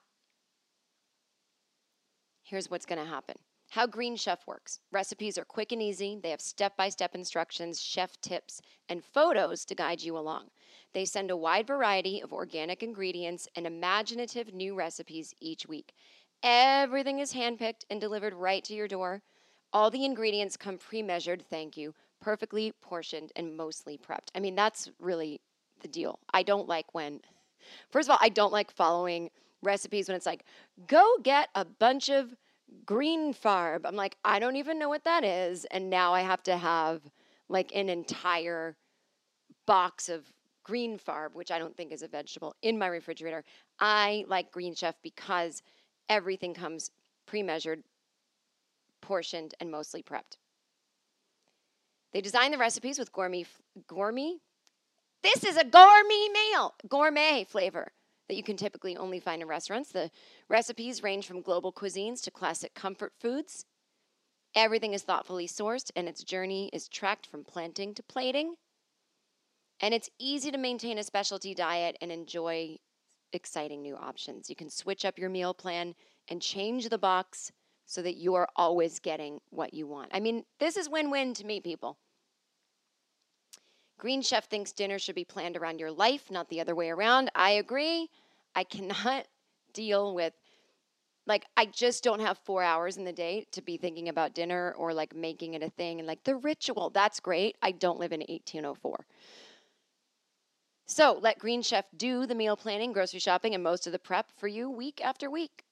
here's 2.44 2.70
what's 2.70 2.86
going 2.86 3.04
to 3.04 3.10
happen. 3.10 3.38
How 3.69 3.86
Green 3.88 4.15
Chef 4.15 4.45
works. 4.47 4.80
Recipes 4.91 5.38
are 5.38 5.45
quick 5.45 5.71
and 5.71 5.82
easy. 5.82 6.17
They 6.21 6.30
have 6.30 6.41
step 6.41 6.78
by 6.78 6.89
step 6.89 7.13
instructions, 7.13 7.82
chef 7.82 8.19
tips, 8.21 8.62
and 8.88 9.04
photos 9.04 9.65
to 9.65 9.75
guide 9.75 10.01
you 10.01 10.17
along. 10.17 10.45
They 10.93 11.04
send 11.04 11.30
a 11.30 11.38
wide 11.38 11.67
variety 11.67 12.21
of 12.21 12.32
organic 12.32 12.84
ingredients 12.84 13.49
and 13.56 13.67
imaginative 13.67 14.54
new 14.54 14.75
recipes 14.75 15.34
each 15.41 15.67
week. 15.67 15.93
Everything 16.41 17.19
is 17.19 17.34
handpicked 17.34 17.84
and 17.89 17.99
delivered 17.99 18.34
right 18.34 18.63
to 18.63 18.73
your 18.73 18.88
door. 18.88 19.21
All 19.73 19.89
the 19.91 20.06
ingredients 20.06 20.56
come 20.56 20.78
pre 20.78 21.01
measured, 21.01 21.43
thank 21.49 21.75
you, 21.75 21.93
perfectly 22.21 22.71
portioned 22.82 23.32
and 23.36 23.58
mostly 23.58 23.97
prepped. 23.97 24.30
I 24.34 24.39
mean, 24.39 24.56
that's 24.56 24.89
really 24.99 25.41
the 25.82 25.88
deal. 25.89 26.19
I 26.34 26.43
don't 26.43 26.67
like 26.67 26.93
when, 26.93 27.19
first 27.89 28.08
of 28.08 28.12
all, 28.12 28.19
I 28.21 28.30
don't 28.30 28.54
like 28.54 28.71
following 28.71 29.32
recipes 29.62 30.08
when 30.08 30.15
it's 30.15 30.25
like, 30.25 30.45
go 30.88 31.17
get 31.23 31.49
a 31.56 31.65
bunch 31.65 32.10
of 32.10 32.36
green 32.86 33.34
farb. 33.34 33.82
I'm 33.86 33.95
like, 33.95 34.17
I 34.23 34.39
don't 34.39 34.56
even 34.56 34.80
know 34.80 34.89
what 34.89 35.04
that 35.04 35.23
is. 35.23 35.65
And 35.65 35.89
now 35.89 36.13
I 36.13 36.21
have 36.21 36.43
to 36.43 36.58
have 36.58 37.01
like 37.49 37.71
an 37.75 37.89
entire 37.89 38.75
box 39.65 40.10
of 40.10 40.32
green 40.63 40.97
farb, 40.97 41.34
which 41.34 41.51
I 41.51 41.60
don't 41.60 41.75
think 41.75 41.91
is 41.91 42.01
a 42.01 42.08
vegetable, 42.08 42.56
in 42.62 42.78
my 42.78 42.88
refrigerator. 42.88 43.43
I 43.80 44.25
like 44.28 44.51
Green 44.51 44.73
Chef 44.75 44.95
because 45.04 45.62
everything 46.10 46.54
comes 46.54 46.91
pre 47.25 47.43
measured, 47.43 47.84
portioned, 49.01 49.54
and 49.60 49.71
mostly 49.71 50.01
prepped. 50.01 50.38
They 52.13 52.21
design 52.21 52.51
the 52.51 52.58
recipes 52.58 52.97
with 52.97 53.12
gourmet, 53.12 53.45
gourmet. 53.88 54.38
This 55.21 55.43
is 55.43 55.58
a 55.58 55.65
gourmet 55.65 56.28
meal, 56.34 56.73
gourmet 56.88 57.43
flavor 57.43 57.91
that 58.28 58.36
you 58.36 58.44
can 58.44 58.58
typically 58.58 58.98
only 58.98 59.20
find 59.20 59.42
in 59.42 59.48
restaurants. 59.48 59.92
The 59.92 60.12
recipes 60.50 61.04
range 61.04 61.28
from 61.28 61.42
global 61.42 61.72
cuisines 61.72 62.24
to 62.24 62.32
classic 62.32 62.74
comfort 62.74 63.14
foods. 63.20 63.66
Everything 64.56 64.94
is 64.94 65.04
thoughtfully 65.04 65.48
sourced, 65.48 65.92
and 65.96 66.08
its 66.08 66.24
journey 66.24 66.70
is 66.72 66.88
tracked 66.88 67.28
from 67.28 67.44
planting 67.44 67.94
to 67.94 68.04
plating. 68.04 68.56
And 69.82 69.94
it's 69.94 70.10
easy 70.18 70.52
to 70.52 70.58
maintain 70.58 70.98
a 70.98 71.04
specialty 71.04 71.54
diet 71.54 71.98
and 72.02 72.12
enjoy 72.12 72.78
exciting 73.34 73.82
new 73.82 73.96
options. 73.96 74.50
You 74.50 74.56
can 74.56 74.70
switch 74.70 75.04
up 75.04 75.20
your 75.20 75.30
meal 75.30 75.54
plan 75.54 75.96
and 76.30 76.42
change 76.42 76.90
the 76.90 76.98
box 76.98 77.52
so 77.86 78.02
that 78.02 78.16
you 78.16 78.34
are 78.36 78.48
always 78.56 79.00
getting 79.00 79.40
what 79.50 79.74
you 79.74 79.86
want. 79.86 80.10
I 80.14 80.20
mean, 80.20 80.46
this 80.60 80.78
is 80.78 80.90
win 80.90 81.12
win 81.12 81.34
to 81.36 81.46
me, 81.46 81.60
people. 81.60 81.98
Green 83.97 84.21
Chef 84.21 84.45
thinks 84.45 84.71
dinner 84.71 84.99
should 84.99 85.15
be 85.15 85.23
planned 85.23 85.55
around 85.55 85.79
your 85.79 85.91
life, 85.91 86.29
not 86.29 86.49
the 86.49 86.60
other 86.60 86.75
way 86.75 86.89
around. 86.89 87.31
I 87.34 87.51
agree. 87.51 88.10
I 88.55 88.63
cannot 88.63 89.27
deal 89.73 90.13
with, 90.13 90.34
like, 91.25 91.45
I 91.55 91.65
just 91.65 92.03
don't 92.03 92.19
have 92.19 92.38
four 92.39 92.62
hours 92.62 92.97
in 92.97 93.05
the 93.05 93.13
day 93.13 93.45
to 93.51 93.62
be 93.62 93.77
thinking 93.77 94.10
about 94.10 94.36
dinner 94.36 94.73
or 94.77 94.93
like 94.93 95.15
making 95.15 95.53
it 95.53 95.63
a 95.63 95.69
thing. 95.69 95.99
And 95.99 96.08
like 96.08 96.23
the 96.23 96.36
ritual, 96.36 96.89
that's 96.89 97.19
great. 97.19 97.58
I 97.62 97.71
don't 97.71 97.99
live 97.99 98.12
in 98.12 98.19
1804. 98.19 99.05
So 100.88 101.17
let 101.19 101.39
Green 101.39 101.63
Chef 101.63 101.86
do 101.97 102.27
the 102.27 102.36
meal 102.36 102.55
planning, 102.55 102.91
grocery 102.93 103.19
shopping, 103.19 103.55
and 103.55 103.63
most 103.63 103.88
of 103.88 103.93
the 103.93 103.99
prep 103.99 104.29
for 104.38 104.47
you 104.47 104.69
week 104.69 105.01
after 105.03 105.31
week. 105.31 105.63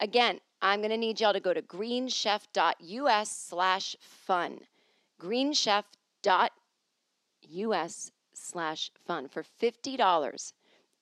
Again, 0.00 0.40
I'm 0.60 0.80
going 0.80 0.90
to 0.90 0.96
need 0.96 1.20
y'all 1.20 1.32
to 1.32 1.38
go 1.38 1.54
to 1.54 1.62
greenchef.us 1.62 3.30
slash 3.30 3.96
fun. 4.00 4.58
greenchef.us 5.20 6.50
slash 8.34 8.90
fun 9.06 9.28
for 9.28 9.42
$50 9.42 10.52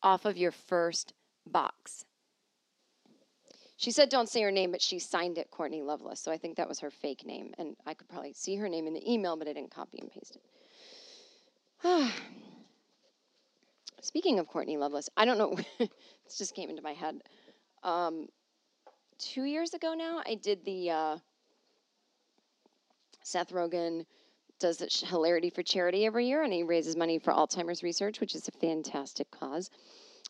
off 0.03 0.25
of 0.25 0.37
your 0.37 0.53
first 0.53 1.13
box. 1.47 2.05
She 3.77 3.91
said 3.91 4.11
don't 4.11 4.29
say 4.29 4.43
her 4.43 4.51
name, 4.51 4.73
but 4.73 4.83
she 4.83 4.99
signed 4.99 5.39
it 5.39 5.51
Courtney 5.51 5.81
Loveless, 5.83 6.21
so 6.21 6.31
I 6.31 6.37
think 6.37 6.57
that 6.57 6.69
was 6.69 6.81
her 6.81 6.91
fake 6.91 7.25
name. 7.25 7.55
And 7.57 7.77
I 7.87 7.95
could 7.95 8.09
probably 8.09 8.35
see 8.35 8.57
her 8.57 8.69
name 8.69 8.87
in 8.87 8.93
the 8.93 9.11
email, 9.11 9.37
but 9.37 9.49
I 9.49 9.55
didn't 9.55 9.71
copy 9.71 9.99
and 10.01 10.11
paste 10.11 10.37
it. 11.83 12.13
Speaking 14.03 14.39
of 14.39 14.47
Courtney 14.49 14.77
Loveless, 14.77 15.09
I 15.17 15.25
don't 15.25 15.39
know, 15.39 15.57
this 15.79 16.37
just 16.37 16.55
came 16.55 16.69
into 16.69 16.83
my 16.83 16.93
head. 16.93 17.23
Um, 17.83 18.27
two 19.19 19.45
years 19.45 19.73
ago 19.73 19.95
now, 19.95 20.23
I 20.27 20.35
did 20.35 20.65
the 20.65 20.91
uh, 20.91 21.17
Seth 23.23 23.51
Rogen 23.51 24.05
does 24.61 24.79
the 24.79 25.07
hilarity 25.07 25.51
for 25.51 25.63
charity 25.63 26.07
every 26.07 26.27
year, 26.27 26.43
and 26.43 26.53
he 26.53 26.63
raises 26.63 26.97
money 26.97 27.19
for 27.19 27.33
Alzheimer's 27.33 27.83
research, 27.83 28.21
which 28.21 28.35
is 28.35 28.47
a 28.47 28.53
fantastic 28.53 29.31
cause. 29.31 29.71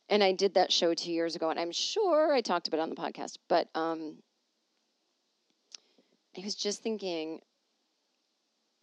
And 0.08 0.24
I 0.24 0.32
did 0.32 0.54
that 0.54 0.72
show 0.72 0.94
two 0.94 1.12
years 1.12 1.36
ago, 1.36 1.50
and 1.50 1.60
I'm 1.60 1.72
sure 1.72 2.32
I 2.32 2.40
talked 2.40 2.68
about 2.68 2.78
it 2.78 2.82
on 2.82 2.90
the 2.90 2.96
podcast, 2.96 3.38
but 3.48 3.68
um, 3.74 4.16
I 6.36 6.40
was 6.42 6.54
just 6.54 6.82
thinking 6.82 7.40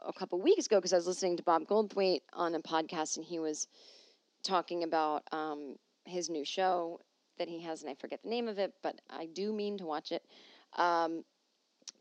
a 0.05 0.13
couple 0.13 0.39
weeks 0.39 0.67
ago 0.67 0.77
because 0.77 0.93
I 0.93 0.97
was 0.97 1.07
listening 1.07 1.37
to 1.37 1.43
Bob 1.43 1.63
Goldthwait 1.63 2.21
on 2.33 2.55
a 2.55 2.59
podcast, 2.59 3.17
and 3.17 3.25
he 3.25 3.39
was 3.39 3.67
talking 4.43 4.83
about 4.83 5.23
um, 5.31 5.75
his 6.05 6.29
new 6.29 6.45
show 6.45 6.99
that 7.39 7.47
he 7.47 7.61
has, 7.63 7.81
and 7.81 7.89
I 7.89 7.95
forget 7.95 8.21
the 8.23 8.29
name 8.29 8.47
of 8.47 8.59
it, 8.59 8.73
but 8.83 8.99
I 9.09 9.25
do 9.25 9.51
mean 9.53 9.77
to 9.79 9.85
watch 9.85 10.11
it. 10.11 10.23
Um, 10.77 11.23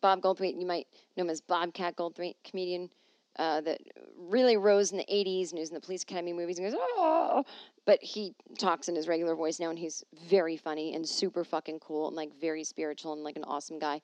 Bob 0.01 0.21
Goldthwait, 0.21 0.59
you 0.61 0.67
might 0.67 0.87
know 1.17 1.23
him 1.23 1.31
as 1.31 1.41
Bobcat 1.41 1.97
Goldthwait, 1.97 2.35
comedian 2.45 2.91
uh, 3.39 3.61
that 3.63 3.81
really 4.19 4.57
rose 4.57 4.93
in 4.93 4.99
the 4.99 5.07
80s 5.13 5.51
and 5.51 5.61
was 5.61 5.69
in 5.69 5.75
the 5.75 5.81
Police 5.81 6.03
Academy 6.03 6.33
movies 6.33 6.59
and 6.59 6.71
goes, 6.71 6.79
oh, 6.79 7.45
but 7.85 8.03
he 8.03 8.35
talks 8.59 8.89
in 8.89 8.97
his 8.97 9.09
regular 9.09 9.35
voice 9.35 9.61
now 9.61 9.71
and 9.71 9.79
he's 9.79 10.05
very 10.29 10.57
funny 10.57 10.95
and 10.95 11.07
super 11.07 11.45
fucking 11.45 11.79
cool 11.81 12.09
and 12.09 12.17
like 12.17 12.31
very 12.41 12.65
spiritual 12.65 13.13
and 13.13 13.23
like 13.23 13.37
an 13.37 13.45
awesome 13.45 13.79
guy. 13.79 14.01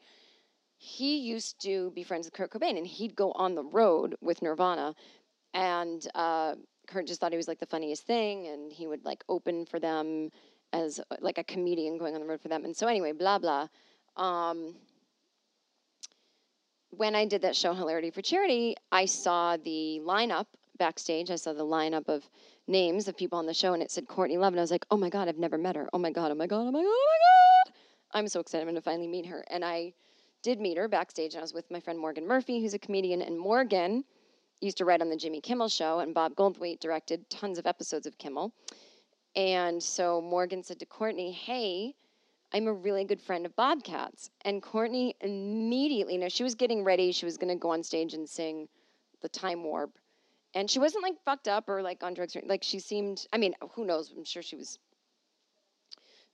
He 0.76 1.18
used 1.18 1.61
to 1.62 1.91
be 1.93 2.03
friends 2.03 2.26
with 2.26 2.35
Kurt 2.35 2.51
Cobain 2.51 2.76
and 2.76 2.87
he'd 2.87 3.14
go 3.14 3.33
on 3.33 3.55
the 3.55 3.64
road 3.64 4.16
with 4.20 4.43
Nirvana 4.43 4.95
and 5.55 6.07
uh, 6.14 6.55
Kurt 6.87 7.07
just 7.07 7.20
thought 7.20 7.33
he 7.33 7.37
was 7.37 7.49
like 7.49 7.61
the 7.61 7.66
funniest 7.66 8.07
thing 8.07 8.49
and 8.49 8.72
he 8.72 8.87
would 8.87 9.05
like 9.05 9.24
open 9.28 9.66
for 9.66 9.78
them 9.78 10.30
as 10.72 11.01
like 11.20 11.39
a 11.39 11.45
comedian 11.45 11.99
going 11.99 12.14
on 12.14 12.20
the 12.20 12.26
road 12.26 12.41
for 12.41 12.49
them. 12.49 12.64
And 12.64 12.76
so 12.76 12.87
anyway, 12.87 13.12
blah 13.12 13.39
blah. 13.39 13.68
Um, 14.16 14.74
when 16.97 17.14
I 17.14 17.24
did 17.24 17.43
that 17.43 17.57
show 17.57 17.72
Hilarity 17.72 18.11
for 18.11 18.22
Charity, 18.22 18.76
I 18.93 19.07
saw 19.07 19.57
the 19.57 20.01
lineup 20.05 20.47
backstage. 20.78 21.30
I 21.30 21.36
saw 21.36 21.53
the 21.53 21.64
lineup 21.64 22.09
of 22.09 22.28
names 22.68 23.09
of 23.09 23.16
people 23.16 23.38
on 23.38 23.47
the 23.47 23.55
show, 23.55 23.72
and 23.72 23.82
it 23.82 23.90
said 23.90 24.07
Courtney 24.07 24.36
Love, 24.36 24.53
and 24.53 24.61
I 24.61 24.62
was 24.62 24.70
like, 24.70 24.86
"Oh 24.90 24.97
my 24.97 25.09
god, 25.09 25.28
I've 25.28 25.38
never 25.38 25.57
met 25.59 25.74
her. 25.74 25.88
Oh 25.93 25.99
my 25.99 26.11
god, 26.11 26.30
oh 26.30 26.34
my 26.34 26.47
god, 26.47 26.61
oh 26.61 26.70
my 26.70 26.82
god, 26.82 26.88
oh 26.88 27.09
my 27.66 27.70
god!" 27.70 27.74
I'm 28.12 28.28
so 28.28 28.40
excited. 28.40 28.62
I'm 28.62 28.68
going 28.68 28.76
to 28.76 28.82
finally 28.82 29.09
meet 29.09 29.26
her, 29.26 29.43
and 29.49 29.64
I 29.64 29.95
did 30.43 30.61
meet 30.61 30.76
her 30.76 30.86
backstage. 30.86 31.32
And 31.32 31.40
I 31.40 31.43
was 31.43 31.55
with 31.55 31.70
my 31.70 31.80
friend 31.80 31.99
Morgan 31.99 32.26
Murphy, 32.26 32.61
who's 32.61 32.74
a 32.74 32.78
comedian, 32.78 33.22
and 33.22 33.38
Morgan 33.38 34.05
used 34.61 34.76
to 34.76 34.84
write 34.84 35.01
on 35.01 35.09
the 35.09 35.16
Jimmy 35.16 35.40
Kimmel 35.40 35.68
Show, 35.68 36.01
and 36.01 36.14
Bob 36.14 36.34
Goldthwait 36.34 36.78
directed 36.78 37.28
tons 37.30 37.59
of 37.59 37.66
episodes 37.66 38.07
of 38.07 38.18
Kimmel. 38.18 38.53
And 39.34 39.82
so 39.82 40.20
Morgan 40.20 40.62
said 40.62 40.78
to 40.80 40.86
Courtney, 40.86 41.32
"Hey." 41.32 41.95
I'm 42.53 42.67
a 42.67 42.73
really 42.73 43.05
good 43.05 43.21
friend 43.21 43.47
of 43.47 43.57
Bobcats. 43.57 44.31
And 44.45 44.63
Courtney 44.63 45.17
immediately, 45.21 46.19
no, 46.19 46.29
she 46.29 46.43
was 46.43 46.55
getting 46.55 46.85
ready. 46.85 47.13
She 47.13 47.25
was 47.25 47.37
going 47.39 47.53
to 47.53 47.59
go 47.59 47.71
on 47.71 47.83
stage 47.83 48.15
and 48.15 48.29
sing 48.29 48.69
the 49.23 49.29
Time 49.29 49.65
Warp. 49.65 49.99
And 50.55 50.71
she 50.71 50.79
wasn't 50.79 51.03
like 51.03 51.15
fucked 51.25 51.49
up 51.49 51.69
or 51.69 51.83
like 51.83 52.03
on 52.03 52.13
drugs. 52.13 52.37
Or, 52.37 52.43
like 52.45 52.63
she 52.63 52.79
seemed, 52.79 53.27
I 53.33 53.39
mean, 53.39 53.55
who 53.75 53.87
knows? 53.87 54.13
I'm 54.15 54.25
sure 54.25 54.43
she 54.43 54.57
was, 54.57 54.79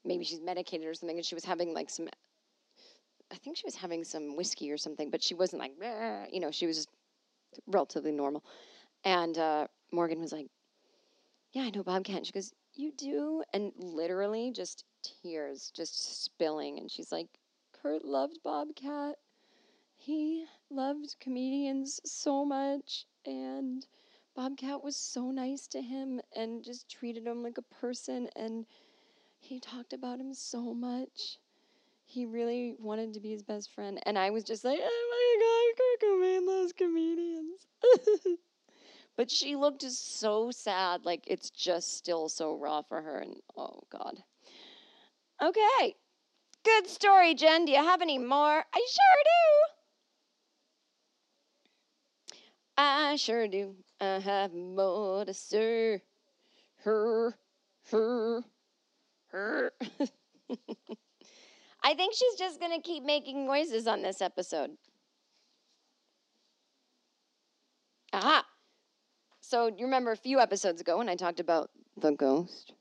maybe 0.04 0.24
she's 0.24 0.40
medicated 0.40 0.86
or 0.86 0.94
something. 0.94 1.16
And 1.16 1.24
she 1.24 1.36
was 1.36 1.44
having 1.44 1.72
like 1.72 1.88
some, 1.88 2.08
I 3.30 3.36
think 3.36 3.56
she 3.56 3.66
was 3.66 3.76
having 3.76 4.02
some 4.04 4.36
whiskey 4.36 4.72
or 4.72 4.78
something, 4.78 5.10
but 5.10 5.22
she 5.22 5.34
wasn't 5.34 5.60
like, 5.60 5.72
you 6.32 6.40
know, 6.40 6.50
she 6.50 6.66
was 6.66 6.88
relatively 7.66 8.10
normal. 8.10 8.42
And 9.04 9.38
uh, 9.38 9.68
Morgan 9.92 10.20
was 10.20 10.32
like, 10.32 10.48
yeah, 11.52 11.62
I 11.62 11.70
know 11.70 11.82
Bobcat. 11.82 12.16
And 12.16 12.26
she 12.26 12.32
goes, 12.32 12.52
you 12.74 12.92
do? 12.96 13.42
And 13.52 13.72
literally 13.76 14.50
just 14.50 14.84
tears 15.02 15.72
just 15.74 16.24
spilling. 16.24 16.78
And 16.78 16.90
she's 16.90 17.12
like, 17.12 17.28
Kurt 17.72 18.04
loved 18.04 18.38
Bobcat. 18.42 19.16
He 19.96 20.44
loved 20.70 21.16
comedians 21.20 22.00
so 22.04 22.44
much. 22.44 23.06
And 23.26 23.86
Bobcat 24.34 24.82
was 24.82 24.96
so 24.96 25.30
nice 25.30 25.66
to 25.68 25.82
him 25.82 26.20
and 26.34 26.62
just 26.62 26.88
treated 26.88 27.26
him 27.26 27.42
like 27.42 27.58
a 27.58 27.74
person. 27.74 28.28
And 28.36 28.66
he 29.40 29.60
talked 29.60 29.92
about 29.92 30.20
him 30.20 30.34
so 30.34 30.74
much. 30.74 31.38
He 32.04 32.24
really 32.24 32.74
wanted 32.78 33.12
to 33.14 33.20
be 33.20 33.30
his 33.30 33.42
best 33.42 33.74
friend. 33.74 34.00
And 34.04 34.18
I 34.18 34.30
was 34.30 34.44
just 34.44 34.64
like, 34.64 34.78
oh 34.82 35.08
my 35.10 35.36
God, 35.44 36.00
Kurt 36.00 36.10
Cobain 36.10 36.46
loves 36.46 36.72
comedians. 36.72 37.66
but 39.16 39.30
she 39.30 39.56
looked 39.56 39.82
so 39.82 40.50
sad. 40.50 41.04
Like 41.04 41.24
it's 41.26 41.50
just 41.50 41.96
still 41.96 42.28
so 42.28 42.56
raw 42.56 42.82
for 42.82 43.02
her. 43.02 43.18
And 43.18 43.36
oh 43.56 43.80
God. 43.90 44.22
Okay. 45.42 45.96
Good 46.64 46.88
story, 46.88 47.34
Jen. 47.34 47.64
Do 47.64 47.72
you 47.72 47.78
have 47.78 48.02
any 48.02 48.18
more? 48.18 48.64
I 48.74 48.86
sure 48.90 49.22
do. 49.24 49.74
I 52.76 53.16
sure 53.16 53.48
do. 53.48 53.76
I 54.00 54.18
have 54.18 54.52
more 54.52 55.24
to 55.24 55.34
say. 55.34 56.02
Her, 56.84 57.34
her, 57.90 58.42
her. 59.28 59.72
I 61.82 61.94
think 61.94 62.14
she's 62.14 62.34
just 62.36 62.60
going 62.60 62.72
to 62.72 62.80
keep 62.80 63.02
making 63.04 63.46
noises 63.46 63.86
on 63.86 64.02
this 64.02 64.20
episode. 64.20 64.76
Aha. 68.12 68.44
So, 69.40 69.68
you 69.68 69.84
remember 69.84 70.12
a 70.12 70.16
few 70.16 70.40
episodes 70.40 70.80
ago 70.80 70.98
when 70.98 71.08
I 71.08 71.16
talked 71.16 71.40
about 71.40 71.70
the 71.96 72.12
ghost? 72.12 72.74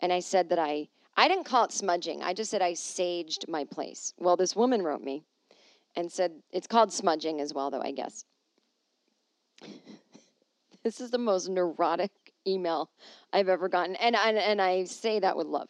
And 0.00 0.12
I 0.12 0.20
said 0.20 0.50
that 0.50 0.58
I 0.58 0.88
I 1.16 1.28
didn't 1.28 1.44
call 1.44 1.64
it 1.64 1.72
smudging. 1.72 2.22
I 2.22 2.34
just 2.34 2.50
said 2.50 2.62
I 2.62 2.72
saged 2.72 3.48
my 3.48 3.64
place. 3.64 4.12
Well, 4.18 4.36
this 4.36 4.54
woman 4.54 4.82
wrote 4.82 5.02
me 5.02 5.24
and 5.96 6.12
said 6.12 6.32
it's 6.52 6.66
called 6.66 6.92
smudging 6.92 7.40
as 7.40 7.54
well, 7.54 7.70
though, 7.70 7.82
I 7.82 7.92
guess. 7.92 8.24
this 10.84 11.00
is 11.00 11.10
the 11.10 11.18
most 11.18 11.48
neurotic 11.48 12.10
email 12.46 12.90
I've 13.32 13.48
ever 13.48 13.68
gotten. 13.68 13.96
And, 13.96 14.14
and, 14.14 14.36
and 14.36 14.60
I 14.60 14.84
say 14.84 15.18
that 15.20 15.36
with 15.36 15.46
love. 15.46 15.68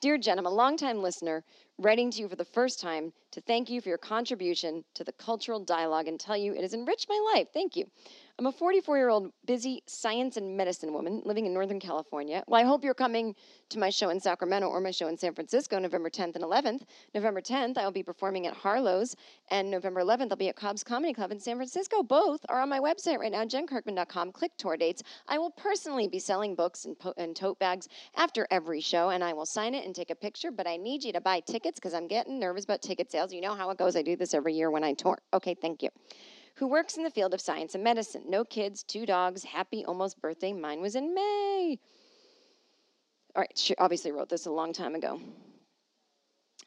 Dear 0.00 0.18
Jen, 0.18 0.38
I'm 0.38 0.46
a 0.46 0.50
longtime 0.50 1.00
listener 1.00 1.44
writing 1.78 2.10
to 2.10 2.20
you 2.20 2.28
for 2.28 2.36
the 2.36 2.44
first 2.44 2.80
time 2.80 3.12
to 3.30 3.40
thank 3.40 3.70
you 3.70 3.80
for 3.80 3.88
your 3.88 3.98
contribution 3.98 4.84
to 4.94 5.04
the 5.04 5.12
cultural 5.12 5.60
dialogue 5.60 6.08
and 6.08 6.20
tell 6.20 6.36
you 6.36 6.52
it 6.52 6.60
has 6.60 6.74
enriched 6.74 7.06
my 7.08 7.32
life. 7.34 7.48
Thank 7.54 7.74
you. 7.76 7.86
I'm 8.36 8.46
a 8.46 8.52
44 8.52 8.96
year 8.96 9.10
old 9.10 9.30
busy 9.46 9.84
science 9.86 10.36
and 10.36 10.56
medicine 10.56 10.92
woman 10.92 11.22
living 11.24 11.46
in 11.46 11.54
Northern 11.54 11.78
California. 11.78 12.42
Well, 12.48 12.60
I 12.60 12.64
hope 12.64 12.82
you're 12.82 12.92
coming 12.92 13.36
to 13.68 13.78
my 13.78 13.90
show 13.90 14.08
in 14.08 14.18
Sacramento 14.18 14.66
or 14.66 14.80
my 14.80 14.90
show 14.90 15.06
in 15.06 15.16
San 15.16 15.34
Francisco 15.34 15.78
November 15.78 16.10
10th 16.10 16.34
and 16.34 16.42
11th. 16.42 16.82
November 17.14 17.40
10th, 17.40 17.78
I 17.78 17.84
will 17.84 17.92
be 17.92 18.02
performing 18.02 18.48
at 18.48 18.54
Harlow's, 18.54 19.14
and 19.52 19.70
November 19.70 20.02
11th, 20.02 20.32
I'll 20.32 20.36
be 20.36 20.48
at 20.48 20.56
Cobb's 20.56 20.82
Comedy 20.82 21.12
Club 21.12 21.30
in 21.30 21.38
San 21.38 21.54
Francisco. 21.54 22.02
Both 22.02 22.44
are 22.48 22.60
on 22.60 22.68
my 22.68 22.80
website 22.80 23.18
right 23.18 23.30
now, 23.30 23.44
jenkirkman.com. 23.44 24.32
Click 24.32 24.50
tour 24.58 24.76
dates. 24.76 25.04
I 25.28 25.38
will 25.38 25.52
personally 25.52 26.08
be 26.08 26.18
selling 26.18 26.56
books 26.56 26.86
and, 26.86 26.98
po- 26.98 27.14
and 27.16 27.36
tote 27.36 27.60
bags 27.60 27.86
after 28.16 28.48
every 28.50 28.80
show, 28.80 29.10
and 29.10 29.22
I 29.22 29.32
will 29.32 29.46
sign 29.46 29.76
it 29.76 29.86
and 29.86 29.94
take 29.94 30.10
a 30.10 30.16
picture. 30.16 30.50
But 30.50 30.66
I 30.66 30.76
need 30.76 31.04
you 31.04 31.12
to 31.12 31.20
buy 31.20 31.38
tickets 31.38 31.78
because 31.78 31.94
I'm 31.94 32.08
getting 32.08 32.40
nervous 32.40 32.64
about 32.64 32.82
ticket 32.82 33.12
sales. 33.12 33.32
You 33.32 33.42
know 33.42 33.54
how 33.54 33.70
it 33.70 33.78
goes. 33.78 33.94
I 33.94 34.02
do 34.02 34.16
this 34.16 34.34
every 34.34 34.54
year 34.54 34.72
when 34.72 34.82
I 34.82 34.94
tour. 34.94 35.18
Okay, 35.32 35.54
thank 35.54 35.84
you 35.84 35.90
who 36.56 36.66
works 36.66 36.96
in 36.96 37.02
the 37.02 37.10
field 37.10 37.34
of 37.34 37.40
science 37.40 37.74
and 37.74 37.82
medicine. 37.82 38.24
No 38.28 38.44
kids, 38.44 38.82
two 38.82 39.06
dogs, 39.06 39.44
happy 39.44 39.84
almost 39.84 40.20
birthday. 40.20 40.52
Mine 40.52 40.80
was 40.80 40.94
in 40.94 41.14
May. 41.14 41.78
All 43.34 43.40
right, 43.40 43.58
she 43.58 43.74
obviously 43.76 44.12
wrote 44.12 44.28
this 44.28 44.46
a 44.46 44.50
long 44.50 44.72
time 44.72 44.94
ago. 44.94 45.20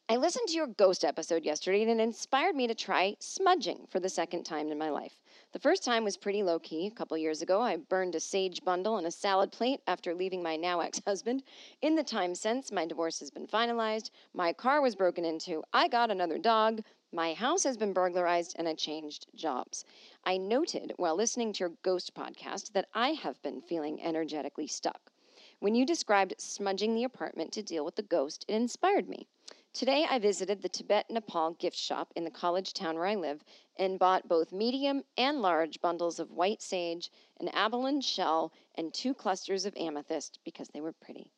I 0.09 0.15
listened 0.15 0.47
to 0.47 0.53
your 0.53 0.67
ghost 0.67 1.03
episode 1.03 1.43
yesterday 1.43 1.81
and 1.81 1.91
it 1.91 2.03
inspired 2.03 2.55
me 2.55 2.65
to 2.67 2.75
try 2.75 3.17
smudging 3.19 3.87
for 3.89 3.99
the 3.99 4.07
second 4.07 4.43
time 4.43 4.71
in 4.71 4.77
my 4.77 4.89
life. 4.89 5.21
The 5.51 5.59
first 5.59 5.83
time 5.83 6.05
was 6.05 6.15
pretty 6.15 6.43
low 6.43 6.59
key. 6.59 6.87
A 6.87 6.91
couple 6.91 7.17
years 7.17 7.41
ago, 7.41 7.61
I 7.61 7.75
burned 7.75 8.15
a 8.15 8.19
sage 8.21 8.63
bundle 8.63 8.97
and 8.97 9.07
a 9.07 9.11
salad 9.11 9.51
plate 9.51 9.81
after 9.85 10.15
leaving 10.15 10.41
my 10.41 10.55
now 10.55 10.79
ex 10.79 11.01
husband. 11.05 11.43
In 11.81 11.95
the 11.95 12.03
time 12.03 12.35
since, 12.35 12.71
my 12.71 12.85
divorce 12.85 13.19
has 13.19 13.31
been 13.31 13.47
finalized, 13.47 14.11
my 14.33 14.53
car 14.53 14.81
was 14.81 14.95
broken 14.95 15.25
into, 15.25 15.61
I 15.73 15.89
got 15.89 16.09
another 16.09 16.37
dog, 16.37 16.83
my 17.13 17.33
house 17.33 17.63
has 17.63 17.77
been 17.77 17.93
burglarized 17.93 18.55
and 18.57 18.67
I 18.67 18.73
changed 18.73 19.27
jobs. 19.33 19.85
I 20.25 20.37
noted 20.37 20.93
while 20.97 21.15
listening 21.15 21.53
to 21.53 21.59
your 21.59 21.73
ghost 21.81 22.13
podcast 22.13 22.73
that 22.73 22.89
I 22.93 23.09
have 23.11 23.41
been 23.41 23.61
feeling 23.61 24.01
energetically 24.01 24.67
stuck. 24.67 25.11
When 25.59 25.73
you 25.73 25.85
described 25.85 26.35
smudging 26.37 26.93
the 26.93 27.05
apartment 27.05 27.51
to 27.53 27.63
deal 27.63 27.85
with 27.85 27.95
the 27.95 28.03
ghost, 28.03 28.43
it 28.47 28.55
inspired 28.55 29.07
me. 29.07 29.27
Today, 29.73 30.05
I 30.09 30.19
visited 30.19 30.61
the 30.61 30.69
Tibet 30.69 31.09
Nepal 31.09 31.51
gift 31.51 31.77
shop 31.77 32.11
in 32.15 32.23
the 32.23 32.31
college 32.31 32.73
town 32.73 32.95
where 32.95 33.05
I 33.05 33.15
live 33.15 33.43
and 33.77 33.99
bought 33.99 34.27
both 34.27 34.51
medium 34.51 35.03
and 35.17 35.41
large 35.41 35.79
bundles 35.81 36.19
of 36.19 36.31
white 36.31 36.61
sage, 36.61 37.11
an 37.39 37.49
abalone 37.49 38.01
shell, 38.01 38.51
and 38.75 38.93
two 38.93 39.13
clusters 39.13 39.65
of 39.65 39.77
amethyst 39.77 40.39
because 40.43 40.67
they 40.69 40.81
were 40.81 40.93
pretty. 40.93 41.31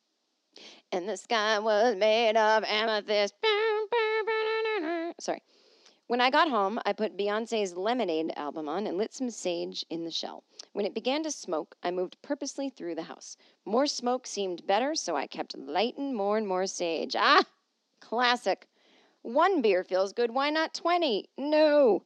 And 0.90 1.08
the 1.08 1.16
sky 1.16 1.58
was 1.58 1.96
made 1.96 2.36
of 2.36 2.64
amethyst. 2.64 3.34
Sorry. 5.20 5.42
When 6.10 6.20
I 6.20 6.28
got 6.28 6.50
home, 6.50 6.80
I 6.84 6.92
put 6.92 7.16
Beyonce's 7.16 7.76
Lemonade 7.76 8.32
album 8.34 8.68
on 8.68 8.88
and 8.88 8.98
lit 8.98 9.14
some 9.14 9.30
sage 9.30 9.86
in 9.88 10.02
the 10.02 10.10
shell. 10.10 10.42
When 10.72 10.84
it 10.84 10.92
began 10.92 11.22
to 11.22 11.30
smoke, 11.30 11.76
I 11.84 11.92
moved 11.92 12.20
purposely 12.20 12.68
through 12.68 12.96
the 12.96 13.04
house. 13.04 13.36
More 13.64 13.86
smoke 13.86 14.26
seemed 14.26 14.66
better, 14.66 14.96
so 14.96 15.14
I 15.14 15.28
kept 15.28 15.56
lighting 15.56 16.12
more 16.12 16.36
and 16.36 16.48
more 16.48 16.66
sage. 16.66 17.14
Ah, 17.16 17.44
classic. 18.00 18.66
One 19.22 19.62
beer 19.62 19.84
feels 19.84 20.12
good, 20.12 20.32
why 20.32 20.50
not 20.50 20.74
20? 20.74 21.28
No. 21.38 22.02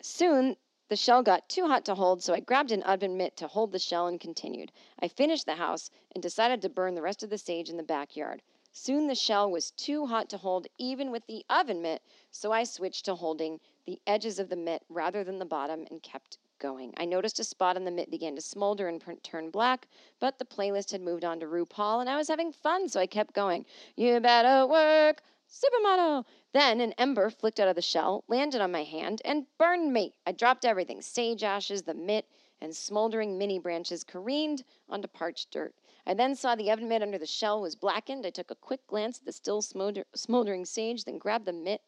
Soon, 0.00 0.56
the 0.88 0.96
shell 0.96 1.22
got 1.22 1.48
too 1.48 1.68
hot 1.68 1.84
to 1.84 1.94
hold, 1.94 2.24
so 2.24 2.34
I 2.34 2.40
grabbed 2.40 2.72
an 2.72 2.82
oven 2.82 3.16
mitt 3.16 3.36
to 3.36 3.46
hold 3.46 3.70
the 3.70 3.78
shell 3.78 4.08
and 4.08 4.18
continued. 4.18 4.72
I 4.98 5.06
finished 5.06 5.46
the 5.46 5.54
house 5.54 5.90
and 6.12 6.20
decided 6.20 6.60
to 6.62 6.68
burn 6.68 6.96
the 6.96 7.02
rest 7.02 7.22
of 7.22 7.30
the 7.30 7.38
sage 7.38 7.70
in 7.70 7.76
the 7.76 7.84
backyard. 7.84 8.42
Soon 8.74 9.06
the 9.06 9.14
shell 9.14 9.50
was 9.50 9.70
too 9.72 10.06
hot 10.06 10.30
to 10.30 10.38
hold 10.38 10.66
even 10.78 11.10
with 11.10 11.26
the 11.26 11.44
oven 11.50 11.82
mitt, 11.82 12.02
so 12.30 12.52
I 12.52 12.64
switched 12.64 13.04
to 13.04 13.14
holding 13.14 13.60
the 13.84 14.00
edges 14.06 14.38
of 14.38 14.48
the 14.48 14.56
mitt 14.56 14.82
rather 14.88 15.22
than 15.22 15.38
the 15.38 15.44
bottom 15.44 15.86
and 15.90 16.02
kept 16.02 16.38
going. 16.58 16.94
I 16.96 17.04
noticed 17.04 17.38
a 17.38 17.44
spot 17.44 17.76
on 17.76 17.84
the 17.84 17.90
mitt 17.90 18.10
began 18.10 18.34
to 18.34 18.40
smolder 18.40 18.88
and 18.88 19.02
turn 19.22 19.50
black, 19.50 19.88
but 20.18 20.38
the 20.38 20.46
playlist 20.46 20.90
had 20.90 21.02
moved 21.02 21.22
on 21.22 21.38
to 21.40 21.46
RuPaul 21.46 22.00
and 22.00 22.08
I 22.08 22.16
was 22.16 22.28
having 22.28 22.50
fun, 22.50 22.88
so 22.88 22.98
I 22.98 23.06
kept 23.06 23.34
going. 23.34 23.66
You 23.94 24.18
better 24.20 24.66
work, 24.66 25.22
supermodel. 25.46 26.24
Then 26.54 26.80
an 26.80 26.94
ember 26.96 27.28
flicked 27.28 27.60
out 27.60 27.68
of 27.68 27.76
the 27.76 27.82
shell, 27.82 28.24
landed 28.26 28.62
on 28.62 28.72
my 28.72 28.84
hand, 28.84 29.20
and 29.22 29.46
burned 29.58 29.92
me. 29.92 30.14
I 30.26 30.32
dropped 30.32 30.64
everything 30.64 31.02
sage 31.02 31.42
ashes, 31.42 31.82
the 31.82 31.92
mitt, 31.92 32.26
and 32.62 32.74
smoldering 32.74 33.36
mini 33.36 33.58
branches 33.58 34.02
careened 34.02 34.64
onto 34.88 35.08
parched 35.08 35.50
dirt. 35.50 35.74
I 36.06 36.14
then 36.14 36.34
saw 36.34 36.54
the 36.54 36.70
oven 36.70 36.88
mitt 36.88 37.02
under 37.02 37.18
the 37.18 37.26
shell 37.26 37.60
was 37.60 37.76
blackened. 37.76 38.26
I 38.26 38.30
took 38.30 38.50
a 38.50 38.56
quick 38.56 38.86
glance 38.86 39.18
at 39.18 39.24
the 39.24 39.32
still 39.32 39.62
smolder- 39.62 40.06
smoldering 40.14 40.64
sage, 40.64 41.04
then 41.04 41.18
grabbed 41.18 41.46
the 41.46 41.52
mitt 41.52 41.82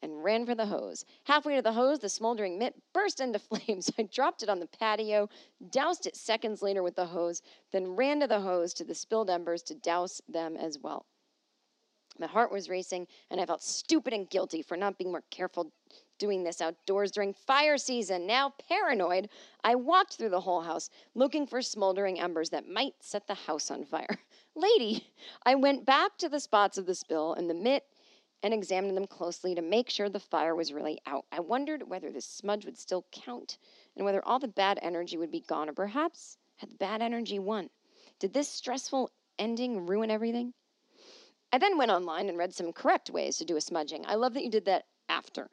and 0.00 0.22
ran 0.22 0.46
for 0.46 0.54
the 0.54 0.66
hose. 0.66 1.04
Halfway 1.24 1.56
to 1.56 1.62
the 1.62 1.72
hose, 1.72 1.98
the 1.98 2.08
smoldering 2.08 2.58
mitt 2.58 2.74
burst 2.92 3.20
into 3.20 3.38
flames. 3.38 3.90
I 3.98 4.02
dropped 4.02 4.42
it 4.42 4.48
on 4.48 4.60
the 4.60 4.66
patio, 4.66 5.28
doused 5.70 6.06
it 6.06 6.16
seconds 6.16 6.62
later 6.62 6.82
with 6.82 6.94
the 6.94 7.06
hose, 7.06 7.42
then 7.72 7.96
ran 7.96 8.20
to 8.20 8.26
the 8.26 8.40
hose 8.40 8.72
to 8.74 8.84
the 8.84 8.94
spilled 8.94 9.30
embers 9.30 9.62
to 9.64 9.74
douse 9.74 10.22
them 10.28 10.56
as 10.56 10.78
well. 10.78 11.06
My 12.18 12.26
heart 12.26 12.50
was 12.50 12.68
racing, 12.68 13.06
and 13.30 13.40
I 13.40 13.46
felt 13.46 13.62
stupid 13.62 14.12
and 14.12 14.28
guilty 14.28 14.62
for 14.62 14.76
not 14.76 14.98
being 14.98 15.10
more 15.10 15.24
careful 15.30 15.72
doing 16.18 16.44
this 16.44 16.60
outdoors 16.60 17.10
during 17.10 17.32
fire 17.32 17.78
season. 17.78 18.26
Now 18.26 18.54
paranoid, 18.68 19.28
I 19.64 19.74
walked 19.74 20.14
through 20.14 20.30
the 20.30 20.40
whole 20.40 20.62
house 20.62 20.90
looking 21.14 21.46
for 21.46 21.62
smoldering 21.62 22.20
embers 22.20 22.50
that 22.50 22.68
might 22.68 22.94
set 23.00 23.26
the 23.26 23.34
house 23.34 23.70
on 23.70 23.84
fire. 23.84 24.18
Lady, 24.54 25.06
I 25.44 25.54
went 25.54 25.86
back 25.86 26.18
to 26.18 26.28
the 26.28 26.40
spots 26.40 26.78
of 26.78 26.86
the 26.86 26.94
spill 26.94 27.34
and 27.34 27.48
the 27.48 27.54
mitt 27.54 27.84
and 28.42 28.54
examined 28.54 28.96
them 28.96 29.06
closely 29.06 29.54
to 29.54 29.62
make 29.62 29.90
sure 29.90 30.08
the 30.08 30.20
fire 30.20 30.54
was 30.54 30.72
really 30.72 31.00
out. 31.06 31.24
I 31.32 31.40
wondered 31.40 31.88
whether 31.88 32.10
the 32.10 32.20
smudge 32.20 32.64
would 32.64 32.78
still 32.78 33.04
count 33.10 33.58
and 33.96 34.04
whether 34.04 34.24
all 34.24 34.38
the 34.38 34.48
bad 34.48 34.78
energy 34.80 35.16
would 35.16 35.30
be 35.30 35.40
gone, 35.40 35.68
or 35.68 35.72
perhaps 35.72 36.38
had 36.56 36.70
the 36.70 36.76
bad 36.76 37.02
energy 37.02 37.38
won. 37.38 37.68
Did 38.20 38.32
this 38.32 38.48
stressful 38.48 39.10
ending 39.38 39.86
ruin 39.86 40.10
everything? 40.10 40.54
I 41.52 41.58
then 41.58 41.78
went 41.78 41.90
online 41.90 42.28
and 42.28 42.38
read 42.38 42.54
some 42.54 42.72
correct 42.72 43.10
ways 43.10 43.38
to 43.38 43.44
do 43.44 43.56
a 43.56 43.60
smudging. 43.60 44.04
I 44.06 44.14
love 44.14 44.34
that 44.34 44.44
you 44.44 44.50
did 44.50 44.66
that 44.66 44.84
after. 45.08 45.48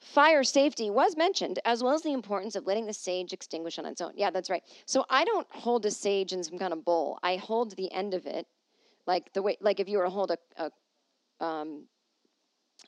Fire 0.00 0.44
safety 0.44 0.90
was 0.90 1.16
mentioned, 1.16 1.58
as 1.64 1.82
well 1.82 1.94
as 1.94 2.02
the 2.02 2.12
importance 2.12 2.54
of 2.54 2.66
letting 2.66 2.86
the 2.86 2.92
sage 2.92 3.32
extinguish 3.32 3.78
on 3.78 3.86
its 3.86 4.00
own. 4.00 4.12
Yeah, 4.16 4.30
that's 4.30 4.48
right. 4.48 4.62
So 4.86 5.04
I 5.10 5.24
don't 5.24 5.46
hold 5.50 5.84
a 5.86 5.90
sage 5.90 6.32
in 6.32 6.44
some 6.44 6.58
kind 6.58 6.72
of 6.72 6.84
bowl. 6.84 7.18
I 7.22 7.36
hold 7.36 7.76
the 7.76 7.90
end 7.92 8.14
of 8.14 8.26
it, 8.26 8.46
like 9.06 9.32
the 9.32 9.42
way, 9.42 9.56
like 9.60 9.80
if 9.80 9.88
you 9.88 9.98
were 9.98 10.04
to 10.04 10.10
hold 10.10 10.30
a, 10.30 10.38
a 10.56 11.44
um, 11.44 11.84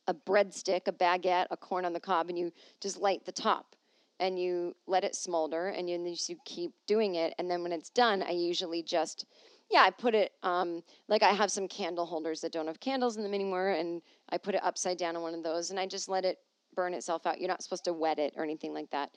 a 0.06 0.14
breadstick, 0.14 0.86
a 0.86 0.92
baguette, 0.92 1.46
a 1.50 1.56
corn 1.56 1.84
on 1.84 1.92
the 1.92 2.00
cob, 2.00 2.28
and 2.28 2.38
you 2.38 2.52
just 2.80 2.98
light 2.98 3.24
the 3.24 3.32
top 3.32 3.76
and 4.18 4.38
you 4.38 4.74
let 4.86 5.02
it 5.02 5.14
smolder 5.14 5.68
and 5.68 5.88
you, 5.88 5.96
and 5.96 6.28
you 6.28 6.36
keep 6.44 6.72
doing 6.86 7.14
it. 7.14 7.34
And 7.38 7.50
then 7.50 7.62
when 7.62 7.72
it's 7.72 7.90
done, 7.90 8.22
I 8.22 8.30
usually 8.30 8.82
just, 8.82 9.24
yeah, 9.70 9.80
I 9.82 9.90
put 9.90 10.14
it, 10.14 10.32
um, 10.42 10.82
like 11.08 11.22
I 11.22 11.30
have 11.30 11.50
some 11.50 11.66
candle 11.66 12.04
holders 12.04 12.40
that 12.42 12.52
don't 12.52 12.66
have 12.66 12.80
candles 12.80 13.16
in 13.16 13.22
them 13.22 13.34
anymore, 13.34 13.70
and 13.70 14.02
I 14.28 14.36
put 14.36 14.54
it 14.54 14.62
upside 14.62 14.98
down 14.98 15.16
on 15.16 15.22
one 15.22 15.34
of 15.34 15.42
those 15.42 15.70
and 15.70 15.80
I 15.80 15.86
just 15.86 16.08
let 16.08 16.24
it 16.24 16.38
burn 16.80 16.94
itself 16.94 17.26
out. 17.26 17.38
You're 17.38 17.48
not 17.48 17.62
supposed 17.62 17.84
to 17.84 17.92
wet 17.92 18.18
it 18.18 18.32
or 18.38 18.42
anything 18.42 18.72
like 18.72 18.90
that. 18.90 19.10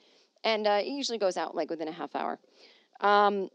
And 0.44 0.66
uh, 0.66 0.80
it 0.82 0.88
usually 0.88 1.16
goes 1.16 1.38
out 1.38 1.54
like 1.54 1.70
within 1.70 1.88
a 1.88 1.92
half 1.92 2.14
hour. 2.14 2.38
Um, 3.00 3.48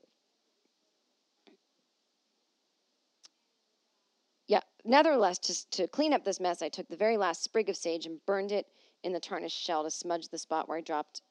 yeah, 4.48 4.62
nevertheless, 4.84 5.38
to, 5.38 5.70
to 5.78 5.88
clean 5.88 6.12
up 6.12 6.26
this 6.26 6.40
mess, 6.40 6.64
I 6.64 6.70
took 6.70 6.88
the 6.90 6.98
very 6.98 7.18
last 7.18 7.44
sprig 7.44 7.70
of 7.70 7.78
sage 7.78 8.08
and 8.08 8.18
burned 8.26 8.52
it 8.52 8.66
in 9.04 9.14
the 9.14 9.20
tarnished 9.20 9.62
shell 9.62 9.84
to 9.84 9.92
smudge 9.92 10.30
the 10.30 10.40
spot 10.40 10.68
where 10.68 10.80
I 10.80 10.82
dropped 10.82 11.22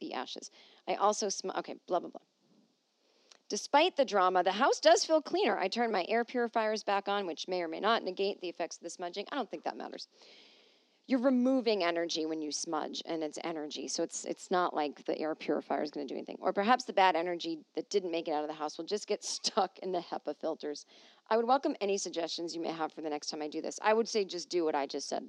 the 0.00 0.12
ashes. 0.12 0.50
I 0.88 0.94
also, 0.96 1.28
sm- 1.28 1.50
okay, 1.56 1.76
blah, 1.86 2.00
blah, 2.00 2.10
blah. 2.10 2.20
Despite 3.48 3.96
the 3.96 4.04
drama, 4.04 4.42
the 4.42 4.50
house 4.50 4.80
does 4.80 5.04
feel 5.04 5.22
cleaner. 5.22 5.56
I 5.56 5.68
turned 5.68 5.92
my 5.92 6.04
air 6.08 6.24
purifiers 6.24 6.82
back 6.82 7.06
on, 7.06 7.26
which 7.26 7.46
may 7.46 7.62
or 7.62 7.68
may 7.68 7.78
not 7.78 8.02
negate 8.02 8.40
the 8.40 8.48
effects 8.48 8.78
of 8.78 8.82
the 8.82 8.90
smudging. 8.90 9.26
I 9.30 9.36
don't 9.36 9.48
think 9.48 9.62
that 9.62 9.76
matters. 9.76 10.08
You're 11.06 11.20
removing 11.20 11.84
energy 11.84 12.24
when 12.24 12.40
you 12.40 12.50
smudge, 12.50 13.02
and 13.04 13.22
it's 13.22 13.38
energy, 13.44 13.88
so 13.88 14.02
it's 14.02 14.24
it's 14.24 14.50
not 14.50 14.72
like 14.72 15.04
the 15.04 15.18
air 15.18 15.34
purifier 15.34 15.82
is 15.82 15.90
going 15.90 16.06
to 16.06 16.14
do 16.14 16.16
anything. 16.16 16.38
Or 16.40 16.50
perhaps 16.50 16.84
the 16.84 16.94
bad 16.94 17.14
energy 17.14 17.58
that 17.74 17.90
didn't 17.90 18.10
make 18.10 18.26
it 18.26 18.32
out 18.32 18.42
of 18.42 18.48
the 18.48 18.54
house 18.54 18.78
will 18.78 18.86
just 18.86 19.06
get 19.06 19.22
stuck 19.24 19.78
in 19.80 19.92
the 19.92 20.00
HEPA 20.00 20.34
filters. 20.40 20.86
I 21.28 21.36
would 21.36 21.46
welcome 21.46 21.76
any 21.80 21.98
suggestions 21.98 22.54
you 22.54 22.62
may 22.62 22.72
have 22.72 22.92
for 22.92 23.02
the 23.02 23.10
next 23.10 23.28
time 23.28 23.42
I 23.42 23.48
do 23.48 23.60
this. 23.60 23.78
I 23.82 23.92
would 23.92 24.08
say 24.08 24.24
just 24.24 24.48
do 24.48 24.64
what 24.64 24.74
I 24.74 24.86
just 24.86 25.08
said. 25.08 25.24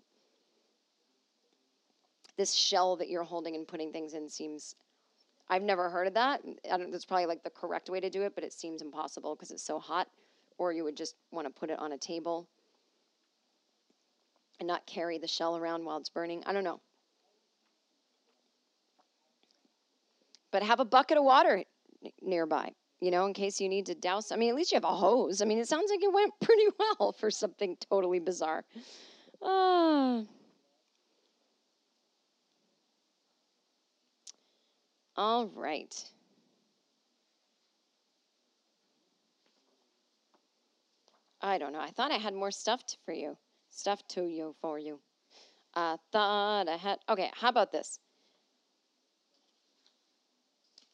This 2.38 2.54
shell 2.54 2.96
that 2.98 3.10
you're 3.10 3.24
holding 3.24 3.56
and 3.56 3.68
putting 3.68 3.92
things 3.92 4.14
in 4.14 4.30
seems 4.30 4.76
I've 5.50 5.62
never 5.62 5.90
heard 5.90 6.08
of 6.08 6.14
that. 6.14 6.42
I 6.72 6.78
don't, 6.78 6.92
that's 6.92 7.06
probably 7.06 7.28
like 7.28 7.44
the 7.44 7.50
correct 7.50 7.90
way 7.90 8.00
to 8.00 8.10
do 8.10 8.24
it, 8.24 8.34
but 8.34 8.44
it 8.44 8.54
seems 8.54 8.82
impossible 8.82 9.36
because 9.36 9.52
it's 9.52 9.64
so 9.64 9.80
hot. 9.80 10.08
Or 10.58 10.72
you 10.72 10.86
would 10.86 10.96
just 10.96 11.16
want 11.32 11.48
to 11.48 11.54
put 11.54 11.70
it 11.70 11.80
on 11.80 11.92
a 11.92 11.98
table 11.98 12.48
and 14.60 14.68
not 14.68 14.86
carry 14.86 15.18
the 15.18 15.28
shell 15.28 15.58
around 15.58 15.86
while 15.86 15.98
it's 15.98 16.10
burning. 16.10 16.44
I 16.46 16.54
don't 16.54 16.64
know. 16.64 16.82
But 20.52 20.64
have 20.64 20.80
a 20.80 20.86
bucket 20.86 21.18
of 21.18 21.24
water 21.24 21.64
nearby, 22.22 22.72
you 23.02 23.12
know, 23.12 23.26
in 23.26 23.34
case 23.34 23.60
you 23.60 23.68
need 23.68 23.88
to 23.88 23.96
douse. 23.96 24.32
I 24.32 24.38
mean, 24.38 24.50
at 24.50 24.56
least 24.56 24.72
you 24.72 24.78
have 24.78 24.86
a 24.86 24.96
hose. 24.96 25.42
I 25.42 25.46
mean, 25.46 25.58
it 25.58 25.68
sounds 25.68 25.92
like 25.92 26.04
it 26.04 26.14
went 26.14 26.34
pretty 26.42 26.68
well 26.80 27.12
for 27.12 27.30
something 27.30 27.76
totally 27.90 28.20
bizarre. 28.20 28.64
Ah. 29.42 30.24
All 35.18 35.48
right. 35.48 35.94
I 41.42 41.58
don't 41.58 41.72
know. 41.74 41.80
I 41.80 41.92
thought 41.92 42.12
I 42.12 42.18
had 42.18 42.34
more 42.34 42.52
stuff 42.52 42.82
for 43.06 43.14
you. 43.14 43.38
Stuff 43.76 44.08
to 44.08 44.24
you 44.24 44.56
for 44.62 44.80
you. 44.80 45.02
I 45.74 45.98
thought 46.14 46.70
I 46.70 46.78
had. 46.78 47.00
Okay, 47.10 47.30
how 47.36 47.50
about 47.50 47.74
this? 47.74 48.00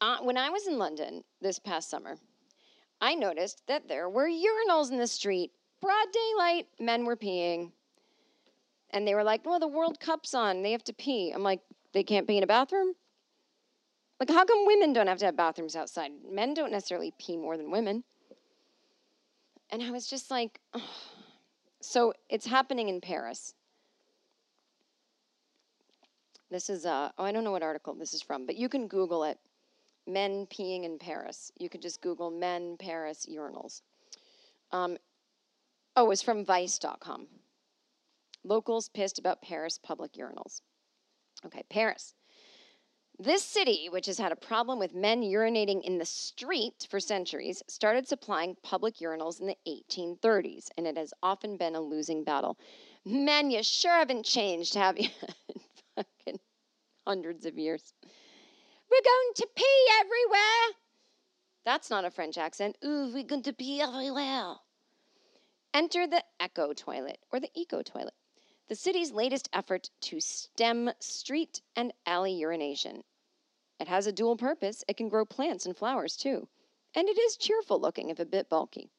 Uh, 0.01 0.17
when 0.23 0.35
I 0.35 0.49
was 0.49 0.65
in 0.65 0.79
London 0.79 1.23
this 1.41 1.59
past 1.59 1.91
summer, 1.91 2.17
I 2.99 3.13
noticed 3.13 3.61
that 3.67 3.87
there 3.87 4.09
were 4.09 4.27
urinals 4.27 4.91
in 4.91 4.97
the 4.97 5.05
street. 5.05 5.51
Broad 5.79 6.07
daylight, 6.11 6.67
men 6.79 7.05
were 7.05 7.15
peeing. 7.15 7.71
And 8.89 9.07
they 9.07 9.13
were 9.13 9.23
like, 9.23 9.45
well, 9.45 9.59
the 9.59 9.67
World 9.67 9.99
Cup's 9.99 10.33
on. 10.33 10.63
They 10.63 10.71
have 10.71 10.83
to 10.85 10.93
pee. 10.93 11.31
I'm 11.31 11.43
like, 11.43 11.61
they 11.93 12.03
can't 12.03 12.27
pee 12.27 12.37
in 12.37 12.43
a 12.43 12.47
bathroom? 12.47 12.93
Like, 14.19 14.29
how 14.29 14.43
come 14.43 14.65
women 14.65 14.91
don't 14.91 15.07
have 15.07 15.19
to 15.19 15.25
have 15.25 15.37
bathrooms 15.37 15.75
outside? 15.75 16.11
Men 16.27 16.55
don't 16.55 16.71
necessarily 16.71 17.13
pee 17.19 17.37
more 17.37 17.57
than 17.57 17.69
women. 17.69 18.03
And 19.69 19.83
I 19.83 19.91
was 19.91 20.07
just 20.07 20.31
like, 20.31 20.59
"Ugh." 20.73 20.81
So 21.81 22.13
it's 22.29 22.45
happening 22.45 22.89
in 22.89 23.01
Paris. 23.01 23.53
This 26.49 26.69
is, 26.69 26.85
uh, 26.85 27.11
oh, 27.17 27.23
I 27.23 27.31
don't 27.31 27.43
know 27.43 27.51
what 27.51 27.63
article 27.63 27.93
this 27.93 28.13
is 28.13 28.21
from, 28.21 28.45
but 28.45 28.55
you 28.55 28.67
can 28.67 28.87
Google 28.87 29.23
it. 29.23 29.39
Men 30.07 30.47
peeing 30.47 30.83
in 30.83 30.97
Paris. 30.97 31.51
You 31.57 31.69
could 31.69 31.81
just 31.81 32.01
Google 32.01 32.31
men 32.31 32.75
Paris 32.77 33.27
urinals. 33.31 33.81
Um, 34.71 34.97
oh, 35.95 36.11
it's 36.11 36.21
from 36.21 36.43
Vice.com. 36.43 37.27
Locals 38.43 38.89
pissed 38.89 39.19
about 39.19 39.41
Paris 39.41 39.77
public 39.77 40.13
urinals. 40.13 40.61
Okay, 41.45 41.63
Paris. 41.69 42.15
This 43.23 43.43
city, 43.43 43.87
which 43.87 44.07
has 44.07 44.17
had 44.17 44.31
a 44.31 44.35
problem 44.35 44.79
with 44.79 44.95
men 44.95 45.21
urinating 45.21 45.83
in 45.83 45.99
the 45.99 46.05
street 46.05 46.87
for 46.89 46.99
centuries, 46.99 47.61
started 47.67 48.07
supplying 48.07 48.57
public 48.63 48.95
urinals 48.95 49.39
in 49.39 49.45
the 49.45 49.57
1830s, 49.67 50.69
and 50.75 50.87
it 50.87 50.97
has 50.97 51.13
often 51.21 51.55
been 51.55 51.75
a 51.75 51.81
losing 51.81 52.23
battle. 52.23 52.57
Men, 53.05 53.51
you 53.51 53.61
sure 53.61 53.91
haven't 53.91 54.25
changed, 54.25 54.73
have 54.73 54.97
you? 54.97 55.09
Fucking 55.95 56.39
hundreds 57.05 57.45
of 57.45 57.59
years. 57.59 57.93
We're 58.89 59.03
going 59.03 59.33
to 59.35 59.47
pee 59.55 59.87
everywhere. 59.99 60.75
That's 61.63 61.91
not 61.91 62.05
a 62.05 62.09
French 62.09 62.39
accent. 62.39 62.75
Ooh, 62.83 63.11
we're 63.13 63.21
going 63.21 63.43
to 63.43 63.53
pee 63.53 63.81
everywhere. 63.81 64.55
Enter 65.75 66.07
the 66.07 66.23
Echo 66.39 66.73
Toilet 66.73 67.19
or 67.31 67.39
the 67.39 67.51
Eco 67.53 67.83
Toilet, 67.83 68.15
the 68.67 68.75
city's 68.75 69.11
latest 69.11 69.47
effort 69.53 69.91
to 70.01 70.19
stem 70.19 70.89
street 70.99 71.61
and 71.75 71.93
alley 72.07 72.33
urination. 72.33 73.03
It 73.81 73.87
has 73.89 74.07
a 74.07 74.13
dual 74.13 74.37
purpose. 74.37 74.85
It 74.87 74.95
can 74.95 75.09
grow 75.09 75.25
plants 75.25 75.65
and 75.65 75.75
flowers 75.75 76.15
too. 76.15 76.47
And 76.95 77.09
it 77.09 77.17
is 77.17 77.35
cheerful 77.35 77.81
looking 77.81 78.09
if 78.09 78.19
a 78.19 78.25
bit 78.25 78.47
bulky. 78.47 78.91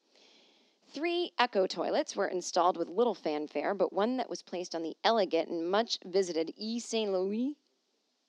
Three 0.93 1.31
echo 1.39 1.65
toilets 1.65 2.15
were 2.15 2.27
installed 2.27 2.77
with 2.77 2.89
little 2.89 3.15
fanfare, 3.15 3.73
but 3.73 3.93
one 3.93 4.17
that 4.17 4.29
was 4.29 4.43
placed 4.43 4.75
on 4.75 4.83
the 4.83 4.95
elegant 5.03 5.49
and 5.49 5.71
much 5.71 5.97
visited 6.05 6.53
Yves 6.57 6.85
Saint 6.85 7.11
Louis 7.11 7.55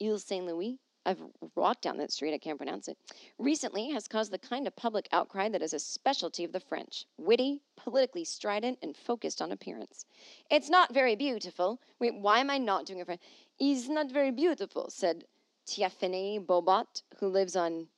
Ile 0.03 0.19
Saint 0.19 0.47
Louis, 0.47 0.79
I've 1.07 1.23
walked 1.55 1.83
down 1.83 1.99
that 1.99 2.11
street, 2.11 2.35
I 2.35 2.39
can't 2.39 2.57
pronounce 2.59 2.89
it, 2.89 2.97
recently 3.39 3.91
has 3.91 4.09
caused 4.09 4.33
the 4.33 4.39
kind 4.39 4.67
of 4.67 4.75
public 4.75 5.09
outcry 5.13 5.49
that 5.51 5.63
is 5.63 5.75
a 5.75 5.79
specialty 5.79 6.45
of 6.45 6.53
the 6.53 6.61
French 6.61 7.07
witty, 7.19 7.63
politically 7.77 8.25
strident, 8.25 8.79
and 8.83 8.97
focused 8.97 9.43
on 9.43 9.53
appearance. 9.53 10.07
It's 10.51 10.71
not 10.71 10.93
very 10.93 11.15
beautiful. 11.15 11.81
Wait, 12.01 12.15
why 12.15 12.41
am 12.41 12.51
I 12.51 12.59
not 12.59 12.87
doing 12.87 13.01
it? 13.01 13.07
For- 13.07 13.19
He's 13.57 13.89
not 13.89 14.11
very 14.11 14.31
beautiful, 14.31 14.91
said 14.91 15.25
Tiphaine 15.67 16.45
Bobot, 16.45 17.03
who 17.19 17.29
lives 17.29 17.57
on 17.57 17.89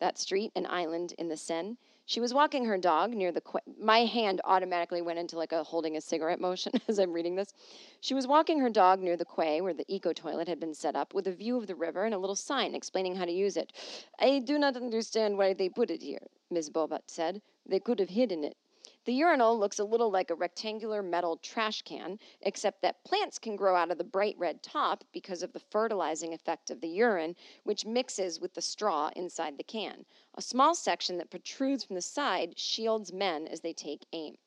that 0.00 0.18
street, 0.18 0.52
an 0.56 0.66
island 0.66 1.14
in 1.18 1.28
the 1.28 1.36
Seine. 1.36 1.76
She 2.04 2.20
was 2.20 2.34
walking 2.34 2.64
her 2.64 2.76
dog 2.76 3.12
near 3.14 3.30
the. 3.32 3.40
Qu- 3.40 3.60
My 3.80 4.00
hand 4.00 4.40
automatically 4.44 5.00
went 5.02 5.18
into 5.20 5.38
like 5.38 5.52
a 5.52 5.62
holding 5.62 5.96
a 5.96 6.00
cigarette 6.00 6.40
motion 6.40 6.72
as 6.88 6.98
I'm 6.98 7.12
reading 7.12 7.36
this. 7.36 7.52
She 8.00 8.14
was 8.14 8.26
walking 8.26 8.58
her 8.58 8.68
dog 8.68 9.00
near 9.00 9.16
the 9.16 9.24
quay 9.24 9.60
where 9.60 9.72
the 9.72 9.84
eco 9.88 10.12
toilet 10.12 10.48
had 10.48 10.58
been 10.58 10.74
set 10.74 10.96
up 10.96 11.14
with 11.14 11.26
a 11.28 11.32
view 11.32 11.56
of 11.56 11.68
the 11.68 11.76
river 11.76 12.04
and 12.04 12.14
a 12.14 12.18
little 12.18 12.36
sign 12.36 12.74
explaining 12.74 13.14
how 13.14 13.24
to 13.24 13.32
use 13.32 13.56
it. 13.56 13.72
I 14.18 14.40
do 14.40 14.58
not 14.58 14.76
understand 14.76 15.38
why 15.38 15.54
they 15.54 15.68
put 15.68 15.90
it 15.90 16.02
here, 16.02 16.26
Miss 16.50 16.68
Bobot 16.68 17.02
said. 17.06 17.40
They 17.64 17.78
could 17.80 18.00
have 18.00 18.10
hidden 18.10 18.42
it. 18.44 18.56
The 19.04 19.14
urinal 19.14 19.58
looks 19.58 19.80
a 19.80 19.84
little 19.84 20.12
like 20.12 20.30
a 20.30 20.34
rectangular 20.36 21.02
metal 21.02 21.36
trash 21.36 21.82
can, 21.82 22.20
except 22.40 22.82
that 22.82 23.02
plants 23.02 23.36
can 23.36 23.56
grow 23.56 23.74
out 23.74 23.90
of 23.90 23.98
the 23.98 24.04
bright 24.04 24.38
red 24.38 24.62
top 24.62 25.02
because 25.12 25.42
of 25.42 25.52
the 25.52 25.58
fertilizing 25.58 26.32
effect 26.32 26.70
of 26.70 26.80
the 26.80 26.88
urine, 26.88 27.34
which 27.64 27.84
mixes 27.84 28.38
with 28.38 28.54
the 28.54 28.62
straw 28.62 29.10
inside 29.16 29.58
the 29.58 29.64
can. 29.64 30.06
A 30.36 30.42
small 30.42 30.76
section 30.76 31.18
that 31.18 31.30
protrudes 31.30 31.82
from 31.82 31.96
the 31.96 32.02
side 32.02 32.56
shields 32.56 33.12
men 33.12 33.48
as 33.48 33.60
they 33.62 33.72
take 33.72 34.06
aim. 34.12 34.38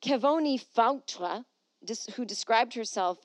Kevoni 0.00 0.58
Fautra, 0.58 1.44
who 2.14 2.24
described 2.24 2.72
herself 2.72 3.18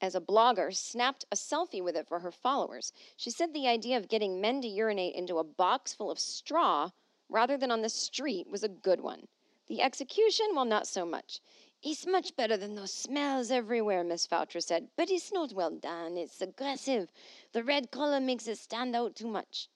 as 0.00 0.14
a 0.14 0.20
blogger, 0.22 0.74
snapped 0.74 1.26
a 1.30 1.36
selfie 1.36 1.82
with 1.82 1.96
it 1.96 2.08
for 2.08 2.20
her 2.20 2.32
followers. 2.32 2.94
She 3.14 3.30
said 3.30 3.52
the 3.52 3.68
idea 3.68 3.98
of 3.98 4.08
getting 4.08 4.40
men 4.40 4.62
to 4.62 4.68
urinate 4.68 5.14
into 5.14 5.38
a 5.38 5.44
box 5.44 5.92
full 5.92 6.10
of 6.10 6.18
straw 6.18 6.92
rather 7.28 7.56
than 7.56 7.70
on 7.70 7.82
the 7.82 7.88
street 7.88 8.48
was 8.50 8.62
a 8.62 8.68
good 8.68 9.00
one. 9.00 9.26
The 9.68 9.82
execution, 9.82 10.46
well, 10.54 10.64
not 10.64 10.86
so 10.86 11.04
much. 11.04 11.40
It's 11.82 12.06
much 12.06 12.34
better 12.36 12.56
than 12.56 12.74
those 12.74 12.92
smells 12.92 13.50
everywhere, 13.50 14.02
Miss 14.02 14.26
Fautra 14.26 14.62
said, 14.62 14.88
but 14.96 15.10
it's 15.10 15.32
not 15.32 15.52
well 15.52 15.70
done. 15.70 16.16
It's 16.16 16.40
aggressive. 16.40 17.10
The 17.52 17.62
red 17.62 17.90
color 17.90 18.20
makes 18.20 18.48
it 18.48 18.58
stand 18.58 18.96
out 18.96 19.14
too 19.14 19.28
much. 19.28 19.68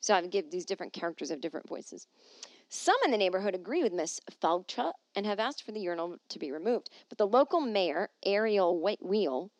So 0.00 0.14
I 0.14 0.26
give 0.26 0.50
these 0.50 0.66
different 0.66 0.92
characters 0.92 1.30
have 1.30 1.40
different 1.40 1.68
voices. 1.68 2.06
Some 2.68 2.96
in 3.04 3.10
the 3.10 3.16
neighborhood 3.16 3.54
agree 3.54 3.82
with 3.82 3.92
Miss 3.92 4.20
Fautra 4.42 4.92
and 5.14 5.24
have 5.24 5.40
asked 5.40 5.62
for 5.62 5.72
the 5.72 5.80
urinal 5.80 6.18
to 6.28 6.38
be 6.38 6.52
removed. 6.52 6.90
But 7.08 7.18
the 7.18 7.26
local 7.26 7.60
mayor, 7.60 8.10
Ariel 8.24 8.78
Whe- 8.78 8.98
Weil, 9.00 9.50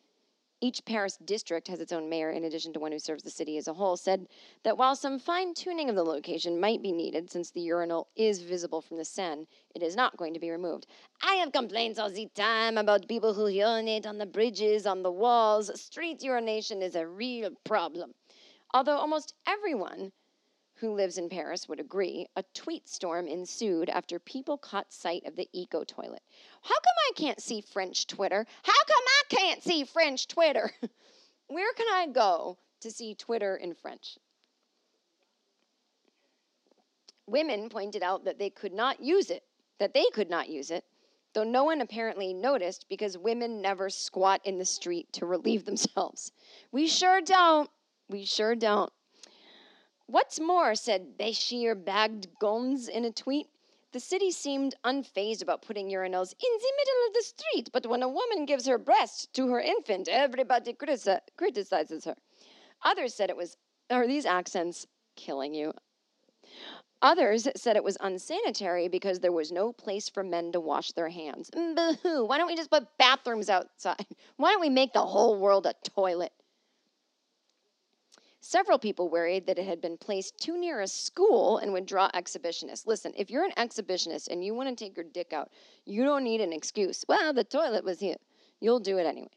each 0.61 0.83
Paris 0.83 1.17
district 1.23 1.67
has 1.67 1.79
its 1.79 1.91
own 1.91 2.09
mayor 2.09 2.31
in 2.31 2.43
addition 2.43 2.73
to 2.73 2.79
one 2.79 2.91
who 2.91 2.99
serves 2.99 3.23
the 3.23 3.29
city 3.29 3.57
as 3.57 3.67
a 3.67 3.73
whole, 3.73 3.95
said 3.95 4.27
that 4.63 4.77
while 4.77 4.95
some 4.95 5.17
fine 5.17 5.53
tuning 5.53 5.89
of 5.89 5.95
the 5.95 6.03
location 6.03 6.59
might 6.59 6.81
be 6.81 6.91
needed 6.91 7.31
since 7.31 7.51
the 7.51 7.61
urinal 7.61 8.07
is 8.15 8.41
visible 8.41 8.81
from 8.81 8.97
the 8.97 9.05
Seine, 9.05 9.47
it 9.73 9.81
is 9.81 9.95
not 9.95 10.17
going 10.17 10.33
to 10.33 10.39
be 10.39 10.51
removed. 10.51 10.85
I 11.21 11.35
have 11.35 11.51
complaints 11.51 11.97
all 11.97 12.09
the 12.09 12.27
time 12.35 12.77
about 12.77 13.07
people 13.07 13.33
who 13.33 13.47
urinate 13.47 14.05
on 14.05 14.17
the 14.17 14.25
bridges, 14.25 14.85
on 14.85 15.03
the 15.03 15.11
walls. 15.11 15.71
Street 15.79 16.21
urination 16.21 16.81
is 16.81 16.95
a 16.95 17.07
real 17.07 17.51
problem. 17.63 18.13
Although 18.73 18.97
almost 18.97 19.33
everyone 19.47 20.11
who 20.79 20.93
lives 20.93 21.17
in 21.17 21.29
Paris 21.29 21.67
would 21.67 21.79
agree, 21.79 22.25
a 22.35 22.43
tweet 22.53 22.87
storm 22.87 23.27
ensued 23.27 23.89
after 23.89 24.17
people 24.17 24.57
caught 24.57 24.93
sight 24.93 25.25
of 25.25 25.35
the 25.35 25.49
eco 25.51 25.83
toilet. 25.83 26.21
How 26.61 26.75
come 26.75 26.95
I 27.09 27.11
can't 27.15 27.41
see 27.41 27.61
French 27.61 28.07
Twitter? 28.07 28.45
How 28.63 28.83
come 28.87 29.03
I 29.07 29.21
can't 29.29 29.63
see 29.63 29.83
French 29.83 30.27
Twitter? 30.27 30.71
Where 31.47 31.73
can 31.73 31.87
I 31.91 32.07
go 32.07 32.57
to 32.81 32.91
see 32.91 33.13
Twitter 33.13 33.57
in 33.57 33.73
French? 33.73 34.17
Women 37.27 37.69
pointed 37.69 38.01
out 38.01 38.23
that 38.25 38.39
they 38.39 38.49
could 38.49 38.73
not 38.73 39.01
use 39.01 39.29
it, 39.29 39.43
that 39.79 39.93
they 39.93 40.05
could 40.13 40.29
not 40.29 40.49
use 40.49 40.71
it, 40.71 40.85
though 41.33 41.43
no 41.43 41.63
one 41.65 41.81
apparently 41.81 42.33
noticed 42.33 42.85
because 42.89 43.17
women 43.17 43.61
never 43.61 43.89
squat 43.89 44.41
in 44.45 44.57
the 44.57 44.65
street 44.65 45.11
to 45.13 45.25
relieve 45.25 45.65
themselves. 45.65 46.31
We 46.71 46.87
sure 46.87 47.21
don't. 47.21 47.69
We 48.09 48.25
sure 48.25 48.55
don't. 48.55 48.91
What's 50.11 50.39
more, 50.39 50.73
said 50.73 51.19
Bashir 51.19 51.75
Bagged 51.75 52.29
Gons 52.39 52.87
in 52.87 53.05
a 53.05 53.11
tweet, 53.11 53.45
the 53.91 53.99
city 53.99 54.31
seemed 54.31 54.73
unfazed 54.83 55.43
about 55.43 55.61
putting 55.61 55.87
urinals 55.87 56.33
in 56.33 56.51
the 56.51 56.73
middle 56.77 57.07
of 57.07 57.13
the 57.13 57.21
street, 57.21 57.69
but 57.71 57.85
when 57.85 58.01
a 58.01 58.09
woman 58.09 58.47
gives 58.47 58.65
her 58.65 58.79
breast 58.79 59.31
to 59.35 59.49
her 59.49 59.61
infant, 59.61 60.07
everybody 60.07 60.73
critici- 60.73 61.19
criticizes 61.37 62.05
her. 62.05 62.15
Others 62.83 63.13
said 63.13 63.29
it 63.29 63.37
was, 63.37 63.55
are 63.91 64.07
these 64.07 64.25
accents 64.25 64.87
killing 65.15 65.53
you? 65.53 65.73
Others 67.03 67.47
said 67.55 67.75
it 67.75 67.83
was 67.83 67.97
unsanitary 67.99 68.87
because 68.87 69.19
there 69.19 69.31
was 69.31 69.51
no 69.51 69.71
place 69.71 70.09
for 70.09 70.23
men 70.23 70.51
to 70.53 70.59
wash 70.59 70.91
their 70.93 71.09
hands. 71.09 71.51
Boo-hoo, 71.51 72.25
why 72.25 72.39
don't 72.39 72.47
we 72.47 72.55
just 72.55 72.71
put 72.71 72.97
bathrooms 72.97 73.47
outside? 73.47 74.07
Why 74.37 74.53
don't 74.53 74.61
we 74.61 74.69
make 74.69 74.93
the 74.93 75.05
whole 75.05 75.39
world 75.39 75.67
a 75.67 75.75
toilet? 75.83 76.33
Several 78.41 78.79
people 78.79 79.09
worried 79.09 79.45
that 79.47 79.59
it 79.59 79.65
had 79.65 79.81
been 79.81 79.97
placed 79.97 80.37
too 80.37 80.57
near 80.57 80.79
a 80.79 80.87
school 80.87 81.57
and 81.57 81.73
would 81.73 81.85
draw 81.85 82.09
exhibitionists. 82.11 82.87
Listen, 82.87 83.13
if 83.17 83.29
you're 83.29 83.43
an 83.43 83.51
exhibitionist 83.57 84.29
and 84.29 84.43
you 84.43 84.53
want 84.53 84.69
to 84.69 84.75
take 84.75 84.95
your 84.95 85.05
dick 85.13 85.33
out, 85.33 85.49
you 85.85 86.03
don't 86.03 86.23
need 86.23 86.39
an 86.39 86.53
excuse. 86.53 87.03
Well, 87.07 87.33
the 87.33 87.43
toilet 87.43 87.83
was 87.83 87.99
here. 87.99 88.15
You'll 88.61 88.79
do 88.79 88.97
it 88.97 89.05
anyway. 89.05 89.29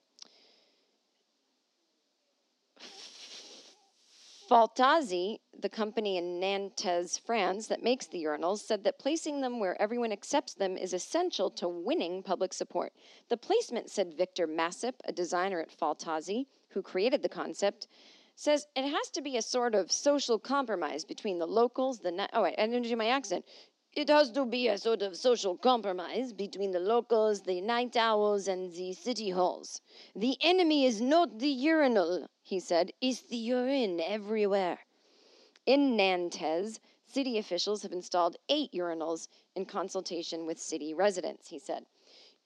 Faltazi, 4.49 5.39
the 5.61 5.69
company 5.69 6.19
in 6.19 6.39
Nantes, 6.39 7.17
France, 7.17 7.69
that 7.69 7.83
makes 7.83 8.07
the 8.07 8.23
urinals, 8.23 8.59
said 8.59 8.85
that 8.85 8.99
placing 8.99 9.41
them 9.41 9.59
where 9.59 9.81
everyone 9.81 10.13
accepts 10.13 10.53
them 10.53 10.77
is 10.77 10.93
essential 10.93 11.49
to 11.53 11.69
winning 11.69 12.23
public 12.23 12.53
support. 12.53 12.93
The 13.31 13.37
placement, 13.39 13.89
said 13.89 14.15
Victor 14.15 14.47
Massip, 14.47 14.97
a 15.07 15.13
designer 15.13 15.61
at 15.61 15.71
Faltazi, 15.71 16.47
who 16.69 16.83
created 16.83 17.23
the 17.23 17.29
concept, 17.31 17.89
says 18.35 18.67
it 18.75 18.89
has 18.89 19.11
to 19.11 19.23
be 19.23 19.37
a 19.37 19.43
sort 19.43 19.75
of 19.75 19.93
social 19.93 20.39
compromise 20.39 21.05
between 21.05 21.39
the 21.39 21.47
locals, 21.47 22.01
the 22.01 22.11
ni- 22.11 22.29
oh 22.33 22.43
wait, 22.43 22.55
I 22.59 22.67
didn't 22.67 22.83
do 22.83 22.97
my 22.97 23.09
accent. 23.09 23.45
It 23.95 24.09
has 24.09 24.31
to 24.31 24.47
be 24.47 24.69
a 24.69 24.79
sort 24.79 25.03
of 25.03 25.19
social 25.19 25.57
compromise 25.59 26.33
between 26.33 26.71
the 26.73 26.81
locals, 26.81 27.43
the 27.43 27.61
night 27.61 27.95
owls, 27.95 28.49
and 28.49 28.73
the 28.73 28.95
city 28.95 29.29
halls. 29.29 29.83
The 30.17 30.39
enemy 30.41 30.87
is 30.87 31.03
not 31.03 31.39
the 31.39 31.51
urinal, 31.51 32.27
he 32.43 32.59
said, 32.59 32.93
it's 33.03 33.21
the 33.21 33.37
urine 33.37 34.01
everywhere. 34.01 34.79
In 35.67 35.95
Nantes, 35.95 36.81
city 37.05 37.37
officials 37.37 37.83
have 37.83 37.93
installed 37.93 38.37
eight 38.49 38.73
urinals 38.73 39.29
in 39.55 39.67
consultation 39.67 40.47
with 40.47 40.59
city 40.59 40.95
residents, 40.95 41.49
he 41.49 41.59
said. 41.59 41.85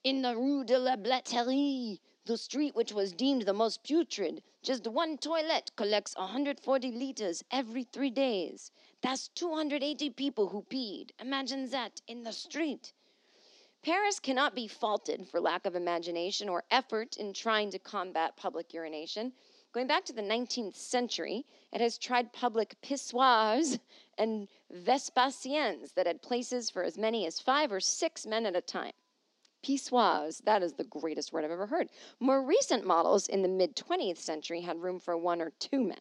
In 0.03 0.21
the 0.21 0.35
Rue 0.35 0.65
de 0.65 0.77
la 0.77 0.97
Blatterie, 0.97 1.99
the 2.27 2.37
street 2.37 2.75
which 2.75 2.91
was 2.91 3.13
deemed 3.13 3.43
the 3.43 3.53
most 3.53 3.83
putrid, 3.83 4.43
just 4.61 4.85
one 4.85 5.17
toilet 5.17 5.71
collects 5.77 6.13
140 6.17 6.91
liters 6.91 7.41
every 7.51 7.83
three 7.83 8.09
days. 8.09 8.69
That's 9.01 9.29
280 9.29 10.09
people 10.09 10.49
who 10.49 10.61
peed. 10.63 11.11
Imagine 11.21 11.69
that 11.69 12.01
in 12.05 12.23
the 12.23 12.33
street. 12.33 12.91
Paris 13.81 14.19
cannot 14.19 14.55
be 14.55 14.67
faulted 14.67 15.25
for 15.25 15.39
lack 15.39 15.65
of 15.65 15.73
imagination 15.75 16.49
or 16.49 16.65
effort 16.69 17.15
in 17.15 17.31
trying 17.31 17.71
to 17.71 17.79
combat 17.79 18.35
public 18.35 18.73
urination. 18.73 19.31
Going 19.71 19.87
back 19.87 20.03
to 20.05 20.13
the 20.13 20.21
19th 20.21 20.75
century, 20.75 21.45
it 21.71 21.79
has 21.79 21.97
tried 21.97 22.33
public 22.33 22.75
pissoirs 22.81 23.79
and 24.17 24.49
Vespasiens 24.69 25.93
that 25.93 26.07
had 26.07 26.21
places 26.21 26.69
for 26.69 26.83
as 26.83 26.97
many 26.97 27.25
as 27.25 27.39
five 27.39 27.71
or 27.71 27.79
six 27.79 28.25
men 28.25 28.45
at 28.45 28.55
a 28.55 28.61
time. 28.61 28.91
Pissoirs, 29.63 30.43
that 30.43 30.63
is 30.63 30.73
the 30.73 30.83
greatest 30.83 31.33
word 31.33 31.43
I've 31.43 31.51
ever 31.51 31.67
heard. 31.67 31.89
More 32.19 32.41
recent 32.41 32.85
models 32.85 33.27
in 33.27 33.41
the 33.41 33.47
mid 33.47 33.75
20th 33.75 34.17
century 34.17 34.61
had 34.61 34.81
room 34.81 34.99
for 34.99 35.17
one 35.17 35.41
or 35.41 35.51
two 35.51 35.81
men. 35.81 35.99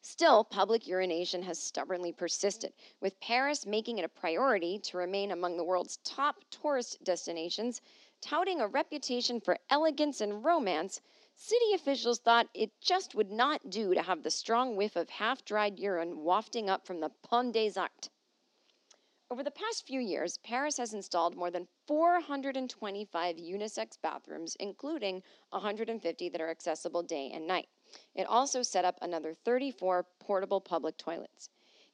Still, 0.00 0.44
public 0.44 0.86
urination 0.86 1.42
has 1.42 1.58
stubbornly 1.58 2.12
persisted, 2.12 2.72
with 3.00 3.18
Paris 3.20 3.66
making 3.66 3.98
it 3.98 4.04
a 4.04 4.08
priority 4.08 4.78
to 4.78 4.96
remain 4.96 5.32
among 5.32 5.56
the 5.56 5.64
world's 5.64 5.98
top 5.98 6.44
tourist 6.50 7.02
destinations, 7.02 7.82
touting 8.20 8.60
a 8.60 8.68
reputation 8.68 9.40
for 9.40 9.58
elegance 9.68 10.20
and 10.20 10.44
romance. 10.44 11.00
City 11.34 11.72
officials 11.74 12.20
thought 12.20 12.48
it 12.54 12.70
just 12.80 13.14
would 13.14 13.30
not 13.30 13.70
do 13.70 13.92
to 13.92 14.02
have 14.02 14.22
the 14.22 14.30
strong 14.30 14.76
whiff 14.76 14.96
of 14.96 15.10
half 15.10 15.44
dried 15.44 15.78
urine 15.78 16.22
wafting 16.22 16.70
up 16.70 16.86
from 16.86 17.00
the 17.00 17.10
Pont 17.22 17.52
des 17.52 17.78
Arts. 17.78 18.08
Over 19.30 19.42
the 19.42 19.50
past 19.50 19.86
few 19.86 20.00
years, 20.00 20.38
Paris 20.38 20.78
has 20.78 20.94
installed 20.94 21.36
more 21.36 21.50
than 21.50 21.68
425 21.86 23.36
unisex 23.36 23.98
bathrooms, 24.00 24.56
including 24.58 25.22
150 25.50 26.28
that 26.30 26.40
are 26.40 26.50
accessible 26.50 27.02
day 27.02 27.30
and 27.34 27.46
night. 27.46 27.68
It 28.14 28.26
also 28.26 28.62
set 28.62 28.86
up 28.86 28.96
another 29.02 29.34
34 29.34 30.06
portable 30.18 30.62
public 30.62 30.96
toilets. 30.96 31.50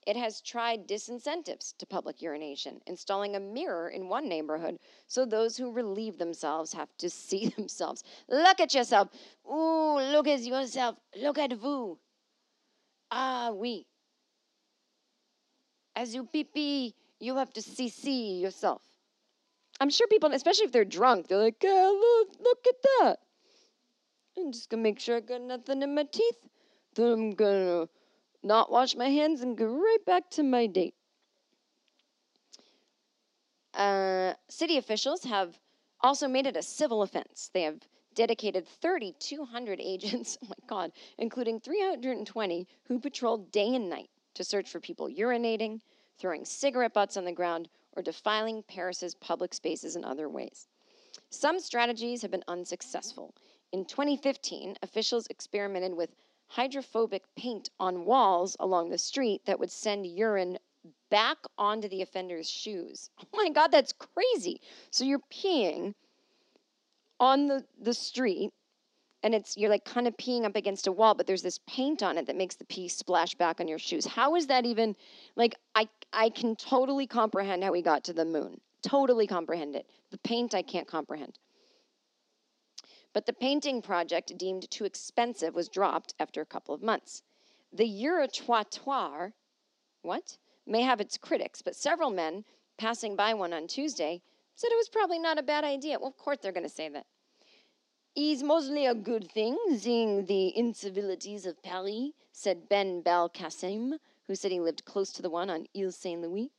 It 0.07 0.14
has 0.16 0.43
tried 0.43 0.87
disincentives 0.87 1.76
to 1.78 1.87
public 1.87 2.22
urination, 2.22 2.80
installing 2.87 3.35
a 3.35 3.41
mirror 3.41 3.89
in 3.89 4.09
one 4.09 4.28
neighborhood 4.28 4.78
so 5.09 5.24
those 5.24 5.57
who 5.57 5.72
relieve 5.72 6.18
themselves 6.18 6.72
have 6.74 6.97
to 6.99 7.11
see 7.24 7.49
themselves. 7.49 8.05
Look 8.28 8.61
at 8.61 8.74
yourself. 8.74 9.09
Ooh, 9.51 9.99
look 9.99 10.28
at 10.28 10.41
yourself. 10.41 10.99
Look 11.20 11.39
at 11.39 11.55
vous. 11.55 11.99
Ah, 13.11 13.51
oui. 13.53 13.87
As 15.97 16.14
you 16.14 16.26
pee 16.26 16.45
pee, 16.45 16.95
you 17.20 17.36
have 17.36 17.52
to 17.54 17.62
see 17.62 18.40
yourself. 18.40 18.82
I'm 19.80 19.90
sure 19.90 20.06
people, 20.06 20.32
especially 20.32 20.66
if 20.66 20.72
they're 20.72 20.84
drunk, 20.84 21.28
they're 21.28 21.38
like, 21.38 21.62
oh, 21.64 22.26
look, 22.28 22.40
look 22.40 22.66
at 22.66 22.82
that. 22.82 23.16
I'm 24.36 24.52
just 24.52 24.68
gonna 24.68 24.82
make 24.82 25.00
sure 25.00 25.16
I 25.16 25.20
got 25.20 25.42
nothing 25.42 25.82
in 25.82 25.94
my 25.94 26.04
teeth. 26.04 26.48
Then 26.94 27.12
I'm 27.12 27.30
gonna 27.32 27.88
not 28.42 28.70
wash 28.70 28.94
my 28.94 29.08
hands 29.08 29.40
and 29.40 29.56
go 29.56 29.66
right 29.66 30.04
back 30.06 30.30
to 30.30 30.42
my 30.42 30.66
date. 30.66 30.94
Uh, 33.74 34.34
city 34.48 34.76
officials 34.76 35.24
have 35.24 35.58
also 36.00 36.28
made 36.28 36.46
it 36.46 36.56
a 36.56 36.62
civil 36.62 37.02
offense. 37.02 37.50
They 37.52 37.62
have 37.62 37.80
dedicated 38.14 38.68
3,200 38.68 39.80
agents, 39.80 40.38
oh 40.44 40.48
my 40.48 40.66
God, 40.68 40.92
including 41.18 41.60
320 41.60 42.66
who 42.86 43.00
patrol 43.00 43.38
day 43.38 43.74
and 43.74 43.88
night 43.88 44.10
to 44.34 44.44
search 44.44 44.70
for 44.70 44.80
people 44.80 45.08
urinating, 45.08 45.80
throwing 46.18 46.44
cigarette 46.44 46.94
butts 46.94 47.16
on 47.16 47.24
the 47.24 47.32
ground, 47.32 47.68
or 47.92 48.02
defiling 48.02 48.62
Paris's 48.62 49.14
public 49.14 49.54
spaces 49.54 49.96
in 49.96 50.04
other 50.04 50.28
ways. 50.28 50.68
Some 51.30 51.60
strategies 51.60 52.22
have 52.22 52.30
been 52.30 52.44
unsuccessful. 52.48 53.34
In 53.72 53.84
2015, 53.84 54.76
officials 54.82 55.26
experimented 55.28 55.94
with 55.94 56.14
hydrophobic 56.48 57.22
paint 57.36 57.70
on 57.80 58.04
walls 58.04 58.56
along 58.60 58.90
the 58.90 58.98
street 58.98 59.42
that 59.46 59.58
would 59.58 59.70
send 59.70 60.06
urine 60.06 60.58
back 61.10 61.38
onto 61.58 61.88
the 61.88 62.02
offender's 62.02 62.48
shoes. 62.48 63.10
Oh 63.32 63.36
my 63.36 63.50
God, 63.50 63.72
that's 63.72 63.92
crazy. 63.92 64.60
So 64.90 65.04
you're 65.04 65.20
peeing 65.32 65.94
on 67.18 67.48
the, 67.48 67.64
the 67.80 67.94
street 67.94 68.52
and 69.24 69.34
it's 69.34 69.56
you're 69.56 69.70
like 69.70 69.84
kind 69.84 70.06
of 70.06 70.16
peeing 70.16 70.44
up 70.44 70.54
against 70.54 70.86
a 70.86 70.92
wall 70.92 71.14
but 71.14 71.26
there's 71.26 71.42
this 71.42 71.58
paint 71.66 72.02
on 72.02 72.18
it 72.18 72.26
that 72.26 72.36
makes 72.36 72.56
the 72.56 72.64
pee 72.66 72.86
splash 72.86 73.34
back 73.34 73.60
on 73.60 73.66
your 73.66 73.78
shoes 73.78 74.04
how 74.04 74.36
is 74.36 74.46
that 74.46 74.66
even 74.66 74.94
like 75.34 75.54
i 75.74 75.88
i 76.14 76.28
can 76.28 76.56
totally 76.56 77.06
comprehend 77.06 77.62
how 77.64 77.72
we 77.72 77.82
got 77.82 78.04
to 78.04 78.12
the 78.12 78.24
moon. 78.24 78.60
Totally 78.82 79.26
comprehend 79.26 79.74
it. 79.74 79.88
The 80.10 80.18
paint 80.18 80.54
i 80.54 80.62
can't 80.62 80.86
comprehend. 80.86 81.38
But 83.12 83.26
the 83.26 83.32
painting 83.32 83.82
project 83.82 84.36
deemed 84.36 84.70
too 84.70 84.84
expensive 84.84 85.54
was 85.54 85.68
dropped 85.68 86.14
after 86.18 86.40
a 86.40 86.46
couple 86.46 86.74
of 86.74 86.82
months. 86.82 87.22
The 87.72 87.88
Uritrottoir 87.88 89.32
what? 90.02 90.36
May 90.66 90.82
have 90.82 91.00
its 91.00 91.16
critics 91.18 91.62
but 91.62 91.76
several 91.76 92.10
men 92.10 92.44
passing 92.78 93.16
by 93.16 93.34
one 93.34 93.52
on 93.52 93.66
tuesday 93.66 94.22
said 94.56 94.70
it 94.70 94.76
was 94.76 94.88
probably 94.88 95.18
not 95.18 95.38
a 95.38 95.42
bad 95.42 95.64
idea. 95.64 95.98
Well 95.98 96.08
of 96.08 96.16
course 96.16 96.38
they're 96.40 96.52
going 96.52 96.68
to 96.68 96.68
say 96.68 96.88
that 96.88 97.06
is 98.16 98.44
mostly 98.44 98.86
a 98.86 98.94
good 98.94 99.30
thing, 99.32 99.58
seeing 99.76 100.26
the 100.26 100.52
incivilities 100.56 101.46
of 101.46 101.60
Paris, 101.62 102.10
said 102.30 102.68
Ben 102.68 103.02
Belkacem, 103.02 103.98
who 104.27 104.35
said 104.35 104.53
he 104.53 104.61
lived 104.61 104.85
close 104.85 105.12
to 105.12 105.22
the 105.22 105.31
one 105.31 105.51
on 105.51 105.66
Ile 105.77 105.91
Saint 105.91 106.22
Louis. 106.22 106.51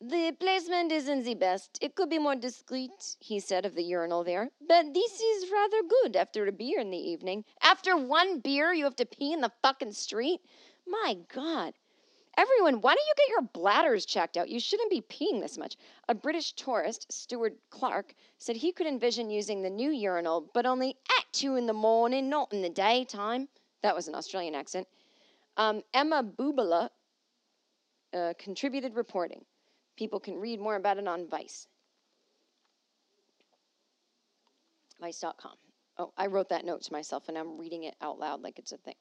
The 0.00 0.34
placement 0.40 0.90
isn't 0.90 1.22
the 1.22 1.34
best. 1.34 1.78
It 1.80 1.94
could 1.94 2.10
be 2.10 2.18
more 2.18 2.34
discreet, 2.34 3.16
he 3.20 3.38
said 3.38 3.64
of 3.64 3.76
the 3.76 3.84
urinal 3.84 4.24
there. 4.24 4.50
But 4.66 4.92
this 4.92 5.20
is 5.20 5.52
rather 5.52 5.82
good 6.02 6.16
after 6.16 6.44
a 6.46 6.52
beer 6.52 6.80
in 6.80 6.90
the 6.90 6.96
evening. 6.96 7.44
After 7.62 7.96
one 7.96 8.40
beer, 8.40 8.72
you 8.72 8.82
have 8.82 8.96
to 8.96 9.06
pee 9.06 9.32
in 9.32 9.40
the 9.40 9.52
fucking 9.62 9.92
street? 9.92 10.40
My 10.86 11.18
God. 11.32 11.74
Everyone, 12.36 12.80
why 12.80 12.94
don't 12.94 13.06
you 13.06 13.14
get 13.16 13.28
your 13.28 13.42
bladders 13.52 14.06
checked 14.06 14.36
out? 14.36 14.48
You 14.48 14.58
shouldn't 14.58 14.90
be 14.90 15.02
peeing 15.02 15.40
this 15.40 15.58
much. 15.58 15.76
A 16.08 16.14
British 16.14 16.54
tourist, 16.54 17.12
Stuart 17.12 17.56
Clark, 17.70 18.14
said 18.38 18.56
he 18.56 18.72
could 18.72 18.86
envision 18.86 19.30
using 19.30 19.62
the 19.62 19.70
new 19.70 19.90
urinal, 19.90 20.50
but 20.52 20.66
only 20.66 20.96
at 21.16 21.32
two 21.32 21.56
in 21.56 21.66
the 21.66 21.72
morning, 21.72 22.28
not 22.28 22.52
in 22.52 22.62
the 22.62 22.70
daytime. 22.70 23.48
That 23.82 23.94
was 23.94 24.08
an 24.08 24.14
Australian 24.14 24.54
accent. 24.54 24.88
Um, 25.56 25.82
Emma 25.92 26.22
Bubola 26.22 26.88
uh, 28.14 28.32
contributed 28.38 28.94
reporting. 28.94 29.44
People 29.96 30.20
can 30.20 30.36
read 30.36 30.60
more 30.60 30.76
about 30.76 30.98
it 30.98 31.06
on 31.06 31.28
Vice. 31.28 31.66
Vice.com. 35.00 35.54
Oh, 35.98 36.12
I 36.16 36.26
wrote 36.26 36.48
that 36.50 36.64
note 36.64 36.82
to 36.82 36.92
myself 36.92 37.28
and 37.28 37.36
I'm 37.36 37.58
reading 37.58 37.84
it 37.84 37.94
out 38.00 38.18
loud 38.18 38.42
like 38.42 38.58
it's 38.58 38.72
a 38.72 38.78
thing. 38.78 38.94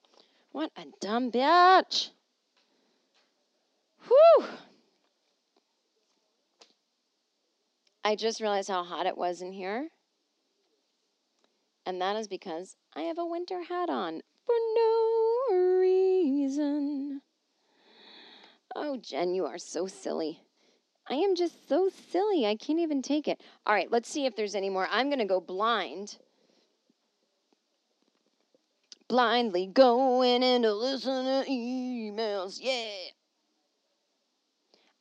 What 0.52 0.72
a 0.76 0.84
dumb 1.00 1.32
bitch. 1.32 2.10
Whew. 4.08 4.48
I 8.04 8.16
just 8.16 8.42
realized 8.42 8.70
how 8.70 8.84
hot 8.84 9.06
it 9.06 9.18
was 9.18 9.42
in 9.42 9.54
here. 9.54 9.90
And 11.86 12.02
that 12.02 12.16
is 12.16 12.28
because 12.28 12.76
I 12.96 13.02
have 13.04 13.18
a 13.18 13.26
winter 13.26 13.64
hat 13.64 13.90
on 13.90 14.22
for 14.46 14.56
no 14.76 15.21
reason. 16.22 17.22
Oh, 18.76 18.98
Jen, 18.98 19.34
you 19.34 19.46
are 19.46 19.58
so 19.58 19.88
silly. 19.88 20.40
I 21.10 21.16
am 21.16 21.36
just 21.36 21.68
so 21.68 21.90
silly. 22.12 22.46
I 22.46 22.56
can't 22.56 22.80
even 22.80 23.02
take 23.02 23.28
it. 23.28 23.42
All 23.66 23.74
right, 23.74 23.92
let's 23.92 24.10
see 24.10 24.26
if 24.26 24.36
there's 24.36 24.56
any 24.56 24.70
more. 24.70 24.88
I'm 24.90 25.08
going 25.08 25.20
to 25.20 25.26
go 25.26 25.42
blind. 25.42 26.18
Blindly 29.08 29.68
going 29.68 30.42
in 30.42 30.62
to 30.62 30.74
listen 30.74 31.26
to 31.26 31.50
emails. 31.50 32.60
Yeah. 32.62 32.86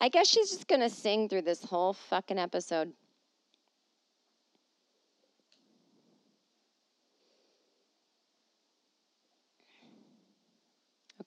I 0.01 0.09
guess 0.09 0.27
she's 0.27 0.51
just 0.51 0.67
going 0.67 0.81
to 0.81 0.91
sing 0.91 1.29
through 1.29 1.43
this 1.43 1.63
whole 1.63 1.93
fucking 1.93 2.39
episode. 2.39 2.93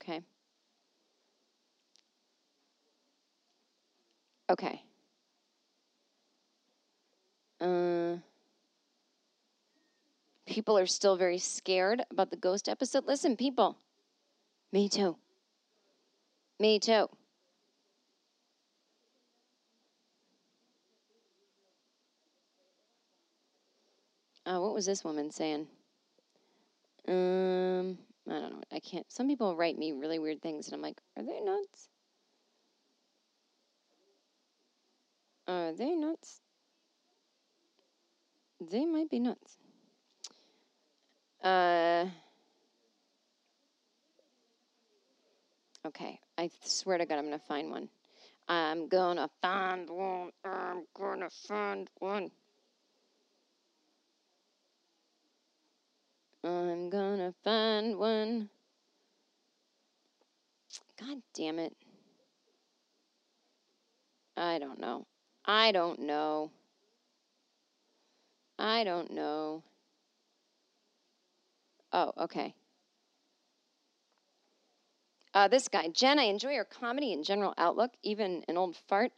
Okay. 0.03 0.21
Okay. 4.49 4.83
Uh, 7.61 8.17
people 10.45 10.77
are 10.77 10.85
still 10.85 11.15
very 11.15 11.37
scared 11.37 12.03
about 12.11 12.29
the 12.29 12.35
ghost 12.37 12.67
episode. 12.67 13.05
Listen, 13.05 13.37
people. 13.37 13.77
Me 14.71 14.89
too. 14.89 15.17
Me 16.59 16.79
too. 16.79 17.07
Oh, 24.45 24.61
what 24.61 24.73
was 24.73 24.85
this 24.85 25.03
woman 25.03 25.31
saying? 25.31 25.67
Um, 27.07 27.97
I 28.27 28.31
don't 28.33 28.53
know. 28.53 28.61
I 28.71 28.79
can't. 28.79 29.11
Some 29.11 29.27
people 29.27 29.55
write 29.55 29.77
me 29.77 29.91
really 29.91 30.19
weird 30.19 30.41
things, 30.41 30.67
and 30.67 30.75
I'm 30.75 30.81
like, 30.81 30.99
are 31.17 31.23
they 31.23 31.41
nuts? 31.41 31.89
Are 35.47 35.73
they 35.73 35.95
nuts? 35.95 36.39
They 38.61 38.85
might 38.85 39.09
be 39.09 39.19
nuts. 39.19 39.57
Uh. 41.43 42.05
Okay, 45.85 46.17
I 46.37 46.49
swear 46.63 46.97
to 46.97 47.05
God, 47.05 47.17
I'm 47.19 47.25
gonna 47.25 47.39
find 47.39 47.69
one. 47.69 47.89
I'm 48.47 48.87
gonna 48.87 49.29
find 49.41 49.89
one. 49.89 50.31
I'm 50.45 50.85
gonna 50.95 51.29
find 51.29 51.89
one. 51.99 52.31
I'm 56.43 56.89
gonna 56.89 57.33
find 57.43 57.97
one. 57.97 58.49
God 60.99 61.21
damn 61.33 61.59
it. 61.59 61.75
I 64.35 64.59
don't 64.59 64.79
know. 64.79 65.05
I 65.45 65.71
don't 65.71 65.99
know. 65.99 66.51
I 68.59 68.83
don't 68.83 69.11
know. 69.11 69.63
Oh, 71.91 72.11
okay. 72.17 72.55
Uh, 75.33 75.47
this 75.47 75.67
guy, 75.67 75.87
Jen, 75.87 76.19
I 76.19 76.23
enjoy 76.23 76.51
your 76.51 76.65
comedy 76.65 77.13
and 77.13 77.23
general 77.23 77.53
outlook, 77.57 77.91
even 78.03 78.43
an 78.47 78.57
old 78.57 78.75
fart. 78.75 79.11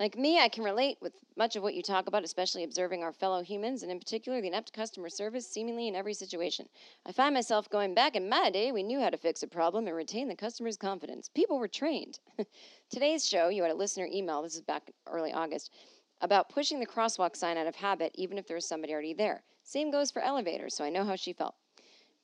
Like 0.00 0.16
me, 0.16 0.38
I 0.38 0.48
can 0.48 0.62
relate 0.62 0.98
with 1.02 1.12
much 1.36 1.56
of 1.56 1.64
what 1.64 1.74
you 1.74 1.82
talk 1.82 2.06
about, 2.06 2.22
especially 2.22 2.62
observing 2.62 3.02
our 3.02 3.12
fellow 3.12 3.42
humans, 3.42 3.82
and 3.82 3.90
in 3.90 3.98
particular, 3.98 4.40
the 4.40 4.46
inept 4.46 4.72
customer 4.72 5.08
service 5.08 5.48
seemingly 5.50 5.88
in 5.88 5.96
every 5.96 6.14
situation. 6.14 6.68
I 7.04 7.10
find 7.10 7.34
myself 7.34 7.68
going 7.68 7.94
back 7.94 8.14
in 8.14 8.28
my 8.28 8.48
day, 8.48 8.70
we 8.70 8.84
knew 8.84 9.00
how 9.00 9.10
to 9.10 9.16
fix 9.16 9.42
a 9.42 9.48
problem 9.48 9.88
and 9.88 9.96
retain 9.96 10.28
the 10.28 10.36
customer's 10.36 10.76
confidence. 10.76 11.28
People 11.34 11.58
were 11.58 11.66
trained. 11.66 12.20
Today's 12.90 13.28
show, 13.28 13.48
you 13.48 13.62
had 13.62 13.72
a 13.72 13.74
listener 13.74 14.06
email, 14.12 14.42
this 14.42 14.54
is 14.54 14.62
back 14.62 14.92
early 15.08 15.32
August, 15.32 15.72
about 16.20 16.48
pushing 16.48 16.78
the 16.78 16.86
crosswalk 16.86 17.34
sign 17.34 17.56
out 17.56 17.66
of 17.66 17.74
habit, 17.74 18.12
even 18.14 18.38
if 18.38 18.46
there 18.46 18.56
was 18.56 18.66
somebody 18.68 18.92
already 18.92 19.14
there. 19.14 19.42
Same 19.64 19.90
goes 19.90 20.12
for 20.12 20.22
elevators, 20.22 20.74
so 20.74 20.84
I 20.84 20.90
know 20.90 21.04
how 21.04 21.16
she 21.16 21.32
felt. 21.32 21.56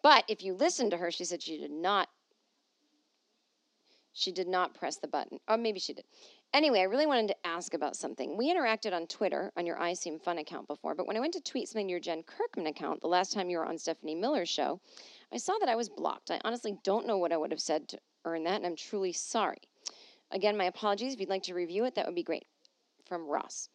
But 0.00 0.24
if 0.28 0.44
you 0.44 0.54
listen 0.54 0.90
to 0.90 0.96
her, 0.96 1.10
she 1.10 1.24
said 1.24 1.42
she 1.42 1.58
did 1.58 1.72
not 1.72 2.08
She 4.16 4.30
did 4.30 4.46
not 4.46 4.74
press 4.74 4.96
the 4.96 5.08
button. 5.08 5.40
Or 5.48 5.56
maybe 5.56 5.80
she 5.80 5.92
did. 5.92 6.04
Anyway, 6.54 6.78
I 6.78 6.84
really 6.84 7.06
wanted 7.06 7.26
to 7.26 7.46
ask 7.46 7.74
about 7.74 7.96
something. 7.96 8.36
We 8.36 8.54
interacted 8.54 8.92
on 8.92 9.08
Twitter 9.08 9.50
on 9.56 9.66
your 9.66 9.82
I 9.82 9.92
Seem 9.92 10.20
Fun 10.20 10.38
account 10.38 10.68
before, 10.68 10.94
but 10.94 11.04
when 11.04 11.16
I 11.16 11.20
went 11.20 11.32
to 11.32 11.40
tweet 11.40 11.68
something 11.68 11.88
to 11.88 11.90
your 11.90 11.98
Jen 11.98 12.22
Kirkman 12.22 12.68
account 12.68 13.00
the 13.00 13.08
last 13.08 13.32
time 13.32 13.50
you 13.50 13.58
were 13.58 13.66
on 13.66 13.76
Stephanie 13.76 14.14
Miller's 14.14 14.48
show, 14.48 14.80
I 15.32 15.36
saw 15.38 15.54
that 15.58 15.68
I 15.68 15.74
was 15.74 15.88
blocked. 15.88 16.30
I 16.30 16.40
honestly 16.44 16.76
don't 16.84 17.08
know 17.08 17.18
what 17.18 17.32
I 17.32 17.36
would 17.36 17.50
have 17.50 17.60
said 17.60 17.88
to 17.88 17.98
earn 18.24 18.44
that, 18.44 18.54
and 18.54 18.66
I'm 18.66 18.76
truly 18.76 19.12
sorry. 19.12 19.58
Again, 20.30 20.56
my 20.56 20.66
apologies. 20.66 21.12
If 21.12 21.18
you'd 21.18 21.28
like 21.28 21.42
to 21.42 21.54
review 21.54 21.86
it, 21.86 21.96
that 21.96 22.06
would 22.06 22.14
be 22.14 22.22
great. 22.22 22.46
From 23.04 23.26
Ross. 23.26 23.68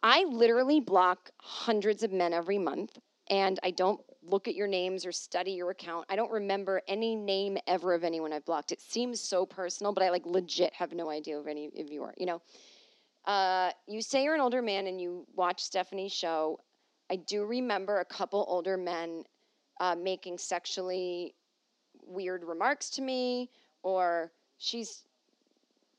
I 0.00 0.22
literally 0.22 0.78
block 0.78 1.30
hundreds 1.40 2.04
of 2.04 2.12
men 2.12 2.32
every 2.32 2.58
month, 2.58 2.96
and 3.28 3.58
I 3.64 3.72
don't 3.72 4.00
look 4.22 4.48
at 4.48 4.54
your 4.54 4.66
names 4.66 5.06
or 5.06 5.12
study 5.12 5.52
your 5.52 5.70
account. 5.70 6.06
I 6.08 6.16
don't 6.16 6.30
remember 6.30 6.82
any 6.88 7.14
name 7.16 7.58
ever 7.66 7.94
of 7.94 8.04
anyone 8.04 8.32
I've 8.32 8.44
blocked. 8.44 8.72
It 8.72 8.80
seems 8.80 9.20
so 9.20 9.46
personal, 9.46 9.92
but 9.92 10.02
I 10.02 10.10
like 10.10 10.26
legit 10.26 10.72
have 10.74 10.92
no 10.92 11.10
idea 11.10 11.38
of 11.38 11.46
any 11.46 11.70
of 11.78 11.90
you 11.90 12.02
are. 12.02 12.14
You 12.16 12.26
know, 12.26 12.42
uh, 13.24 13.70
you 13.86 14.02
say 14.02 14.24
you're 14.24 14.34
an 14.34 14.40
older 14.40 14.62
man 14.62 14.86
and 14.86 15.00
you 15.00 15.26
watch 15.34 15.62
Stephanie's 15.62 16.12
show. 16.12 16.60
I 17.10 17.16
do 17.16 17.44
remember 17.44 18.00
a 18.00 18.04
couple 18.04 18.44
older 18.48 18.76
men 18.76 19.24
uh, 19.80 19.96
making 19.96 20.38
sexually 20.38 21.34
weird 22.06 22.44
remarks 22.44 22.90
to 22.90 23.02
me, 23.02 23.50
or 23.82 24.32
she's 24.58 25.04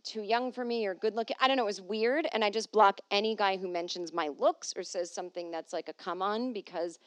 too 0.03 0.21
young 0.21 0.51
for 0.51 0.65
me 0.65 0.85
or 0.85 0.95
good 0.95 1.15
looking. 1.15 1.35
I 1.39 1.47
don't 1.47 1.57
know. 1.57 1.63
It 1.63 1.67
was 1.67 1.81
weird. 1.81 2.27
And 2.33 2.43
I 2.43 2.49
just 2.49 2.71
block 2.71 2.99
any 3.11 3.35
guy 3.35 3.57
who 3.57 3.67
mentions 3.67 4.13
my 4.13 4.29
looks 4.29 4.73
or 4.75 4.83
says 4.83 5.11
something 5.11 5.51
that's 5.51 5.73
like 5.73 5.89
a 5.89 5.93
come 5.93 6.21
on 6.21 6.53
because 6.53 6.99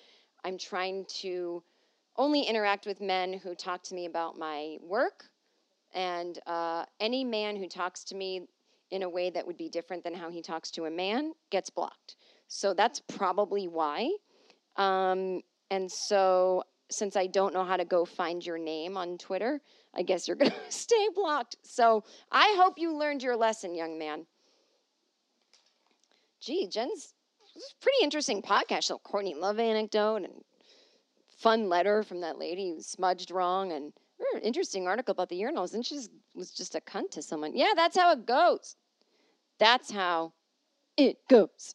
I'm 0.44 0.58
trying 0.58 1.06
to 1.20 1.62
only 2.16 2.42
interact 2.42 2.86
with 2.86 3.00
men 3.00 3.32
who 3.32 3.54
talk 3.54 3.82
to 3.84 3.94
me 3.94 4.06
about 4.06 4.38
my 4.38 4.76
work. 4.80 5.24
And 5.92 6.38
uh, 6.46 6.84
any 7.00 7.24
man 7.24 7.56
who 7.56 7.68
talks 7.68 8.04
to 8.04 8.14
me 8.14 8.46
in 8.90 9.02
a 9.02 9.08
way 9.08 9.30
that 9.30 9.46
would 9.46 9.56
be 9.56 9.68
different 9.68 10.04
than 10.04 10.14
how 10.14 10.30
he 10.30 10.42
talks 10.42 10.70
to 10.72 10.84
a 10.84 10.90
man 10.90 11.32
gets 11.50 11.70
blocked. 11.70 12.16
So 12.48 12.74
that's 12.74 13.00
probably 13.00 13.66
why. 13.68 14.10
Um, 14.76 15.40
and 15.70 15.90
so, 15.90 16.64
since 16.90 17.16
I 17.16 17.26
don't 17.26 17.54
know 17.54 17.64
how 17.64 17.76
to 17.76 17.84
go 17.84 18.04
find 18.04 18.44
your 18.44 18.58
name 18.58 18.96
on 18.96 19.18
Twitter, 19.18 19.60
I 19.94 20.02
guess 20.02 20.28
you're 20.28 20.36
going 20.44 20.50
to 20.50 20.72
stay 20.72 21.08
blocked. 21.14 21.56
So, 21.64 22.04
I 22.30 22.54
hope 22.58 22.74
you 22.76 22.96
learned 22.96 23.22
your 23.22 23.36
lesson, 23.36 23.74
young 23.74 23.98
man. 23.98 24.26
Gee, 26.40 26.68
Jen's 26.68 27.13
pretty 27.80 28.02
interesting 28.02 28.42
podcast. 28.42 28.84
So, 28.84 28.98
Courtney 28.98 29.34
Love 29.34 29.58
anecdote 29.58 30.22
and 30.22 30.44
fun 31.38 31.68
letter 31.68 32.02
from 32.02 32.20
that 32.20 32.38
lady 32.38 32.70
who 32.70 32.80
smudged 32.80 33.30
wrong 33.30 33.72
and 33.72 33.92
er, 34.20 34.40
interesting 34.42 34.86
article 34.86 35.12
about 35.12 35.28
the 35.28 35.40
urinals. 35.40 35.74
And 35.74 35.84
she 35.84 36.00
was 36.34 36.50
just 36.50 36.74
a 36.74 36.80
cunt 36.80 37.10
to 37.12 37.22
someone. 37.22 37.56
Yeah, 37.56 37.72
that's 37.74 37.96
how 37.96 38.12
it 38.12 38.26
goes. 38.26 38.76
That's 39.58 39.90
how 39.90 40.32
it 40.96 41.18
goes. 41.28 41.74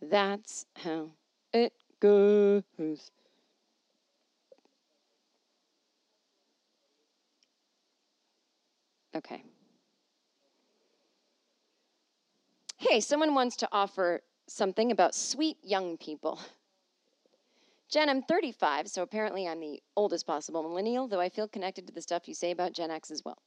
That's 0.00 0.66
how 0.76 1.10
it 1.52 1.72
goes. 2.00 2.62
Okay. 9.16 9.44
Hey, 12.76 13.00
someone 13.00 13.34
wants 13.34 13.56
to 13.56 13.68
offer 13.72 14.22
something 14.48 14.90
about 14.90 15.14
sweet 15.14 15.58
young 15.62 15.96
people. 15.96 16.40
Jen, 17.88 18.08
I'm 18.08 18.22
35, 18.22 18.88
so 18.88 19.02
apparently 19.02 19.46
I'm 19.46 19.60
the 19.60 19.80
oldest 19.96 20.26
possible 20.26 20.62
millennial, 20.62 21.06
though 21.06 21.20
I 21.20 21.28
feel 21.28 21.46
connected 21.46 21.86
to 21.86 21.92
the 21.92 22.02
stuff 22.02 22.26
you 22.26 22.34
say 22.34 22.50
about 22.50 22.72
Gen 22.72 22.90
X 22.90 23.10
as 23.12 23.24
well. 23.24 23.38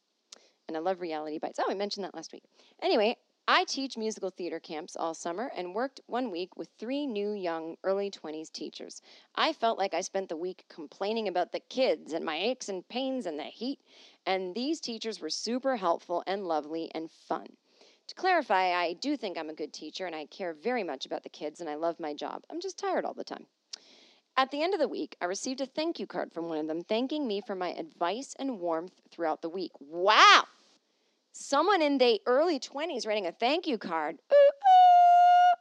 And 0.68 0.78
I 0.78 0.80
love 0.80 1.02
reality 1.02 1.40
bites. 1.40 1.60
Oh, 1.60 1.70
I 1.70 1.74
mentioned 1.74 2.06
that 2.06 2.16
last 2.16 2.32
week. 2.32 2.44
Anyway, 2.82 3.18
I 3.50 3.66
teach 3.66 3.98
musical 3.98 4.30
theater 4.30 4.60
camps 4.60 4.96
all 4.96 5.14
summer 5.14 5.52
and 5.56 5.76
worked 5.76 6.00
one 6.08 6.32
week 6.32 6.56
with 6.56 6.70
three 6.80 7.06
new 7.06 7.34
young 7.34 7.76
early 7.84 8.10
20s 8.10 8.50
teachers. 8.50 9.02
I 9.36 9.52
felt 9.52 9.78
like 9.78 9.94
I 9.94 10.02
spent 10.02 10.30
the 10.30 10.38
week 10.38 10.66
complaining 10.70 11.28
about 11.28 11.52
the 11.52 11.60
kids 11.60 12.14
and 12.14 12.24
my 12.24 12.38
aches 12.38 12.70
and 12.70 12.88
pains 12.88 13.26
and 13.26 13.38
the 13.38 13.44
heat, 13.44 13.82
and 14.26 14.56
these 14.56 14.80
teachers 14.80 15.20
were 15.20 15.30
super 15.30 15.76
helpful 15.76 16.24
and 16.26 16.48
lovely 16.48 16.90
and 16.96 17.12
fun. 17.12 17.58
To 18.08 18.16
clarify, 18.16 18.74
I 18.74 18.94
do 18.94 19.18
think 19.18 19.38
I'm 19.38 19.50
a 19.50 19.54
good 19.54 19.74
teacher 19.74 20.06
and 20.06 20.16
I 20.16 20.26
care 20.26 20.54
very 20.54 20.84
much 20.84 21.06
about 21.06 21.24
the 21.24 21.30
kids 21.30 21.60
and 21.60 21.70
I 21.70 21.76
love 21.76 22.00
my 22.00 22.14
job. 22.14 22.44
I'm 22.50 22.62
just 22.62 22.78
tired 22.78 23.06
all 23.06 23.14
the 23.14 23.24
time. 23.24 23.46
At 24.38 24.52
the 24.52 24.62
end 24.62 24.74
of 24.74 24.80
the 24.80 24.88
week, 24.88 25.16
I 25.20 25.26
received 25.26 25.62
a 25.62 25.66
thank 25.66 26.00
you 26.00 26.08
card 26.08 26.32
from 26.32 26.48
one 26.48 26.60
of 26.60 26.68
them 26.68 26.84
thanking 26.84 27.28
me 27.28 27.42
for 27.46 27.56
my 27.56 27.70
advice 27.70 28.36
and 28.38 28.60
warmth 28.60 29.02
throughout 29.12 29.42
the 29.42 29.50
week. 29.50 29.72
Wow! 29.80 30.44
someone 31.38 31.82
in 31.82 31.98
the 31.98 32.20
early 32.26 32.60
20s 32.60 33.06
writing 33.06 33.28
a 33.28 33.32
thank 33.32 33.68
you 33.68 33.78
card. 33.78 34.18
Ooh, 34.34 34.36
ooh. 34.36 35.58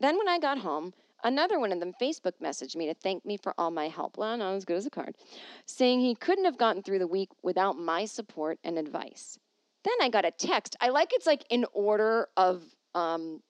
Then 0.00 0.18
when 0.18 0.28
I 0.28 0.38
got 0.38 0.58
home, 0.58 0.92
another 1.24 1.58
one 1.58 1.72
of 1.72 1.80
them 1.80 1.92
Facebook 2.00 2.32
messaged 2.42 2.76
me 2.76 2.86
to 2.86 2.94
thank 2.94 3.24
me 3.24 3.36
for 3.36 3.54
all 3.56 3.70
my 3.70 3.88
help. 3.88 4.18
Well, 4.18 4.36
not 4.36 4.54
as 4.54 4.64
good 4.64 4.76
as 4.76 4.86
a 4.86 4.90
card, 4.90 5.14
saying 5.64 6.00
he 6.00 6.14
couldn't 6.14 6.44
have 6.44 6.58
gotten 6.58 6.82
through 6.82 6.98
the 6.98 7.06
week 7.06 7.30
without 7.42 7.78
my 7.78 8.04
support 8.04 8.58
and 8.64 8.78
advice. 8.78 9.38
Then 9.86 9.94
I 10.02 10.08
got 10.08 10.24
a 10.24 10.32
text. 10.32 10.74
I 10.80 10.88
like 10.88 11.10
it's 11.12 11.26
like 11.26 11.44
in 11.48 11.64
order 11.72 12.26
of 12.36 12.64
um, 12.96 13.40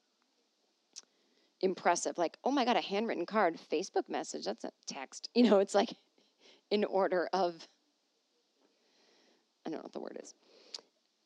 impressive. 1.62 2.18
Like, 2.18 2.37
oh 2.45 2.51
my 2.51 2.66
God, 2.66 2.76
a 2.76 2.82
handwritten 2.82 3.24
card, 3.24 3.57
Facebook 3.72 4.07
message. 4.11 4.45
That's 4.45 4.64
a 4.64 4.70
text. 4.87 5.30
You 5.34 5.45
know, 5.45 5.61
it's 5.61 5.74
like 5.74 5.95
in 6.70 6.84
order 6.84 7.30
of, 7.32 7.66
I 9.64 9.70
don't 9.70 9.78
know 9.78 9.84
what 9.84 9.95
the 9.95 10.01
word 10.01 10.18
is. 10.22 10.34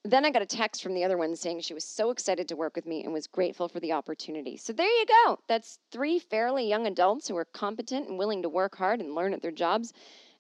Then 0.05 0.25
I 0.25 0.31
got 0.31 0.43
a 0.43 0.47
text 0.47 0.81
from 0.81 0.95
the 0.95 1.03
other 1.03 1.19
one 1.19 1.35
saying 1.35 1.63
she 1.63 1.75
was 1.75 1.85
so 1.85 2.11
excited 2.11 2.47
to 2.49 2.57
work 2.57 2.77
with 2.77 2.87
me 2.87 3.03
and 3.03 3.13
was 3.13 3.27
grateful 3.27 3.69
for 3.69 3.81
the 3.81 3.93
opportunity. 3.93 4.57
So 4.57 4.73
there 4.73 4.87
you 4.87 5.07
go. 5.25 5.41
That's 5.49 5.81
three 5.91 6.21
fairly 6.21 6.69
young 6.69 6.87
adults 6.87 7.27
who 7.27 7.37
are 7.37 7.45
competent 7.45 8.09
and 8.09 8.17
willing 8.17 8.43
to 8.43 8.49
work 8.49 8.77
hard 8.77 9.01
and 9.01 9.17
learn 9.17 9.35
at 9.35 9.43
their 9.43 9.51
jobs 9.51 9.93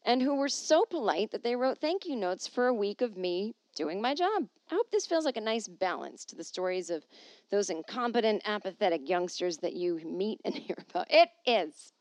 and 0.05 0.23
who 0.23 0.37
were 0.37 0.49
so 0.49 0.85
polite 0.85 1.31
that 1.33 1.43
they 1.43 1.57
wrote 1.57 1.79
thank 1.79 2.07
you 2.07 2.16
notes 2.16 2.47
for 2.47 2.68
a 2.68 2.75
week 2.75 3.03
of 3.03 3.16
me 3.16 3.55
doing 3.75 4.01
my 4.01 4.14
job. 4.14 4.49
I 4.71 4.75
hope 4.75 4.91
this 4.91 5.07
feels 5.07 5.25
like 5.25 5.37
a 5.37 5.41
nice 5.41 5.68
balance 5.68 6.25
to 6.27 6.37
the 6.37 6.45
stories 6.45 6.91
of 6.91 7.05
those 7.51 7.71
incompetent, 7.71 8.43
apathetic 8.45 9.09
youngsters 9.09 9.59
that 9.59 9.75
you 9.75 10.01
meet 10.05 10.41
and 10.45 10.55
hear 10.66 10.77
about. 10.91 11.07
It 11.11 11.29
is. 11.47 11.93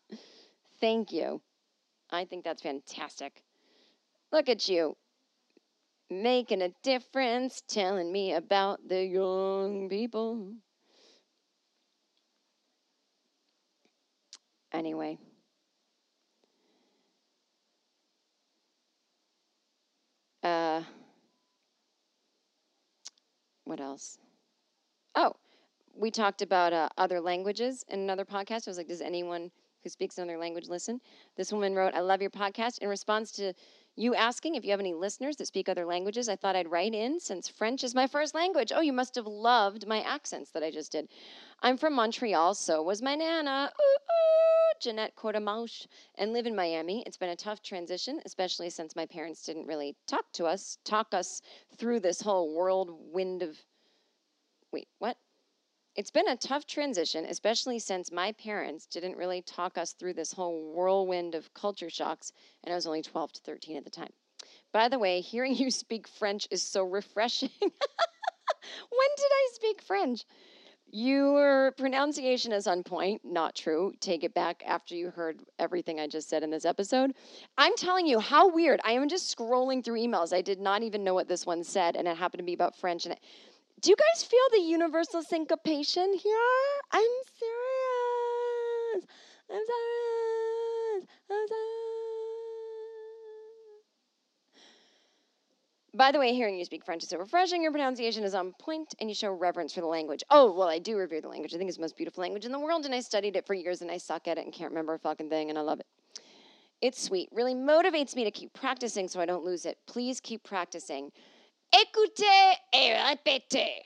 Thank 0.81 1.11
you. 1.11 1.41
I 2.11 2.25
think 2.25 2.43
that's 2.43 2.61
fantastic. 2.61 3.43
Look 4.31 4.49
at 4.49 4.67
you 4.69 4.97
making 6.11 6.61
a 6.61 6.69
difference, 6.83 7.61
telling 7.67 8.11
me 8.11 8.33
about 8.33 8.87
the 8.87 9.03
young 9.05 9.89
people. 9.89 10.53
Anyway. 14.71 15.19
Uh, 20.43 20.83
what 23.69 23.79
else? 23.79 24.17
Oh, 25.15 25.33
we 25.95 26.09
talked 26.11 26.41
about 26.41 26.73
uh, 26.73 26.89
other 26.97 27.21
languages 27.21 27.85
in 27.87 27.99
another 27.99 28.25
podcast. 28.25 28.67
I 28.67 28.71
was 28.71 28.77
like, 28.77 28.87
does 28.87 29.01
anyone 29.01 29.51
who 29.83 29.89
speaks 29.89 30.17
another 30.17 30.37
language 30.37 30.67
listen? 30.67 30.99
This 31.37 31.53
woman 31.53 31.75
wrote, 31.75 31.93
I 31.93 31.99
love 31.99 32.21
your 32.21 32.31
podcast. 32.31 32.79
In 32.79 32.89
response 32.89 33.31
to 33.33 33.53
you 33.99 34.15
asking 34.15 34.55
if 34.55 34.63
you 34.63 34.71
have 34.71 34.79
any 34.79 34.93
listeners 34.93 35.35
that 35.35 35.47
speak 35.47 35.67
other 35.67 35.85
languages, 35.85 36.29
I 36.29 36.37
thought 36.37 36.55
I'd 36.55 36.71
write 36.71 36.93
in 36.93 37.19
since 37.19 37.49
French 37.49 37.83
is 37.83 37.93
my 37.93 38.07
first 38.07 38.33
language. 38.33 38.71
Oh, 38.73 38.79
you 38.79 38.93
must 38.93 39.13
have 39.15 39.27
loved 39.27 39.85
my 39.85 40.01
accents 40.01 40.51
that 40.51 40.63
I 40.63 40.71
just 40.71 40.93
did. 40.93 41.09
I'm 41.61 41.75
from 41.75 41.95
Montreal, 41.95 42.53
so 42.53 42.81
was 42.81 43.01
my 43.01 43.15
nana. 43.15 43.69
Ooh, 43.77 43.83
ooh, 43.83 44.79
Jeanette 44.81 45.17
Courtemanche, 45.17 45.85
and 46.15 46.31
live 46.31 46.47
in 46.47 46.55
Miami. 46.55 47.03
It's 47.05 47.17
been 47.17 47.31
a 47.31 47.35
tough 47.35 47.61
transition, 47.61 48.21
especially 48.25 48.69
since 48.69 48.95
my 48.95 49.05
parents 49.05 49.45
didn't 49.45 49.67
really 49.67 49.97
talk 50.07 50.31
to 50.33 50.45
us, 50.45 50.77
talk 50.85 51.13
us 51.13 51.41
through 51.77 51.99
this 51.99 52.21
whole 52.21 52.55
whirlwind 52.55 53.43
of. 53.43 53.57
Wait, 54.71 54.87
what? 54.99 55.17
It's 55.99 56.11
been 56.11 56.29
a 56.29 56.37
tough 56.37 56.65
transition, 56.65 57.25
especially 57.25 57.77
since 57.77 58.09
my 58.09 58.31
parents 58.31 58.85
didn't 58.85 59.17
really 59.17 59.41
talk 59.41 59.77
us 59.77 59.91
through 59.91 60.13
this 60.13 60.31
whole 60.31 60.71
whirlwind 60.71 61.35
of 61.35 61.53
culture 61.53 61.89
shocks, 61.89 62.31
and 62.63 62.71
I 62.71 62.75
was 62.75 62.87
only 62.87 63.01
12 63.01 63.33
to 63.33 63.41
13 63.41 63.75
at 63.75 63.83
the 63.83 63.89
time. 63.89 64.13
By 64.71 64.87
the 64.87 64.97
way, 64.97 65.19
hearing 65.19 65.53
you 65.57 65.69
speak 65.69 66.07
French 66.07 66.47
is 66.51 66.63
so 66.63 66.85
refreshing. 66.85 67.49
when 67.59 67.69
did 67.69 69.29
I 69.29 69.49
speak 69.51 69.81
French? 69.81 70.23
Your 70.91 71.73
pronunciation 71.73 72.51
is 72.51 72.65
on 72.65 72.83
point. 72.83 73.21
Not 73.23 73.53
true. 73.53 73.93
Take 73.99 74.23
it 74.23 74.33
back 74.33 74.63
after 74.65 74.95
you 74.95 75.11
heard 75.11 75.43
everything 75.59 75.99
I 75.99 76.07
just 76.07 76.29
said 76.29 76.41
in 76.41 76.49
this 76.49 76.65
episode. 76.65 77.13
I'm 77.59 77.75
telling 77.75 78.07
you, 78.07 78.19
how 78.19 78.49
weird. 78.49 78.79
I 78.83 78.93
am 78.93 79.07
just 79.07 79.35
scrolling 79.37 79.83
through 79.83 79.99
emails. 79.99 80.33
I 80.33 80.41
did 80.41 80.59
not 80.59 80.81
even 80.81 81.03
know 81.03 81.13
what 81.13 81.27
this 81.27 81.45
one 81.45 81.63
said, 81.63 81.95
and 81.95 82.07
it 82.07 82.17
happened 82.17 82.39
to 82.39 82.45
be 82.45 82.53
about 82.53 82.75
French. 82.75 83.05
And 83.05 83.13
it, 83.13 83.19
do 83.81 83.89
you 83.89 83.95
guys 83.95 84.23
feel 84.23 84.39
the 84.51 84.59
universal 84.59 85.21
syncopation 85.23 86.13
here? 86.13 86.37
I'm 86.91 87.01
serious. 87.37 89.05
I'm 89.49 89.63
serious. 89.65 91.07
I'm 91.29 91.47
serious. 91.47 91.69
By 95.93 96.11
the 96.11 96.19
way, 96.19 96.33
hearing 96.33 96.57
you 96.57 96.65
speak 96.65 96.85
French 96.85 97.03
is 97.03 97.09
so 97.09 97.17
refreshing. 97.17 97.63
Your 97.63 97.71
pronunciation 97.71 98.23
is 98.23 98.35
on 98.35 98.53
point, 98.59 98.93
and 98.99 99.09
you 99.09 99.15
show 99.15 99.31
reverence 99.31 99.73
for 99.73 99.81
the 99.81 99.87
language. 99.87 100.23
Oh, 100.29 100.51
well, 100.51 100.69
I 100.69 100.79
do 100.79 100.95
revere 100.95 101.19
the 101.19 101.27
language. 101.27 101.53
I 101.53 101.57
think 101.57 101.67
it's 101.67 101.77
the 101.77 101.81
most 101.81 101.97
beautiful 101.97 102.21
language 102.21 102.45
in 102.45 102.51
the 102.51 102.59
world, 102.59 102.85
and 102.85 102.93
I 102.93 102.99
studied 102.99 103.35
it 103.35 103.47
for 103.47 103.53
years, 103.53 103.81
and 103.81 103.89
I 103.89 103.97
suck 103.97 104.27
at 104.27 104.37
it 104.37 104.45
and 104.45 104.53
can't 104.53 104.71
remember 104.71 104.93
a 104.93 104.99
fucking 104.99 105.29
thing, 105.29 105.49
and 105.49 105.57
I 105.57 105.61
love 105.61 105.79
it. 105.79 105.87
It's 106.81 107.01
sweet. 107.01 107.27
Really 107.31 107.55
motivates 107.55 108.15
me 108.15 108.23
to 108.23 108.31
keep 108.31 108.53
practicing 108.53 109.07
so 109.07 109.19
I 109.19 109.25
don't 109.25 109.43
lose 109.43 109.65
it. 109.65 109.77
Please 109.87 110.21
keep 110.21 110.43
practicing. 110.43 111.11
Écoutez 111.73 112.55
et 112.73 112.95
répétez. 112.95 113.83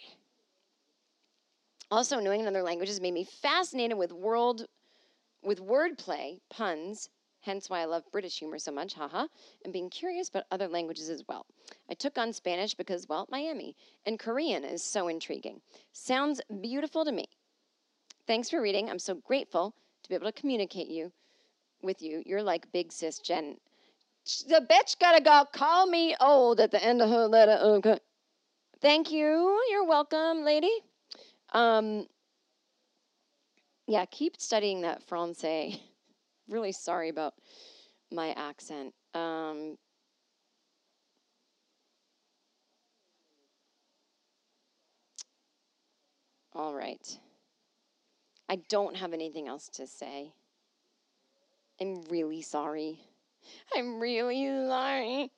Also, 1.92 2.20
knowing 2.20 2.42
another 2.42 2.64
language 2.64 2.88
has 2.90 3.02
made 3.02 3.14
me 3.14 3.24
fascinated 3.24 3.98
with 3.98 4.12
world, 4.12 4.66
with 5.44 5.60
wordplay, 5.60 6.40
puns, 6.50 7.10
hence 7.42 7.70
why 7.70 7.82
I 7.82 7.86
love 7.86 8.04
British 8.12 8.40
humor 8.40 8.58
so 8.58 8.72
much, 8.72 8.94
haha, 8.94 9.28
and 9.64 9.74
being 9.74 9.90
curious 9.90 10.30
about 10.30 10.46
other 10.50 10.68
languages 10.68 11.10
as 11.10 11.24
well. 11.28 11.46
I 11.90 11.94
took 11.94 12.18
on 12.18 12.34
Spanish 12.34 12.74
because, 12.74 13.08
well, 13.08 13.28
Miami, 13.30 13.76
and 14.06 14.18
Korean 14.18 14.64
is 14.64 14.84
so 14.84 15.08
intriguing. 15.08 15.62
Sounds 15.92 16.42
beautiful 16.62 17.06
to 17.06 17.12
me. 17.12 17.26
Thanks 18.26 18.50
for 18.50 18.62
reading. 18.62 18.90
I'm 18.90 19.00
so 19.00 19.16
grateful 19.16 19.76
to 20.04 20.10
be 20.10 20.16
able 20.16 20.28
to 20.28 20.32
communicate 20.32 20.88
you 20.88 21.12
with 21.82 22.02
you. 22.02 22.24
You're 22.26 22.42
like 22.42 22.72
big 22.72 22.92
sis 22.92 23.20
Jen. 23.20 23.58
The 24.26 24.66
bitch 24.70 25.00
gotta 25.00 25.22
go 25.22 25.46
call 25.52 25.86
me 25.86 26.16
old 26.20 26.60
at 26.60 26.72
the 26.72 26.84
end 26.84 27.02
of 27.02 27.10
her 27.10 27.28
letter. 27.28 27.60
Okay. 27.62 28.00
Thank 28.82 29.12
you. 29.12 29.62
You're 29.70 29.86
welcome, 29.86 30.44
lady. 30.46 30.72
Um, 31.54 32.08
yeah, 33.88 34.06
keep 34.06 34.40
studying 34.40 34.82
that 34.82 35.04
Francais. 35.04 35.82
really 36.50 36.72
sorry 36.72 37.10
about 37.10 37.34
my 38.12 38.30
accent. 38.32 38.94
Um, 39.14 39.78
all 46.54 46.74
right. 46.74 47.20
I 48.50 48.58
don't 48.70 48.96
have 48.96 49.14
anything 49.14 49.48
else 49.48 49.70
to 49.70 49.88
say. 49.88 50.34
I'm 51.82 52.04
really 52.10 52.42
sorry. 52.42 53.00
I'm 53.76 54.00
really 54.00 54.46
sorry. 54.68 55.32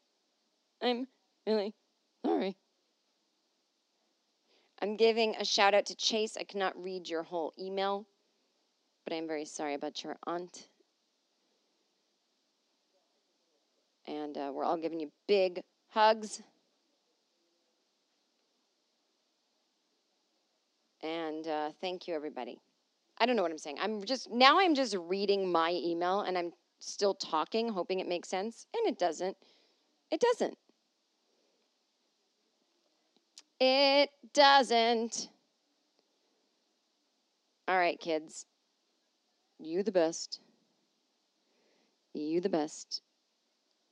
I'm 0.82 1.08
really 1.47 1.74
sorry. 2.26 2.58
I'm 4.82 4.97
giving 4.97 5.36
a 5.39 5.45
shout 5.45 5.74
out 5.74 5.86
to 5.88 5.95
Chase. 5.95 6.38
I 6.38 6.43
cannot 6.43 6.82
read 6.82 7.08
your 7.10 7.24
whole 7.24 7.53
email, 7.60 8.06
but 9.06 9.14
I'm 9.14 9.28
very 9.28 9.45
sorry 9.45 9.74
about 9.74 10.03
your 10.03 10.18
aunt. 10.28 10.68
And 14.08 14.38
uh, 14.38 14.51
we're 14.53 14.64
all 14.66 14.78
giving 14.78 14.99
you 14.99 15.12
big 15.28 15.62
hugs. 15.89 16.41
And 21.01 21.47
uh, 21.47 21.72
thank 21.82 22.08
you, 22.08 22.16
everybody. 22.16 22.60
I 23.18 23.26
don't 23.26 23.36
know 23.36 23.43
what 23.43 23.51
I'm 23.51 23.58
saying. 23.58 23.78
I'm 23.82 24.03
just, 24.03 24.30
now 24.30 24.60
I'm 24.60 24.76
just 24.76 24.95
reading 24.95 25.51
my 25.51 25.72
email 25.72 26.22
and 26.22 26.38
I'm 26.38 26.51
still 26.80 27.14
talking, 27.14 27.70
hoping 27.70 28.00
it 28.00 28.08
makes 28.08 28.30
sense. 28.30 28.68
And 28.76 28.88
it 28.88 29.00
doesn't. 29.00 29.38
It 30.12 30.20
doesn't. 30.20 30.58
It 33.60 34.10
doesn't. 34.34 35.30
All 37.68 37.78
right, 37.78 38.00
kids. 38.00 38.46
You 39.60 39.84
the 39.84 39.92
best. 39.92 40.40
You 42.14 42.42
the 42.42 42.50
best. 42.50 43.02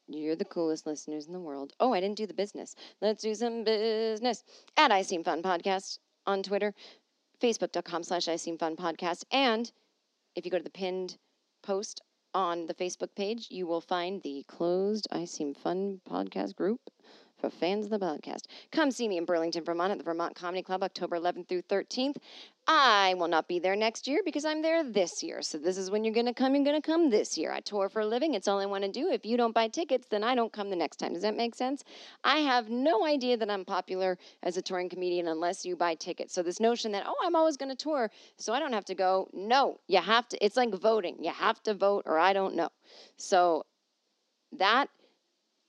You're 0.08 0.36
the 0.36 0.46
coolest 0.46 0.86
listeners 0.86 1.28
in 1.28 1.34
the 1.34 1.40
world. 1.40 1.74
Oh, 1.80 1.94
I 1.94 2.02
didn't 2.02 2.18
do 2.18 2.28
the 2.28 2.34
business. 2.34 2.76
Let's 3.02 3.24
do 3.24 3.34
some 3.34 3.64
business. 3.64 4.44
At 4.76 4.92
I 4.92 5.02
Seem 5.02 5.24
Fun 5.24 5.42
Podcast 5.42 6.00
on 6.28 6.44
Twitter, 6.44 6.74
facebook.com 7.42 8.04
slash 8.04 8.28
I 8.28 8.36
Seem 8.36 8.58
Fun 8.58 8.76
Podcast. 8.76 9.24
And 9.32 9.72
if 10.36 10.46
you 10.46 10.52
go 10.52 10.58
to 10.58 10.64
the 10.64 10.70
pinned 10.70 11.18
post 11.62 12.02
on 12.34 12.66
the 12.68 12.74
Facebook 12.74 13.16
page, 13.16 13.48
you 13.52 13.68
will 13.68 13.82
find 13.82 14.22
the 14.22 14.44
closed 14.48 15.08
I 15.12 15.26
Seem 15.26 15.54
Fun 15.54 16.02
podcast 16.10 16.56
group 16.56 16.90
for 17.44 17.50
fans 17.50 17.84
of 17.84 17.92
the 17.92 18.00
podcast. 18.00 18.46
Come 18.72 18.90
see 18.90 19.06
me 19.06 19.18
in 19.18 19.26
Burlington, 19.26 19.66
Vermont 19.66 19.92
at 19.92 19.98
the 19.98 20.04
Vermont 20.06 20.34
Comedy 20.34 20.64
Club 20.64 20.82
October 20.82 21.20
11th 21.20 21.50
through 21.50 21.64
13th. 21.64 22.16
I 22.68 23.16
will 23.18 23.28
not 23.28 23.50
be 23.50 23.60
there 23.60 23.76
next 23.76 24.08
year 24.08 24.22
because 24.24 24.46
I'm 24.46 24.62
there 24.62 24.82
this 24.82 25.22
year. 25.22 25.42
So 25.42 25.58
this 25.58 25.78
is 25.78 25.92
when 25.92 26.06
you're 26.06 26.14
going 26.14 26.28
to 26.28 26.34
come. 26.34 26.56
You're 26.56 26.64
going 26.64 26.82
to 26.82 26.86
come 26.86 27.10
this 27.10 27.38
year. 27.38 27.52
I 27.52 27.60
tour 27.60 27.90
for 27.90 28.00
a 28.00 28.06
living. 28.06 28.34
It's 28.34 28.48
all 28.48 28.62
I 28.62 28.66
want 28.66 28.86
to 28.86 28.90
do. 28.90 29.12
If 29.12 29.26
you 29.26 29.36
don't 29.36 29.54
buy 29.54 29.68
tickets, 29.68 30.08
then 30.10 30.24
I 30.24 30.36
don't 30.36 30.54
come 30.54 30.70
the 30.70 30.78
next 30.78 31.00
time. 31.00 31.12
Does 31.12 31.24
that 31.24 31.36
make 31.36 31.54
sense? 31.54 31.84
I 32.24 32.38
have 32.38 32.70
no 32.70 33.06
idea 33.06 33.36
that 33.36 33.52
I'm 33.52 33.66
popular 33.66 34.18
as 34.44 34.56
a 34.56 34.62
touring 34.62 34.88
comedian 34.88 35.28
unless 35.28 35.66
you 35.66 35.76
buy 35.76 35.96
tickets. 35.96 36.34
So 36.34 36.44
this 36.44 36.62
notion 36.62 36.94
that, 36.94 37.04
oh, 37.06 37.18
I'm 37.26 37.36
always 37.36 37.58
going 37.58 37.76
to 37.76 37.76
tour, 37.76 38.10
so 38.38 38.54
I 38.54 38.60
don't 38.60 38.72
have 38.72 38.86
to 38.86 38.96
go. 38.96 39.28
No, 39.34 39.82
you 39.88 40.00
have 40.00 40.30
to. 40.30 40.46
It's 40.46 40.56
like 40.56 40.74
voting. 40.74 41.18
You 41.20 41.32
have 41.32 41.62
to 41.64 41.74
vote 41.74 42.04
or 42.06 42.18
I 42.18 42.32
don't 42.32 42.56
know. 42.56 42.70
So 43.18 43.66
that 44.54 44.88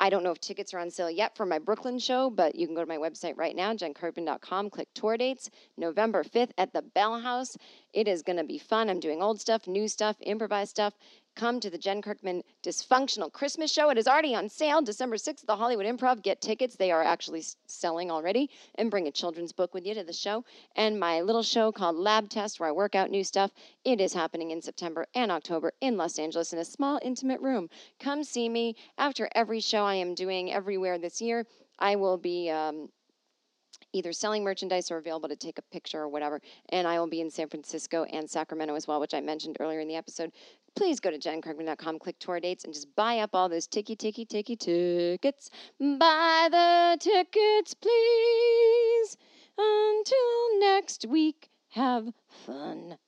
I 0.05 0.11
don't 0.11 0.23
know 0.23 0.33
if 0.33 0.39
tickets 0.39 0.75
are 0.75 0.81
on 0.81 0.91
sale 0.91 1.11
yet 1.11 1.35
for 1.35 1.47
my 1.47 1.59
Brooklyn 1.59 1.99
show, 1.99 2.29
but 2.29 2.57
you 2.57 2.67
can 2.67 2.75
go 2.75 2.83
to 2.83 2.87
my 2.87 2.99
website 2.99 3.39
right 3.39 3.57
now, 3.57 3.73
jenkirkman.com, 3.73 4.69
click 4.69 4.89
tour 4.93 5.17
dates, 5.17 5.49
November 5.79 6.23
5th 6.23 6.51
at 6.59 6.75
the 6.75 6.83
Bell 6.83 7.21
House. 7.21 7.57
It 7.95 8.07
is 8.07 8.21
going 8.21 8.37
to 8.37 8.45
be 8.45 8.59
fun. 8.59 8.91
I'm 8.91 9.01
doing 9.01 9.23
old 9.23 9.41
stuff, 9.41 9.67
new 9.67 9.89
stuff, 9.89 10.17
improvised 10.21 10.73
stuff. 10.73 10.93
Come 11.37 11.59
to 11.59 11.69
the 11.69 11.79
Jen 11.79 12.01
Kirkman 12.01 12.45
Dysfunctional 12.63 13.33
Christmas 13.33 13.73
Show. 13.73 13.91
It 13.91 13.99
is 13.99 14.07
already 14.07 14.37
on 14.37 14.49
sale 14.49 14.81
December 14.81 15.17
6th 15.17 15.41
at 15.41 15.47
the 15.49 15.57
Hollywood 15.57 15.85
Improv. 15.85 16.23
Get 16.23 16.41
tickets. 16.41 16.77
They 16.77 16.93
are 16.93 17.03
actually 17.03 17.43
selling 17.67 18.09
already. 18.09 18.51
And 18.77 18.89
bring 18.89 19.09
a 19.09 19.11
children's 19.11 19.51
book 19.51 19.75
with 19.75 19.85
you 19.85 19.95
to 19.95 20.05
the 20.05 20.13
show. 20.13 20.45
And 20.77 21.01
my 21.01 21.23
little 21.23 21.43
show 21.43 21.73
called 21.73 21.97
Lab 21.97 22.29
Test, 22.29 22.61
where 22.61 22.69
I 22.69 22.73
work 22.73 22.95
out 22.95 23.11
new 23.11 23.25
stuff. 23.25 23.51
It 23.85 24.01
is 24.01 24.15
happening 24.15 24.53
in 24.53 24.63
September 24.63 25.07
and 25.13 25.33
October 25.33 25.73
in 25.81 25.97
Los 25.97 26.21
Angeles 26.21 26.53
in 26.53 26.61
a 26.61 26.65
small, 26.65 27.01
intimate 27.03 27.41
room. 27.41 27.69
Come 27.99 28.23
see 28.23 28.49
me. 28.49 28.77
After 28.97 29.29
every 29.35 29.59
show 29.59 29.85
I 29.85 29.97
am 29.97 30.15
doing 30.15 30.53
everywhere 30.53 30.99
this 30.99 31.21
year, 31.21 31.47
I 31.81 31.97
will 31.97 32.17
be. 32.17 32.49
Um, 32.49 32.91
either 33.95 34.13
selling 34.13 34.45
merchandise 34.45 34.91
or 34.91 34.99
available 34.99 35.29
to 35.29 35.37
take 35.37 35.59
a 35.59 35.63
picture 35.63 36.01
or 36.01 36.09
whatever. 36.09 36.41
And 36.69 36.87
I 36.87 36.99
will 36.99 37.09
be 37.09 37.21
in 37.23 37.31
San 37.31 37.49
Francisco 37.49 38.05
and 38.05 38.29
Sacramento 38.29 38.75
as 38.75 38.87
well, 38.87 39.01
which 39.01 39.15
I 39.15 39.21
mentioned 39.21 39.57
earlier 39.61 39.81
in 39.81 39.89
the 39.89 39.97
episode 39.97 40.33
please 40.75 41.01
go 41.01 41.11
to 41.11 41.19
jenkirkman.com, 41.19 41.99
click 41.99 42.19
tour 42.19 42.41
dates, 42.41 42.65
and 42.65 42.75
just 42.75 42.95
buy 42.97 43.19
up 43.19 43.31
all 43.35 43.49
those 43.49 43.67
ticky, 43.67 43.97
ticky, 43.97 44.25
ticky 44.25 44.57
tickets. 44.57 45.51
Buy 45.79 46.49
the 46.51 46.97
tickets, 47.01 47.75
please. 47.75 49.17
Until 49.57 50.59
next 50.59 51.07
week, 51.07 51.51
have 51.71 52.13
fun. 52.27 52.99